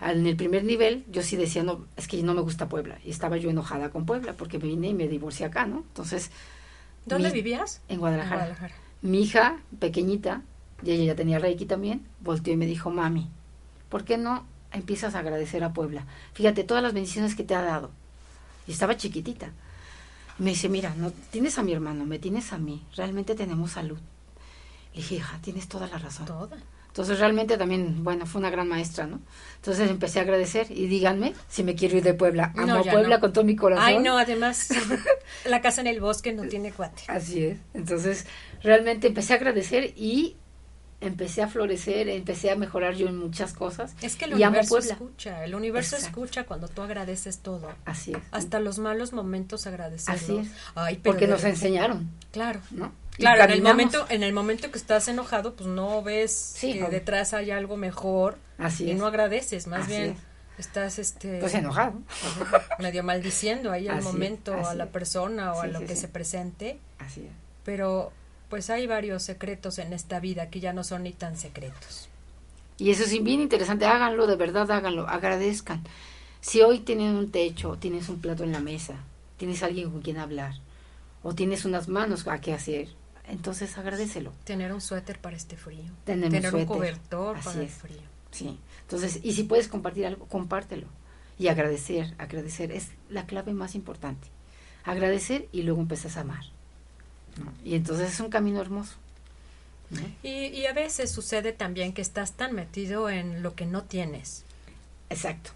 en 0.00 0.26
el 0.26 0.36
primer 0.36 0.64
nivel 0.64 1.04
yo 1.10 1.22
sí 1.22 1.36
decía, 1.36 1.62
no, 1.62 1.86
es 1.96 2.08
que 2.08 2.22
no 2.22 2.34
me 2.34 2.40
gusta 2.40 2.68
Puebla. 2.68 2.98
Y 3.04 3.10
estaba 3.10 3.36
yo 3.36 3.50
enojada 3.50 3.90
con 3.90 4.06
Puebla 4.06 4.32
porque 4.32 4.58
me 4.58 4.66
vine 4.66 4.88
y 4.88 4.94
me 4.94 5.08
divorcié 5.08 5.46
acá, 5.46 5.66
¿no? 5.66 5.78
Entonces... 5.78 6.30
¿Dónde 7.06 7.30
vivías? 7.30 7.80
En 7.88 8.00
Guadalajara. 8.00 8.56
Mi 9.00 9.22
hija, 9.22 9.58
pequeñita, 9.78 10.42
y 10.82 10.90
ella 10.90 11.04
ya 11.04 11.14
tenía 11.14 11.38
Reiki 11.38 11.64
también, 11.64 12.06
volteó 12.20 12.52
y 12.52 12.56
me 12.56 12.66
dijo, 12.66 12.90
mami, 12.90 13.30
¿por 13.88 14.04
qué 14.04 14.18
no 14.18 14.44
empiezas 14.72 15.14
a 15.14 15.20
agradecer 15.20 15.64
a 15.64 15.72
Puebla? 15.72 16.04
Fíjate 16.34 16.64
todas 16.64 16.82
las 16.82 16.92
bendiciones 16.92 17.34
que 17.34 17.44
te 17.44 17.54
ha 17.54 17.62
dado. 17.62 17.90
Y 18.66 18.72
estaba 18.72 18.96
chiquitita. 18.96 19.52
Me 20.38 20.50
dice, 20.50 20.68
mira, 20.68 20.94
no 20.96 21.12
tienes 21.30 21.58
a 21.58 21.62
mi 21.62 21.72
hermano, 21.72 22.04
me 22.04 22.18
tienes 22.18 22.52
a 22.52 22.58
mí, 22.58 22.84
realmente 22.94 23.34
tenemos 23.34 23.72
salud. 23.72 23.98
Le 24.92 25.00
dije, 25.00 25.16
hija, 25.16 25.38
tienes 25.40 25.68
toda 25.68 25.86
la 25.86 25.98
razón. 25.98 26.26
Toda. 26.26 26.56
Entonces 26.96 27.18
realmente 27.18 27.58
también, 27.58 28.02
bueno, 28.02 28.24
fue 28.24 28.38
una 28.38 28.48
gran 28.48 28.68
maestra, 28.68 29.06
¿no? 29.06 29.20
Entonces 29.56 29.90
empecé 29.90 30.18
a 30.18 30.22
agradecer 30.22 30.70
y 30.70 30.86
díganme 30.86 31.34
si 31.46 31.62
me 31.62 31.74
quiero 31.74 31.98
ir 31.98 32.02
de 32.02 32.14
Puebla. 32.14 32.54
Amo 32.56 32.82
Puebla 32.84 33.20
con 33.20 33.34
todo 33.34 33.44
mi 33.44 33.54
corazón. 33.54 33.84
Ay, 33.84 33.98
no, 33.98 34.16
además 34.16 34.70
la 35.44 35.60
casa 35.60 35.82
en 35.82 35.88
el 35.88 36.00
bosque 36.00 36.32
no 36.32 36.44
tiene 36.48 36.72
cuate. 36.72 37.02
Así 37.08 37.44
es. 37.44 37.58
Entonces 37.74 38.24
realmente 38.62 39.08
empecé 39.08 39.34
a 39.34 39.36
agradecer 39.36 39.92
y 39.94 40.38
empecé 41.02 41.42
a 41.42 41.48
florecer, 41.48 42.08
empecé 42.08 42.50
a 42.50 42.56
mejorar 42.56 42.94
yo 42.94 43.08
en 43.08 43.18
muchas 43.18 43.52
cosas. 43.52 43.94
Es 44.00 44.16
que 44.16 44.24
el 44.24 44.32
universo 44.32 44.78
escucha, 44.78 45.44
el 45.44 45.54
universo 45.54 45.96
escucha 45.96 46.44
cuando 46.44 46.68
tú 46.68 46.80
agradeces 46.80 47.40
todo. 47.40 47.74
Así 47.84 48.12
es. 48.12 48.22
Hasta 48.30 48.58
los 48.58 48.78
malos 48.78 49.12
momentos 49.12 49.66
agradecerlos. 49.66 50.22
Así 50.22 50.38
es. 50.38 50.48
Ay, 50.74 50.96
Porque 51.04 51.26
nos 51.26 51.44
enseñaron. 51.44 52.10
Claro. 52.32 52.60
¿No? 52.70 52.90
Claro, 53.16 53.44
en 53.44 53.50
el 53.50 53.62
momento 53.62 54.06
en 54.08 54.22
el 54.22 54.32
momento 54.32 54.70
que 54.70 54.78
estás 54.78 55.08
enojado, 55.08 55.54
pues 55.54 55.68
no 55.68 56.02
ves 56.02 56.56
que 56.60 56.88
detrás 56.90 57.32
hay 57.34 57.50
algo 57.50 57.76
mejor 57.76 58.38
Así 58.58 58.90
y 58.90 58.94
no 58.94 59.06
agradeces, 59.06 59.66
más 59.66 59.88
bien 59.88 60.16
estás 60.58 60.98
este 60.98 61.38
pues 61.40 61.54
enojado, 61.54 62.00
medio 62.78 63.02
maldiciendo 63.02 63.70
ahí 63.70 63.88
al 63.88 64.02
momento 64.02 64.54
a 64.66 64.74
la 64.74 64.86
persona 64.86 65.52
o 65.52 65.60
a 65.60 65.66
lo 65.66 65.80
que 65.80 65.96
se 65.96 66.08
presente. 66.08 66.78
Así 66.98 67.22
es. 67.22 67.32
Pero 67.64 68.12
pues 68.48 68.70
hay 68.70 68.86
varios 68.86 69.22
secretos 69.22 69.78
en 69.78 69.92
esta 69.92 70.20
vida 70.20 70.50
que 70.50 70.60
ya 70.60 70.72
no 70.72 70.84
son 70.84 71.02
ni 71.02 71.12
tan 71.12 71.36
secretos. 71.36 72.08
Y 72.78 72.90
eso 72.90 73.04
es 73.04 73.10
bien 73.22 73.40
interesante, 73.40 73.86
háganlo, 73.86 74.26
de 74.26 74.36
verdad 74.36 74.70
háganlo, 74.70 75.08
agradezcan. 75.08 75.82
Si 76.40 76.60
hoy 76.60 76.80
tienen 76.80 77.16
un 77.16 77.30
techo, 77.30 77.76
tienes 77.80 78.08
un 78.08 78.20
plato 78.20 78.44
en 78.44 78.52
la 78.52 78.60
mesa, 78.60 78.94
tienes 79.38 79.62
alguien 79.62 79.90
con 79.90 80.02
quien 80.02 80.18
hablar, 80.18 80.54
o 81.22 81.34
tienes 81.34 81.64
unas 81.64 81.88
manos 81.88 82.26
a 82.28 82.40
qué 82.40 82.52
hacer, 82.52 82.88
entonces 83.28 83.76
agradecelo. 83.76 84.32
Tener 84.44 84.72
un 84.72 84.80
suéter 84.80 85.18
para 85.18 85.36
este 85.36 85.56
frío. 85.56 85.84
Tener, 86.04 86.54
un, 86.54 86.66
cobertor 86.66 87.40
para 87.40 87.60
el 87.60 87.68
frío. 87.68 88.00
Sí, 88.30 88.58
entonces, 88.82 89.20
y 89.22 89.32
si 89.32 89.44
puedes 89.44 89.68
compartir 89.68 90.06
algo, 90.06 90.26
compártelo. 90.26 90.86
Y 91.38 91.48
agradecer, 91.48 92.14
agradecer 92.18 92.72
es 92.72 92.88
la 93.10 93.26
clave 93.26 93.52
más 93.52 93.74
importante. 93.74 94.28
Agradecer 94.84 95.48
y 95.52 95.62
luego 95.62 95.80
empezás 95.80 96.16
a 96.16 96.20
amar. 96.20 96.44
Y 97.64 97.74
entonces 97.74 98.12
es 98.12 98.20
un 98.20 98.30
camino 98.30 98.60
hermoso. 98.60 98.94
Y, 100.22 100.46
y, 100.46 100.66
a 100.66 100.72
veces 100.72 101.12
sucede 101.12 101.52
también 101.52 101.92
que 101.92 102.02
estás 102.02 102.32
tan 102.32 102.54
metido 102.54 103.08
en 103.08 103.42
lo 103.42 103.54
que 103.54 103.66
no 103.66 103.84
tienes. 103.84 104.44
Exacto, 105.10 105.50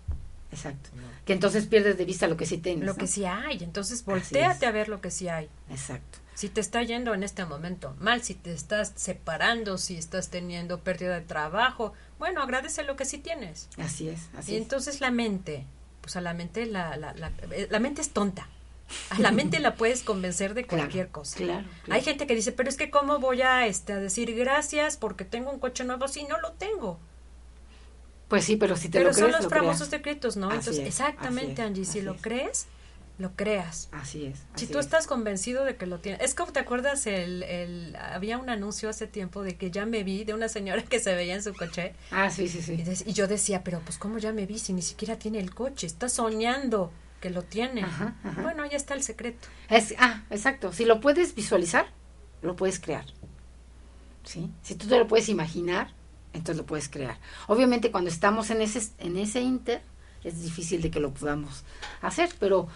exacto. 0.53 0.91
Que 1.25 1.33
entonces 1.33 1.67
pierdes 1.67 1.99
de 1.99 2.05
vista 2.05 2.29
lo 2.29 2.37
que 2.37 2.47
sí 2.47 2.59
tienes. 2.59 2.87
Lo 2.87 2.95
que 2.95 3.09
sí 3.09 3.25
hay, 3.25 3.59
entonces 3.65 4.05
volteate 4.05 4.67
a 4.67 4.71
ver 4.71 4.89
lo 4.89 5.01
que 5.01 5.11
sí 5.11 5.29
hay. 5.29 5.49
Exacto. 5.69 6.19
Si 6.41 6.49
te 6.49 6.63
está 6.63 6.83
yendo 6.83 7.13
en 7.13 7.23
este 7.23 7.45
momento 7.45 7.95
mal, 8.01 8.23
si 8.23 8.33
te 8.35 8.55
estás 8.55 8.95
separando, 8.97 9.77
si 9.77 9.99
estás 9.99 10.31
teniendo 10.31 10.81
pérdida 10.81 11.17
de 11.17 11.21
trabajo, 11.21 11.93
bueno, 12.19 12.41
agradece 12.41 12.83
lo 12.83 12.97
que 12.97 13.05
sí 13.05 13.19
tienes. 13.19 13.69
Así 13.77 14.09
es, 14.09 14.31
así 14.35 14.55
y 14.55 14.57
entonces 14.57 15.03
la 15.03 15.11
mente, 15.11 15.67
pues 16.01 16.17
a 16.17 16.23
la 16.23 16.33
mente, 16.33 16.65
la, 16.65 16.97
la, 16.97 17.13
la, 17.13 17.31
eh, 17.51 17.69
la 17.69 17.79
mente 17.79 18.01
es 18.01 18.09
tonta. 18.15 18.49
A 19.11 19.19
la 19.19 19.33
mente 19.33 19.61
la 19.61 19.75
puedes 19.75 20.03
convencer 20.03 20.55
de 20.55 20.67
cualquier 20.67 21.09
cosa. 21.09 21.37
Claro, 21.37 21.69
Hay 21.91 22.01
gente 22.01 22.27
que 22.27 22.35
dice, 22.35 22.53
pero 22.53 22.71
es 22.71 22.79
que 22.79 22.89
cómo 22.89 23.19
voy 23.19 23.43
a, 23.43 23.67
este, 23.67 23.93
a 23.93 23.97
decir 23.97 24.35
gracias 24.35 24.97
porque 24.97 25.27
tengo 25.27 25.51
un 25.51 25.59
coche 25.59 25.85
nuevo 25.85 26.09
si 26.09 26.25
no 26.25 26.41
lo 26.41 26.53
tengo. 26.53 26.99
Pues 28.29 28.47
sí, 28.47 28.57
pero 28.57 28.79
si 28.79 28.89
te 28.89 29.01
lo 29.01 29.11
crees. 29.11 29.17
Pero 29.19 29.33
son 29.33 29.43
los 29.43 29.53
famosos 29.53 29.89
secretos, 29.89 30.39
¿no? 30.39 30.51
Entonces, 30.51 30.79
exactamente, 30.87 31.61
Angie, 31.61 31.85
si 31.85 32.01
lo 32.01 32.17
crees, 32.17 32.67
lo 33.21 33.37
creas. 33.37 33.91
Así 33.93 34.25
es. 34.25 34.39
si 34.55 34.67
tú 34.67 34.79
estás 34.79 35.07
convencido 35.07 35.65
de 35.65 35.77
que 35.77 35.85
lo 35.85 36.01
tienes. 36.01 36.23
Es 36.23 36.35
como 36.35 36.53
te 36.53 36.61
acuerdas, 36.61 37.07
el, 37.07 37.43
el, 37.43 37.95
había 37.97 38.39
un 38.39 38.49
anuncio 38.49 38.89
hace 38.89 39.07
tiempo 39.07 39.43
de 39.43 39.57
que 39.57 39.71
ya 39.71 39.85
me 39.85 40.03
vi 40.05 40.25
de 40.25 40.33
una 40.33 40.49
señora 40.49 40.83
que 40.89 41.01
se 41.01 41.15
veía 41.15 41.35
en 41.35 41.43
su 41.43 41.55
coche. 41.55 41.95
Ah, 42.11 42.31
sí, 42.31 42.49
sí, 42.49 42.63
sí. 42.63 42.83
Y, 43.05 43.13
yo 43.13 43.29
decía, 43.29 43.63
pero 43.63 43.81
pues 43.81 43.99
cómo 43.99 44.19
ya 44.19 44.33
me 44.33 44.47
vi 44.47 44.59
si 44.59 44.73
ni 44.73 44.81
siquiera 44.81 45.19
tiene 45.19 45.39
el 45.39 45.55
coche, 45.55 45.87
está 45.87 46.09
soñando 46.09 46.91
que 47.21 47.29
lo 47.29 47.43
tiene. 47.43 47.85
Bueno, 48.41 48.63
ahí 48.63 48.71
está 48.73 48.95
el 48.95 49.03
secreto. 49.03 49.49
Es, 49.69 49.95
ah, 49.99 50.23
exacto. 50.31 50.73
Si 50.73 50.87
lo 50.87 51.03
puedes 51.03 51.35
visualizar, 51.35 51.87
lo 52.41 52.57
puedes 52.57 52.81
crear. 52.81 53.05
¿Sí? 54.25 54.51
Si 54.63 54.75
tú 54.77 54.89
te 54.89 54.99
lo 54.99 55.07
puedes 55.07 55.29
imaginar, 55.29 55.93
entonces 56.33 56.57
lo 56.57 56.65
puedes 56.65 56.89
crear. 56.89 57.19
Obviamente 57.49 57.91
cuando 57.91 58.09
estamos 58.09 58.49
en 58.49 58.63
ese, 58.63 58.81
en 58.99 59.19
ese 59.19 59.43
inter, 59.43 59.83
es 60.25 60.43
difícil 60.43 60.83
de 60.83 60.91
que 60.91 61.01
lo 61.01 61.13
podamos 61.13 61.65
hacer, 62.03 62.31
pero 62.39 62.69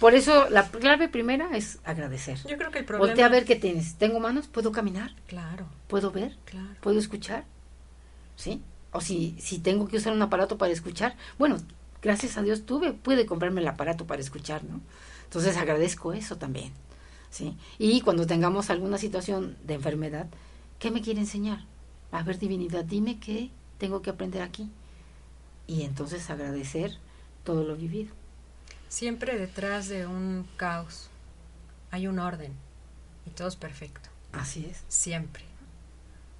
por 0.00 0.14
eso 0.14 0.48
la 0.50 0.68
clave 0.68 1.08
primera 1.08 1.56
es 1.56 1.78
agradecer. 1.84 2.38
Yo 2.48 2.56
creo 2.56 2.70
que 2.70 2.80
el 2.80 2.84
problema... 2.84 3.08
Voltea 3.08 3.26
a 3.26 3.30
ver 3.30 3.44
qué 3.44 3.56
tienes. 3.56 3.94
¿Tengo 3.94 4.20
manos? 4.20 4.48
¿Puedo 4.48 4.72
caminar? 4.72 5.14
Claro. 5.26 5.66
¿Puedo 5.88 6.10
ver? 6.10 6.36
Claro. 6.44 6.76
¿Puedo 6.80 6.98
escuchar? 6.98 7.44
¿Sí? 8.36 8.62
O 8.92 9.00
si, 9.00 9.36
si 9.40 9.58
tengo 9.58 9.88
que 9.88 9.96
usar 9.96 10.12
un 10.12 10.22
aparato 10.22 10.58
para 10.58 10.72
escuchar, 10.72 11.16
bueno, 11.38 11.56
gracias 12.02 12.36
a 12.36 12.42
Dios 12.42 12.66
tuve, 12.66 12.92
pude 12.92 13.26
comprarme 13.26 13.60
el 13.60 13.68
aparato 13.68 14.06
para 14.06 14.20
escuchar, 14.20 14.62
¿no? 14.64 14.80
Entonces 15.24 15.56
agradezco 15.56 16.12
eso 16.12 16.36
también, 16.36 16.72
¿sí? 17.30 17.56
Y 17.78 18.02
cuando 18.02 18.26
tengamos 18.26 18.70
alguna 18.70 18.98
situación 18.98 19.56
de 19.64 19.74
enfermedad, 19.74 20.26
¿qué 20.78 20.92
me 20.92 21.00
quiere 21.00 21.20
enseñar? 21.20 21.64
A 22.12 22.22
ver, 22.22 22.38
divinidad, 22.38 22.84
dime 22.84 23.18
qué 23.18 23.50
tengo 23.78 24.00
que 24.02 24.10
aprender 24.10 24.42
aquí. 24.42 24.70
Y 25.66 25.82
entonces 25.82 26.28
agradecer 26.30 26.98
todo 27.42 27.64
lo 27.64 27.76
vivido. 27.76 28.14
Siempre 28.88 29.38
detrás 29.38 29.88
de 29.88 30.06
un 30.06 30.48
caos 30.56 31.08
hay 31.90 32.06
un 32.06 32.18
orden 32.18 32.52
y 33.26 33.30
todo 33.30 33.48
es 33.48 33.56
perfecto. 33.56 34.08
Así 34.32 34.66
es. 34.70 34.82
Siempre. 34.88 35.44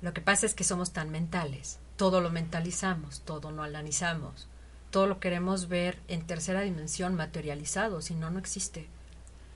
Lo 0.03 0.13
que 0.13 0.21
pasa 0.21 0.47
es 0.47 0.55
que 0.55 0.65
somos 0.65 0.93
tan 0.93 1.11
mentales. 1.11 1.79
Todo 1.97 2.21
lo 2.21 2.31
mentalizamos, 2.31 3.21
todo 3.21 3.53
lo 3.53 3.63
analizamos, 3.63 4.49
todo 4.91 5.07
lo 5.07 5.21
queremos 5.21 5.69
ver 5.69 5.99
en 6.09 6.27
tercera 6.27 6.63
dimensión 6.63 7.15
materializado, 7.15 8.03
si 8.03 8.15
no, 8.15 8.31
no 8.31 8.39
existe. 8.39 8.89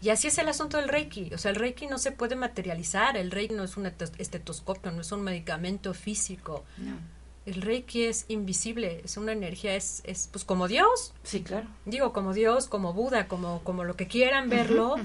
Y 0.00 0.10
así 0.10 0.28
es 0.28 0.38
el 0.38 0.48
asunto 0.48 0.76
del 0.76 0.88
Reiki. 0.88 1.34
O 1.34 1.38
sea, 1.38 1.50
el 1.50 1.56
Reiki 1.56 1.88
no 1.88 1.98
se 1.98 2.12
puede 2.12 2.36
materializar. 2.36 3.16
El 3.16 3.32
Reiki 3.32 3.54
no 3.54 3.64
es 3.64 3.76
un 3.76 3.86
estetoscopio, 3.86 4.92
no 4.92 5.00
es 5.00 5.10
un 5.10 5.22
medicamento 5.22 5.92
físico. 5.92 6.64
No 6.76 7.17
el 7.48 7.62
Reiki 7.62 8.04
es 8.04 8.26
invisible, 8.28 9.00
es 9.04 9.16
una 9.16 9.32
energía, 9.32 9.74
es, 9.74 10.02
es 10.04 10.28
pues 10.30 10.44
como 10.44 10.68
Dios. 10.68 11.14
Sí, 11.22 11.42
claro. 11.42 11.66
Digo, 11.86 12.12
como 12.12 12.34
Dios, 12.34 12.66
como 12.66 12.92
Buda, 12.92 13.26
como, 13.26 13.62
como 13.64 13.84
lo 13.84 13.96
que 13.96 14.06
quieran 14.06 14.50
verlo, 14.50 14.96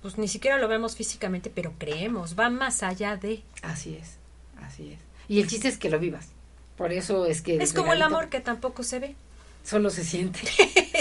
pues 0.00 0.16
ni 0.16 0.28
siquiera 0.28 0.58
lo 0.58 0.68
vemos 0.68 0.96
físicamente, 0.96 1.50
pero 1.50 1.74
creemos, 1.78 2.38
va 2.38 2.48
más 2.48 2.82
allá 2.82 3.16
de. 3.16 3.42
Así 3.62 3.94
es, 3.94 4.16
así 4.60 4.92
es. 4.92 5.00
Y 5.28 5.40
el 5.40 5.48
chiste 5.48 5.68
es 5.68 5.76
que 5.76 5.90
lo 5.90 5.98
vivas. 5.98 6.28
Por 6.76 6.92
eso 6.92 7.26
es 7.26 7.42
que... 7.42 7.56
Es 7.56 7.72
como 7.72 7.92
el 7.92 8.02
amor 8.02 8.28
que 8.28 8.40
tampoco 8.40 8.82
se 8.82 8.98
ve. 8.98 9.16
Solo 9.64 9.90
se 9.90 10.04
siente. 10.04 10.38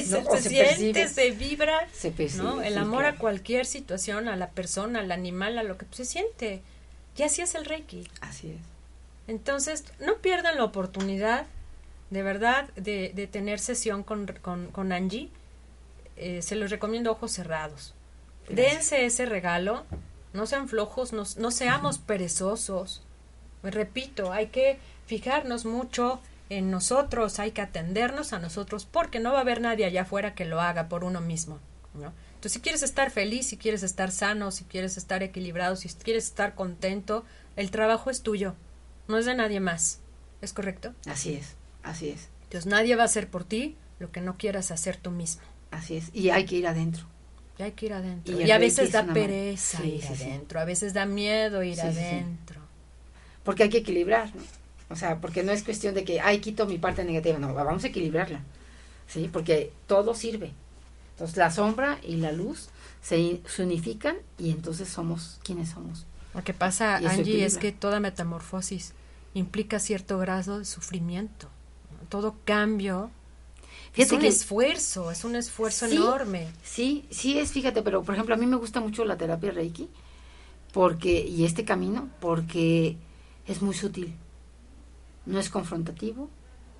se, 0.04 0.42
siente, 0.42 1.08
se 1.08 1.32
vibra. 1.32 1.88
Se 1.94 2.14
¿no? 2.38 2.64
El 2.64 2.78
amor 2.78 3.06
a 3.06 3.18
cualquier 3.18 3.66
situación, 3.66 4.28
a 4.28 4.36
la 4.36 4.50
persona, 4.50 5.02
al 5.02 5.12
animal, 5.12 5.58
a 5.58 5.64
lo 5.64 5.78
que 5.78 5.86
se 5.92 6.04
siente. 6.04 6.62
Y 7.16 7.24
así 7.24 7.42
es 7.42 7.54
el 7.54 7.66
Reiki. 7.66 8.08
Así 8.22 8.50
es. 8.50 8.75
Entonces, 9.28 9.86
no 10.00 10.18
pierdan 10.18 10.58
la 10.58 10.64
oportunidad, 10.64 11.48
de 12.10 12.24
verdad, 12.24 12.70
de, 12.76 13.12
de 13.16 13.28
tener 13.28 13.60
sesión 13.60 14.04
con, 14.04 14.28
con, 14.72 14.92
Angie. 14.92 15.30
Eh, 16.18 16.42
se 16.42 16.56
los 16.56 16.70
recomiendo 16.70 17.12
ojos 17.12 17.32
cerrados. 17.32 17.94
Dense 18.48 19.06
ese 19.06 19.26
regalo, 19.26 19.86
no 20.34 20.46
sean 20.46 20.70
flojos, 20.70 21.14
no, 21.14 21.24
no 21.38 21.52
seamos 21.52 21.98
perezosos. 21.98 23.02
Repito, 23.64 24.32
hay 24.32 24.48
que 24.48 24.78
fijarnos 25.08 25.66
mucho 25.66 26.22
en 26.50 26.70
nosotros, 26.70 27.40
hay 27.40 27.52
que 27.52 27.62
atendernos 27.62 28.32
a 28.34 28.40
nosotros, 28.40 28.86
porque 28.86 29.20
no 29.20 29.32
va 29.32 29.40
a 29.40 29.42
haber 29.42 29.62
nadie 29.62 29.86
allá 29.86 30.04
afuera 30.04 30.36
que 30.36 30.46
lo 30.46 30.62
haga 30.62 30.88
por 30.88 31.04
uno 31.04 31.22
mismo. 31.22 31.60
¿no? 31.96 32.14
Entonces, 32.36 32.52
si 32.52 32.60
quieres 32.60 32.84
estar 32.84 33.10
feliz, 33.10 33.48
si 33.48 33.58
quieres 33.58 33.82
estar 33.82 34.12
sano, 34.12 34.52
si 34.52 34.66
quieres 34.66 34.98
estar 34.98 35.24
equilibrado, 35.24 35.76
si 35.76 35.90
quieres 35.90 36.26
estar 36.26 36.54
contento, 36.54 37.26
el 37.56 37.72
trabajo 37.72 38.12
es 38.12 38.22
tuyo 38.22 38.54
no 39.08 39.18
es 39.18 39.26
de 39.26 39.36
nadie 39.36 39.60
más. 39.60 40.00
¿Es 40.42 40.54
correcto? 40.54 40.94
Así 41.08 41.34
es, 41.34 41.56
así 41.84 42.10
es. 42.10 42.30
Entonces 42.44 42.70
nadie 42.70 42.96
va 42.96 43.04
a 43.04 43.06
hacer 43.06 43.30
por 43.30 43.44
ti 43.44 43.76
lo 44.00 44.12
que 44.12 44.22
no 44.22 44.38
quieras 44.38 44.72
hacer 44.72 44.98
tú 44.98 45.12
mismo. 45.12 45.42
Así 45.72 45.98
es, 45.98 46.10
y 46.14 46.30
hay 46.30 46.46
que 46.46 46.56
ir 46.56 46.68
adentro. 46.68 47.06
Y 47.58 47.64
hay 47.64 47.72
que 47.72 47.86
ir 47.88 47.94
adentro. 47.94 48.40
Y, 48.40 48.52
a 48.52 48.58
veces 48.58 48.92
da 48.92 49.06
pereza 49.06 49.84
ir 49.86 50.06
adentro, 50.06 50.60
a 50.60 50.66
veces 50.66 50.94
da 50.94 51.06
miedo 51.06 51.64
ir 51.64 51.80
adentro. 51.80 52.62
Porque 53.44 53.64
hay 53.64 53.70
que 53.70 53.78
equilibrar, 53.78 54.34
¿no? 54.36 54.42
O 54.90 54.96
sea, 54.96 55.20
porque 55.20 55.44
no 55.44 55.52
es 55.52 55.64
cuestión 55.64 55.96
de 55.96 56.04
que, 56.04 56.20
ay, 56.20 56.40
quito 56.40 56.66
mi 56.68 56.78
parte 56.78 57.04
negativa, 57.04 57.40
no, 57.40 57.54
vamos 57.54 57.84
a 57.84 57.88
equilibrarla, 57.88 58.42
¿sí? 59.08 59.30
Porque 59.32 59.72
todo 59.88 60.14
sirve. 60.14 60.52
Entonces, 61.12 61.38
la 61.38 61.50
sombra 61.50 61.98
y 62.04 62.18
la 62.18 62.32
luz 62.32 62.70
se, 63.02 63.42
unifican 63.60 64.18
y 64.38 64.52
entonces 64.52 64.90
somos 64.90 65.40
quienes 65.44 65.70
somos. 65.70 66.06
Lo 66.36 66.44
que 66.44 66.54
pasa, 66.54 66.98
Angie, 66.98 67.46
es 67.46 67.58
que 67.58 67.72
toda 67.72 68.00
metamorfosis 68.00 68.94
implica 69.34 69.80
cierto 69.80 70.18
grado 70.20 70.60
de 70.60 70.66
sufrimiento. 70.66 71.50
Todo 72.10 72.36
cambio 72.46 73.10
es 73.96 74.12
un 74.12 74.26
esfuerzo, 74.26 75.12
es 75.12 75.24
un 75.24 75.36
esfuerzo 75.36 75.86
enorme. 75.86 76.48
Sí, 76.64 77.06
sí 77.10 77.40
es, 77.40 77.52
fíjate, 77.52 77.82
pero 77.82 78.04
por 78.04 78.16
ejemplo, 78.16 78.36
a 78.36 78.38
mí 78.38 78.46
me 78.46 78.58
gusta 78.58 78.82
mucho 78.82 79.06
la 79.06 79.18
terapia 79.18 79.52
Reiki 79.52 79.90
porque 80.74 81.26
y 81.26 81.46
este 81.46 81.64
camino 81.64 82.10
porque 82.20 82.98
es 83.48 83.62
muy 83.62 83.74
sutil. 83.74 84.14
No 85.26 85.40
es 85.40 85.50
confrontativo 85.50 86.30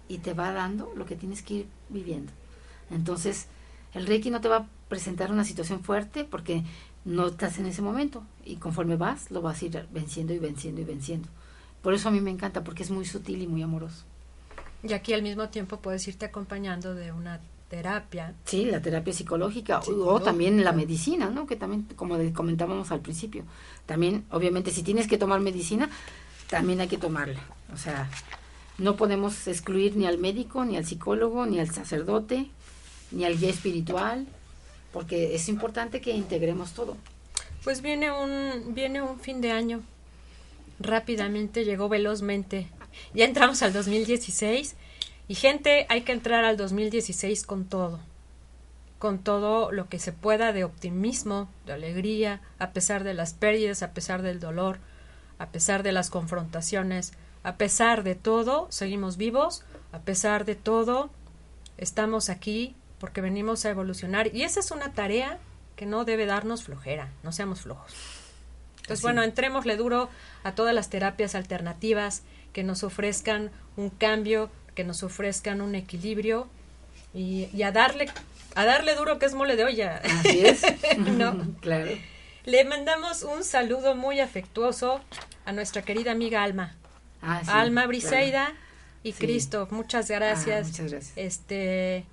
y 0.08 0.18
te 0.20 0.34
va 0.34 0.52
dando 0.52 0.92
lo 0.96 1.06
que 1.06 1.16
tienes 1.16 1.42
que 1.42 1.54
ir 1.54 1.68
viviendo. 1.90 2.34
Entonces, 2.92 3.48
el 3.94 4.06
Reiki 4.06 4.30
no 4.30 4.42
te 4.42 4.50
va 4.50 4.58
a 4.58 4.68
presentar 4.90 5.32
una 5.32 5.46
situación 5.46 5.82
fuerte 5.82 6.26
porque 6.26 6.64
no 7.06 7.28
estás 7.28 7.60
en 7.60 7.68
ese 7.68 7.82
momento 7.82 8.24
y 8.44 8.56
conforme 8.56 8.98
vas 8.98 9.32
lo 9.32 9.42
vas 9.42 9.62
a 9.62 9.66
ir 9.66 9.88
venciendo 9.92 10.34
y 10.34 10.40
venciendo 10.40 10.82
y 10.82 10.84
venciendo. 10.84 11.30
Por 11.82 11.94
eso 11.94 12.10
a 12.10 12.12
mí 12.12 12.20
me 12.20 12.32
encanta 12.32 12.64
porque 12.64 12.84
es 12.84 12.90
muy 12.90 13.06
sutil 13.06 13.42
y 13.42 13.48
muy 13.48 13.62
amoroso. 13.62 14.04
Y 14.84 14.94
aquí 14.94 15.14
al 15.14 15.22
mismo 15.22 15.50
tiempo 15.50 15.78
puedes 15.78 16.08
irte 16.08 16.26
acompañando 16.26 16.94
de 16.96 17.12
una 17.12 17.40
terapia. 17.70 18.34
Sí, 18.46 18.66
la 18.66 18.82
terapia 18.82 19.14
psicológica, 19.14 19.80
o 19.80 20.20
también 20.20 20.64
la 20.64 20.72
medicina, 20.72 21.30
¿no? 21.30 21.48
Que 21.48 21.56
también, 21.56 21.88
como 21.96 22.18
comentábamos 22.34 22.92
al 22.92 23.02
principio, 23.02 23.44
también, 23.86 24.26
obviamente, 24.32 24.72
si 24.72 24.84
tienes 24.84 25.08
que 25.08 25.18
tomar 25.18 25.40
medicina, 25.40 25.90
también 26.50 26.82
hay 26.82 26.88
que 26.88 26.98
tomarla. 26.98 27.40
O 27.74 27.78
sea, 27.78 28.10
no 28.78 28.96
podemos 28.96 29.48
excluir 29.48 29.96
ni 29.96 30.06
al 30.06 30.18
médico, 30.18 30.66
ni 30.66 30.78
al 30.78 30.86
psicólogo, 30.86 31.46
ni 31.46 31.60
al 31.60 31.72
sacerdote, 31.72 32.50
ni 33.12 33.26
al 33.26 33.38
guía 33.38 33.50
espiritual, 33.50 34.28
porque 34.96 35.36
es 35.36 35.48
importante 35.50 36.02
que 36.02 36.10
integremos 36.10 36.72
todo. 36.72 36.98
Pues 37.64 37.84
viene 37.84 38.12
un, 38.12 38.74
viene 38.74 39.04
un 39.04 39.20
fin 39.20 39.42
de 39.42 39.52
año. 39.52 39.84
Rápidamente 40.80 41.66
llegó 41.66 41.88
velozmente 41.88 42.68
ya 43.14 43.26
entramos 43.26 43.62
al 43.62 43.74
2016 43.74 44.76
y 45.28 45.36
gente, 45.36 45.86
hay 45.90 46.02
que 46.02 46.12
entrar 46.12 46.46
al 46.46 46.58
2016 46.58 47.46
con 47.46 47.66
todo, 47.66 48.00
con 49.00 49.20
todo 49.20 49.72
lo 49.72 49.90
que 49.90 50.00
se 50.00 50.14
pueda 50.14 50.54
de 50.54 50.64
optimismo, 50.64 51.50
de 51.66 51.74
alegría, 51.74 52.42
a 52.60 52.72
pesar 52.72 53.04
de 53.04 53.14
las 53.14 53.34
pérdidas, 53.34 53.84
a 53.84 53.92
pesar 53.92 54.22
del 54.22 54.40
dolor, 54.40 54.80
a 55.40 55.50
pesar 55.50 55.84
de 55.84 55.92
las 55.92 56.10
confrontaciones, 56.10 57.14
a 57.44 57.58
pesar 57.58 58.04
de 58.04 58.16
todo, 58.16 58.68
seguimos 58.70 59.18
vivos, 59.18 59.64
a 59.92 60.00
pesar 60.00 60.46
de 60.46 60.56
todo, 60.56 61.10
estamos 61.78 62.30
aquí 62.30 62.76
porque 63.06 63.22
venimos 63.22 63.64
a 63.66 63.70
evolucionar 63.70 64.34
y 64.34 64.42
esa 64.42 64.60
es 64.60 64.72
una 64.72 64.94
tarea 64.94 65.38
que 65.76 65.86
no 65.86 66.06
debe 66.06 66.26
darnos 66.26 66.64
flojera, 66.64 67.12
no 67.22 67.32
seamos 67.32 67.62
flojos. 67.62 67.94
Entonces, 68.78 69.04
bueno, 69.04 69.22
entrémosle 69.22 69.78
duro 69.78 70.10
a 70.44 70.54
todas 70.56 70.74
las 70.74 70.90
terapias 70.90 71.36
alternativas, 71.36 72.24
que 72.52 72.64
nos 72.64 72.82
ofrezcan 72.82 73.52
un 73.78 73.92
cambio, 73.92 74.50
que 74.74 74.84
nos 74.84 75.04
ofrezcan 75.04 75.62
un 75.62 75.76
equilibrio 75.76 76.48
y, 77.14 77.62
a 77.62 77.72
darle 77.72 78.10
a 78.56 78.66
darle 78.66 78.96
duro 78.96 79.20
que 79.20 79.28
es 79.28 79.36
mole 79.36 79.56
de 79.56 79.66
olla. 79.66 80.02
Así 80.04 80.44
es. 80.44 80.64
¿No? 80.98 81.56
claro. 81.62 81.92
Le 82.46 82.64
mandamos 82.64 83.22
un 83.22 83.44
saludo 83.44 83.94
muy 83.94 84.20
afectuoso 84.20 85.00
a 85.46 85.52
nuestra 85.52 85.84
querida 85.84 86.12
amiga 86.12 86.42
Alma. 86.42 86.74
Ah, 87.22 87.44
Alma 87.50 87.86
Briseida 87.86 88.52
y 89.04 89.14
Cristo, 89.14 89.68
muchas 89.70 90.10
gracias. 90.10 90.66
Ah, 90.66 90.68
muchas 90.68 90.92
gracias. 90.92 91.14
Este, 91.16 92.06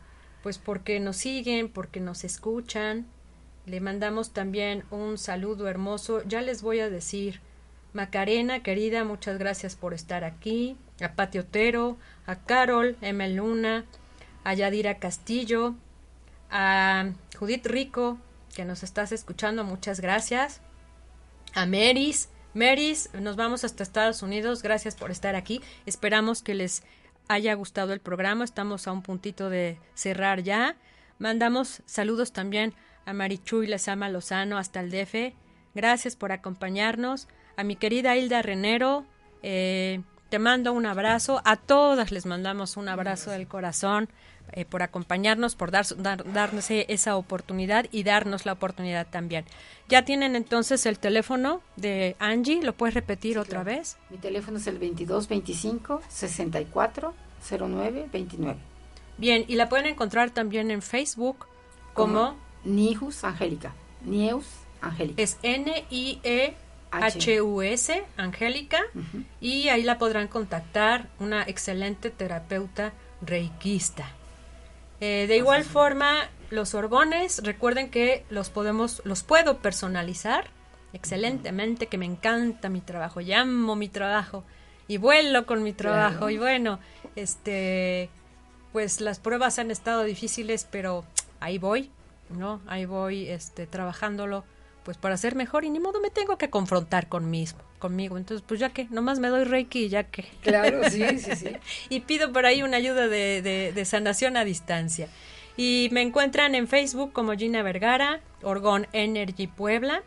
pues 0.42 0.58
porque 0.58 1.00
nos 1.00 1.16
siguen, 1.16 1.68
porque 1.68 2.00
nos 2.00 2.24
escuchan. 2.24 3.06
Le 3.66 3.80
mandamos 3.80 4.32
también 4.32 4.84
un 4.90 5.18
saludo 5.18 5.68
hermoso. 5.68 6.22
Ya 6.24 6.42
les 6.42 6.62
voy 6.62 6.80
a 6.80 6.90
decir 6.90 7.40
Macarena, 7.92 8.62
querida, 8.62 9.04
muchas 9.04 9.38
gracias 9.38 9.76
por 9.76 9.94
estar 9.94 10.24
aquí. 10.24 10.76
A 11.00 11.12
Pati 11.12 11.38
Otero, 11.38 11.96
a 12.26 12.36
Carol, 12.36 12.96
M. 13.00 13.28
Luna, 13.30 13.84
a 14.44 14.54
Yadira 14.54 14.98
Castillo, 14.98 15.74
a 16.50 17.10
Judith 17.38 17.66
Rico, 17.66 18.18
que 18.54 18.64
nos 18.64 18.82
estás 18.82 19.12
escuchando, 19.12 19.64
muchas 19.64 20.00
gracias. 20.00 20.60
A 21.54 21.66
Meris, 21.66 22.28
Meris, 22.54 23.10
nos 23.14 23.36
vamos 23.36 23.64
hasta 23.64 23.82
Estados 23.82 24.22
Unidos, 24.22 24.62
gracias 24.62 24.94
por 24.94 25.10
estar 25.10 25.34
aquí. 25.34 25.60
Esperamos 25.86 26.42
que 26.42 26.54
les 26.54 26.82
haya 27.28 27.54
gustado 27.54 27.92
el 27.92 28.00
programa, 28.00 28.44
estamos 28.44 28.86
a 28.86 28.92
un 28.92 29.02
puntito 29.02 29.50
de 29.50 29.78
cerrar 29.94 30.42
ya. 30.42 30.76
Mandamos 31.18 31.82
saludos 31.86 32.32
también 32.32 32.74
a 33.04 33.12
Marichuy 33.12 33.66
Lezama 33.66 34.08
Lozano 34.08 34.58
hasta 34.58 34.80
el 34.80 34.90
DF. 34.90 35.34
Gracias 35.74 36.16
por 36.16 36.32
acompañarnos 36.32 37.28
a 37.56 37.64
mi 37.64 37.76
querida 37.76 38.16
Hilda 38.16 38.42
Renero, 38.42 39.06
eh, 39.42 40.02
te 40.32 40.38
mando 40.38 40.72
un 40.72 40.86
abrazo, 40.86 41.42
a 41.44 41.56
todas 41.56 42.10
les 42.10 42.24
mandamos 42.24 42.78
un 42.78 42.88
abrazo 42.88 43.32
del 43.32 43.46
corazón 43.46 44.08
eh, 44.52 44.64
por 44.64 44.82
acompañarnos, 44.82 45.56
por 45.56 45.70
dar, 45.70 45.84
darnos 45.98 46.70
esa 46.70 47.16
oportunidad 47.16 47.84
y 47.92 48.02
darnos 48.02 48.46
la 48.46 48.54
oportunidad 48.54 49.06
también. 49.10 49.44
Ya 49.90 50.06
tienen 50.06 50.34
entonces 50.34 50.86
el 50.86 50.98
teléfono 50.98 51.60
de 51.76 52.16
Angie, 52.18 52.62
¿lo 52.62 52.72
puedes 52.72 52.94
repetir 52.94 53.38
otra 53.38 53.62
vez? 53.62 53.98
Mi 54.08 54.16
teléfono 54.16 54.56
es 54.56 54.66
el 54.68 54.78
2225 54.78 56.00
64 56.08 57.12
09 57.50 58.08
29. 58.10 58.58
Bien, 59.18 59.44
y 59.46 59.56
la 59.56 59.68
pueden 59.68 59.84
encontrar 59.84 60.30
también 60.30 60.70
en 60.70 60.80
Facebook 60.80 61.44
como, 61.92 62.36
Nihus 62.64 63.22
Angélica. 63.24 63.74
Nieus 64.02 64.46
Angélica. 64.80 65.22
Es 65.22 65.36
N-I-E 65.42 66.56
H-U-S, 66.92 68.04
Angélica, 68.16 68.80
y 69.40 69.68
ahí 69.68 69.82
la 69.82 69.98
podrán 69.98 70.28
contactar, 70.28 71.08
una 71.18 71.42
excelente 71.42 72.10
terapeuta 72.10 72.92
reikista. 73.22 74.06
Eh, 75.00 75.26
de 75.26 75.36
igual 75.36 75.64
forma, 75.64 76.28
los 76.50 76.74
orgones, 76.74 77.42
recuerden 77.42 77.90
que 77.90 78.24
los 78.30 78.50
podemos, 78.50 79.02
los 79.04 79.22
puedo 79.22 79.58
personalizar 79.58 80.44
excelentemente, 80.92 81.86
que 81.86 81.98
me 81.98 82.06
encanta 82.06 82.68
mi 82.68 82.80
trabajo, 82.80 83.20
llamo 83.20 83.74
mi 83.74 83.88
trabajo 83.88 84.44
y 84.86 84.98
vuelo 84.98 85.46
con 85.46 85.62
mi 85.62 85.72
trabajo. 85.72 86.30
Y 86.30 86.38
bueno, 86.38 86.78
este, 87.16 88.10
pues 88.72 89.00
las 89.00 89.18
pruebas 89.18 89.58
han 89.58 89.70
estado 89.70 90.04
difíciles, 90.04 90.66
pero 90.70 91.04
ahí 91.40 91.58
voy, 91.58 91.90
¿no? 92.30 92.60
Ahí 92.66 92.84
voy, 92.84 93.28
este, 93.28 93.66
trabajándolo 93.66 94.44
pues 94.84 94.96
para 94.96 95.16
ser 95.16 95.34
mejor 95.34 95.64
y 95.64 95.70
ni 95.70 95.80
modo 95.80 96.00
me 96.00 96.10
tengo 96.10 96.38
que 96.38 96.50
confrontar 96.50 97.08
con 97.08 97.30
mismo, 97.30 97.60
conmigo. 97.78 98.16
Entonces, 98.18 98.44
pues 98.46 98.60
ya 98.60 98.70
que, 98.70 98.86
nomás 98.90 99.18
me 99.18 99.28
doy 99.28 99.44
reiki 99.44 99.84
y 99.84 99.88
ya 99.88 100.04
que. 100.04 100.24
Claro, 100.42 100.88
sí, 100.90 101.04
sí, 101.18 101.36
sí. 101.36 101.56
y 101.88 102.00
pido 102.00 102.32
por 102.32 102.46
ahí 102.46 102.62
una 102.62 102.76
ayuda 102.76 103.08
de, 103.08 103.72
de, 103.74 103.84
sanación 103.84 104.36
a 104.36 104.44
distancia. 104.44 105.08
Y 105.56 105.88
me 105.92 106.02
encuentran 106.02 106.54
en 106.54 106.66
Facebook 106.66 107.12
como 107.12 107.32
Gina 107.34 107.62
Vergara, 107.62 108.20
Orgón 108.42 108.86
Energy 108.92 109.46
Puebla. 109.46 110.02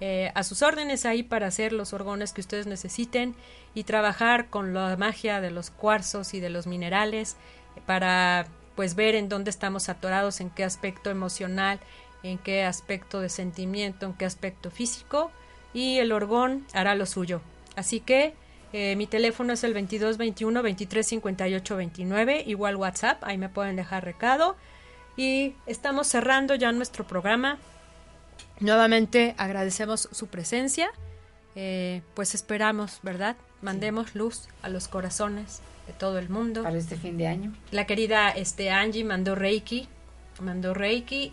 Eh, 0.00 0.30
a 0.34 0.44
sus 0.44 0.62
órdenes 0.62 1.04
ahí 1.06 1.24
para 1.24 1.48
hacer 1.48 1.72
los 1.72 1.92
orgones 1.92 2.32
que 2.32 2.40
ustedes 2.40 2.68
necesiten 2.68 3.34
y 3.74 3.82
trabajar 3.82 4.48
con 4.48 4.72
la 4.72 4.96
magia 4.96 5.40
de 5.40 5.50
los 5.50 5.70
cuarzos 5.70 6.34
y 6.34 6.40
de 6.40 6.50
los 6.50 6.68
minerales 6.68 7.36
para 7.84 8.46
pues 8.76 8.94
ver 8.94 9.16
en 9.16 9.28
dónde 9.28 9.50
estamos 9.50 9.88
atorados, 9.88 10.40
en 10.40 10.50
qué 10.50 10.62
aspecto 10.62 11.10
emocional, 11.10 11.80
en 12.22 12.38
qué 12.38 12.64
aspecto 12.64 13.20
de 13.20 13.28
sentimiento, 13.28 14.06
en 14.06 14.14
qué 14.14 14.24
aspecto 14.24 14.70
físico 14.70 15.30
y 15.72 15.98
el 15.98 16.12
orgón 16.12 16.66
hará 16.72 16.94
lo 16.94 17.06
suyo. 17.06 17.40
Así 17.76 18.00
que 18.00 18.34
eh, 18.72 18.96
mi 18.96 19.06
teléfono 19.06 19.52
es 19.52 19.64
el 19.64 19.74
22 19.74 20.16
21 20.16 20.62
23 20.62 21.06
58 21.06 21.76
29, 21.76 22.44
igual 22.46 22.76
WhatsApp, 22.76 23.22
ahí 23.24 23.38
me 23.38 23.48
pueden 23.48 23.76
dejar 23.76 24.04
recado. 24.04 24.56
Y 25.16 25.54
estamos 25.66 26.06
cerrando 26.06 26.54
ya 26.54 26.70
nuestro 26.72 27.06
programa. 27.06 27.58
Nuevamente 28.60 29.34
agradecemos 29.36 30.08
su 30.12 30.28
presencia. 30.28 30.90
Eh, 31.56 32.02
pues 32.14 32.34
esperamos, 32.34 33.00
¿verdad? 33.02 33.36
Mandemos 33.62 34.14
luz 34.14 34.48
a 34.62 34.68
los 34.68 34.86
corazones 34.86 35.60
de 35.88 35.92
todo 35.92 36.18
el 36.18 36.28
mundo. 36.28 36.62
Para 36.62 36.76
este 36.76 36.96
fin 36.96 37.16
de 37.16 37.26
año. 37.26 37.52
La 37.72 37.84
querida 37.84 38.30
este, 38.30 38.70
Angie 38.70 39.02
mandó 39.02 39.34
Reiki 39.34 39.88
mandó 40.40 40.74
Reiki 40.74 41.30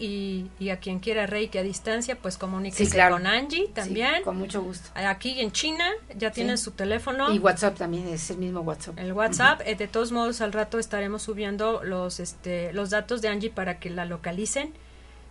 y, 0.60 0.70
a 0.70 0.78
quien 0.78 1.00
quiera 1.00 1.26
Reiki 1.26 1.58
a 1.58 1.64
distancia, 1.64 2.18
pues 2.18 2.38
comuníquese 2.38 3.10
con 3.10 3.28
Angie 3.28 3.68
también. 3.74 4.24
con 4.24 4.38
mucho 4.38 4.62
gusto. 4.62 4.90
Aquí 4.96 5.40
en 5.40 5.52
China 5.52 5.86
ya 6.16 6.32
tienen 6.32 6.58
su 6.58 6.72
teléfono. 6.72 7.34
Y 7.34 7.40
WhatsApp 7.40 7.78
también, 7.78 8.08
es 8.08 8.30
el 8.30 8.38
mismo 8.38 8.62
WhatsApp. 8.62 8.98
El 9.00 9.14
WhatsApp, 9.14 9.62
eh, 9.66 9.76
de 9.76 9.88
todos 9.88 10.12
modos 10.12 10.42
al 10.42 10.54
rato 10.54 10.80
estaremos 10.80 11.24
subiendo 11.24 11.84
los, 11.84 12.20
este, 12.20 12.74
los 12.74 12.90
datos 12.90 13.22
de 13.22 13.30
Angie 13.30 13.50
para 13.50 13.80
que 13.80 13.90
la 13.90 14.06
localicen 14.06 14.74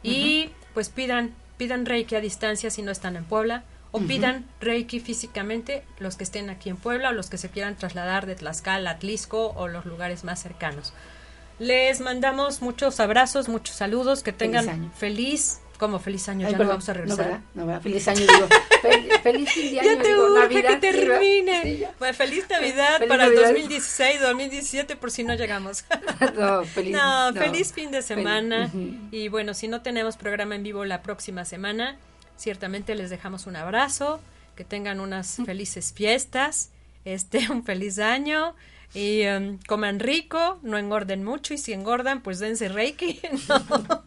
y 0.03 0.51
pues 0.75 0.91
pidan, 0.91 1.35
pidan 1.57 1.87
Reiki 1.87 2.15
a 2.15 2.21
distancia 2.21 2.71
si 2.71 2.83
no 2.83 2.91
están 2.91 3.17
en 3.17 3.25
Puebla 3.25 3.65
o 3.91 4.01
pidan 4.01 4.45
Reiki 4.61 4.99
físicamente 4.99 5.85
los 6.01 6.17
que 6.17 6.25
estén 6.25 6.51
aquí 6.51 6.69
en 6.69 6.77
Puebla 6.77 7.11
o 7.11 7.13
los 7.13 7.31
que 7.31 7.39
se 7.39 7.49
quieran 7.49 7.77
trasladar 7.77 8.27
de 8.27 8.35
Tlaxcala 8.35 8.91
a 8.91 8.99
Tlisco 8.99 9.53
o 9.55 9.69
los 9.69 9.87
lugares 9.87 10.25
más 10.25 10.43
cercanos. 10.43 10.93
Les 11.59 12.01
mandamos 12.01 12.63
muchos 12.63 12.99
abrazos, 12.99 13.49
muchos 13.49 13.77
saludos, 13.77 14.23
que 14.23 14.33
tengan 14.33 14.93
feliz, 14.93 15.61
como 15.79 16.01
feliz 16.01 16.29
año, 16.29 16.49
ya 16.51 16.59
no 16.59 16.67
vamos 16.67 16.89
a 16.89 16.95
regresar. 16.95 17.43
No, 17.55 17.81
feliz 17.81 18.09
año, 18.09 18.21
digo, 18.21 18.49
feliz 19.23 19.51
fin 19.53 19.71
de 19.71 19.81
año, 19.81 19.91
Ya 19.93 20.03
te 20.03 20.09
digo, 20.09 20.29
Navidad, 20.31 20.81
que 20.81 20.93
termine. 20.93 21.89
bueno, 21.99 22.15
feliz 22.15 22.47
Navidad 22.51 23.07
para 23.07 23.27
el 23.27 23.37
2016, 23.37 24.21
2017, 24.21 24.97
por 24.97 25.13
si 25.13 25.23
no 25.23 25.35
llegamos. 25.35 25.85
no, 26.37 26.65
feliz, 26.65 26.93
no, 26.93 27.33
feliz 27.35 27.73
fin 27.73 27.93
de 27.93 28.03
semana. 28.03 28.71
Y 29.13 29.29
bueno, 29.29 29.55
si 29.55 29.69
no 29.69 29.81
tenemos 29.83 30.17
programa 30.17 30.57
en 30.57 30.65
vivo 30.65 30.85
la 30.85 31.03
próxima 31.03 31.45
semana, 31.45 31.99
ciertamente 32.37 32.97
les 32.97 33.11
dejamos 33.11 33.47
un 33.47 33.55
abrazo, 33.55 34.21
que 34.57 34.65
tengan 34.65 34.99
unas 34.99 35.37
felices 35.45 35.93
fiestas, 35.93 36.71
este, 37.05 37.49
un 37.51 37.65
feliz 37.65 38.01
año 38.01 38.57
y 38.95 39.27
um, 39.27 39.59
coman 39.67 39.99
rico, 39.99 40.59
no 40.63 40.79
engorden 40.79 41.25
mucho 41.25 41.53
y 41.53 41.59
si 41.59 41.73
engordan, 41.73 42.23
pues 42.23 42.39
dense 42.39 42.69
reiki. 42.69 43.21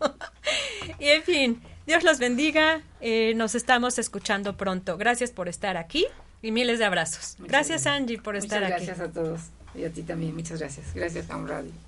y 0.99 1.07
en 1.07 1.23
fin, 1.23 1.61
Dios 1.85 2.03
los 2.03 2.19
bendiga, 2.19 2.81
eh, 3.01 3.33
nos 3.35 3.53
estamos 3.53 3.99
escuchando 3.99 4.55
pronto. 4.55 4.97
Gracias 4.97 5.31
por 5.31 5.49
estar 5.49 5.77
aquí 5.77 6.05
y 6.41 6.51
miles 6.51 6.79
de 6.79 6.85
abrazos. 6.85 7.35
gracias 7.39 7.85
Angie 7.85 8.19
por 8.19 8.35
estar 8.35 8.63
aquí. 8.63 8.85
Gracias 8.85 8.99
a 8.99 9.11
todos 9.11 9.41
y 9.75 9.83
a 9.83 9.91
ti 9.91 10.03
también, 10.03 10.33
muchas 10.35 10.59
gracias. 10.59 10.93
Gracias 10.93 11.29
a 11.29 11.37
un 11.37 11.47
radio. 11.47 11.86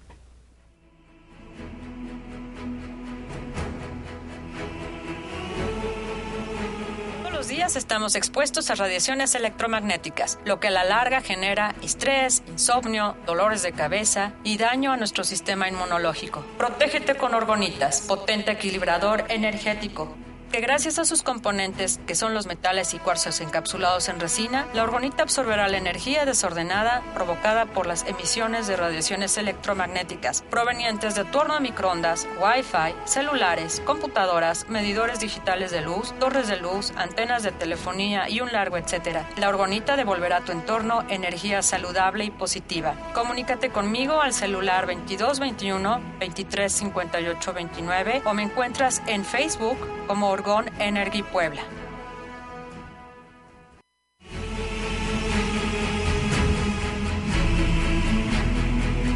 Días 7.49 7.75
estamos 7.75 8.15
expuestos 8.15 8.69
a 8.69 8.75
radiaciones 8.75 9.33
electromagnéticas, 9.33 10.39
lo 10.45 10.59
que 10.59 10.67
a 10.67 10.71
la 10.71 10.83
larga 10.83 11.21
genera 11.21 11.75
estrés, 11.81 12.43
insomnio, 12.47 13.17
dolores 13.25 13.63
de 13.63 13.71
cabeza 13.71 14.33
y 14.43 14.57
daño 14.57 14.91
a 14.91 14.97
nuestro 14.97 15.23
sistema 15.23 15.67
inmunológico. 15.67 16.45
Protégete 16.57 17.15
con 17.15 17.33
orgonitas, 17.33 18.01
potente 18.01 18.51
equilibrador 18.51 19.25
energético 19.29 20.15
que 20.49 20.61
gracias 20.61 20.99
a 20.99 21.05
sus 21.05 21.23
componentes, 21.23 21.99
que 22.07 22.15
son 22.15 22.33
los 22.33 22.47
metales 22.47 22.93
y 22.93 22.99
cuarzos 22.99 23.39
encapsulados 23.41 24.09
en 24.09 24.19
resina, 24.19 24.67
la 24.73 24.83
orgonita 24.83 25.23
absorberá 25.23 25.67
la 25.67 25.77
energía 25.77 26.25
desordenada 26.25 27.03
provocada 27.13 27.65
por 27.65 27.85
las 27.85 28.05
emisiones 28.07 28.67
de 28.67 28.75
radiaciones 28.75 29.37
electromagnéticas 29.37 30.43
provenientes 30.49 31.15
de 31.15 31.25
tu 31.25 31.39
horno 31.39 31.55
de 31.55 31.59
microondas, 31.59 32.27
Wi-Fi, 32.41 32.95
celulares, 33.05 33.81
computadoras, 33.85 34.67
medidores 34.69 35.19
digitales 35.19 35.71
de 35.71 35.81
luz, 35.81 36.13
torres 36.19 36.47
de 36.47 36.57
luz, 36.57 36.91
antenas 36.95 37.43
de 37.43 37.51
telefonía 37.51 38.29
y 38.29 38.41
un 38.41 38.51
largo 38.51 38.77
etcétera. 38.77 39.27
La 39.37 39.49
orgonita 39.49 39.95
devolverá 39.95 40.37
a 40.37 40.41
tu 40.41 40.51
entorno 40.51 41.03
energía 41.09 41.61
saludable 41.61 42.25
y 42.25 42.31
positiva. 42.31 42.95
Comunícate 43.13 43.69
conmigo 43.69 44.21
al 44.21 44.33
celular 44.33 44.87
2221 44.87 46.01
235829 46.19 48.23
o 48.25 48.33
me 48.33 48.43
encuentras 48.43 49.01
en 49.07 49.23
Facebook 49.23 49.77
como 50.07 50.29
Orgón 50.39 50.69
Energy 50.79 51.21
Puebla. 51.21 51.61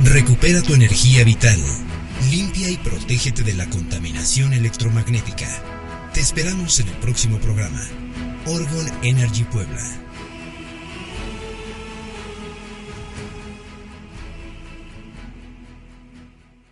Recupera 0.03 0.61
tu 0.61 0.73
energía 0.73 1.23
vital. 1.23 1.57
Limpia 2.29 2.69
y 2.69 2.75
protégete 2.75 3.43
de 3.43 3.53
la 3.53 3.69
contaminación 3.69 4.51
electromagnética. 4.51 5.47
Te 6.13 6.19
esperamos 6.19 6.81
en 6.81 6.89
el 6.89 6.95
próximo 6.95 7.39
programa. 7.39 7.81
Orgon 8.45 8.85
Energy 9.01 9.45
Puebla. 9.45 9.81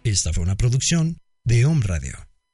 Esta 0.03 0.33
fue 0.33 0.43
una 0.43 0.57
producción 0.57 1.19
de 1.45 1.65
Home 1.65 1.85
Radio. 1.85 2.30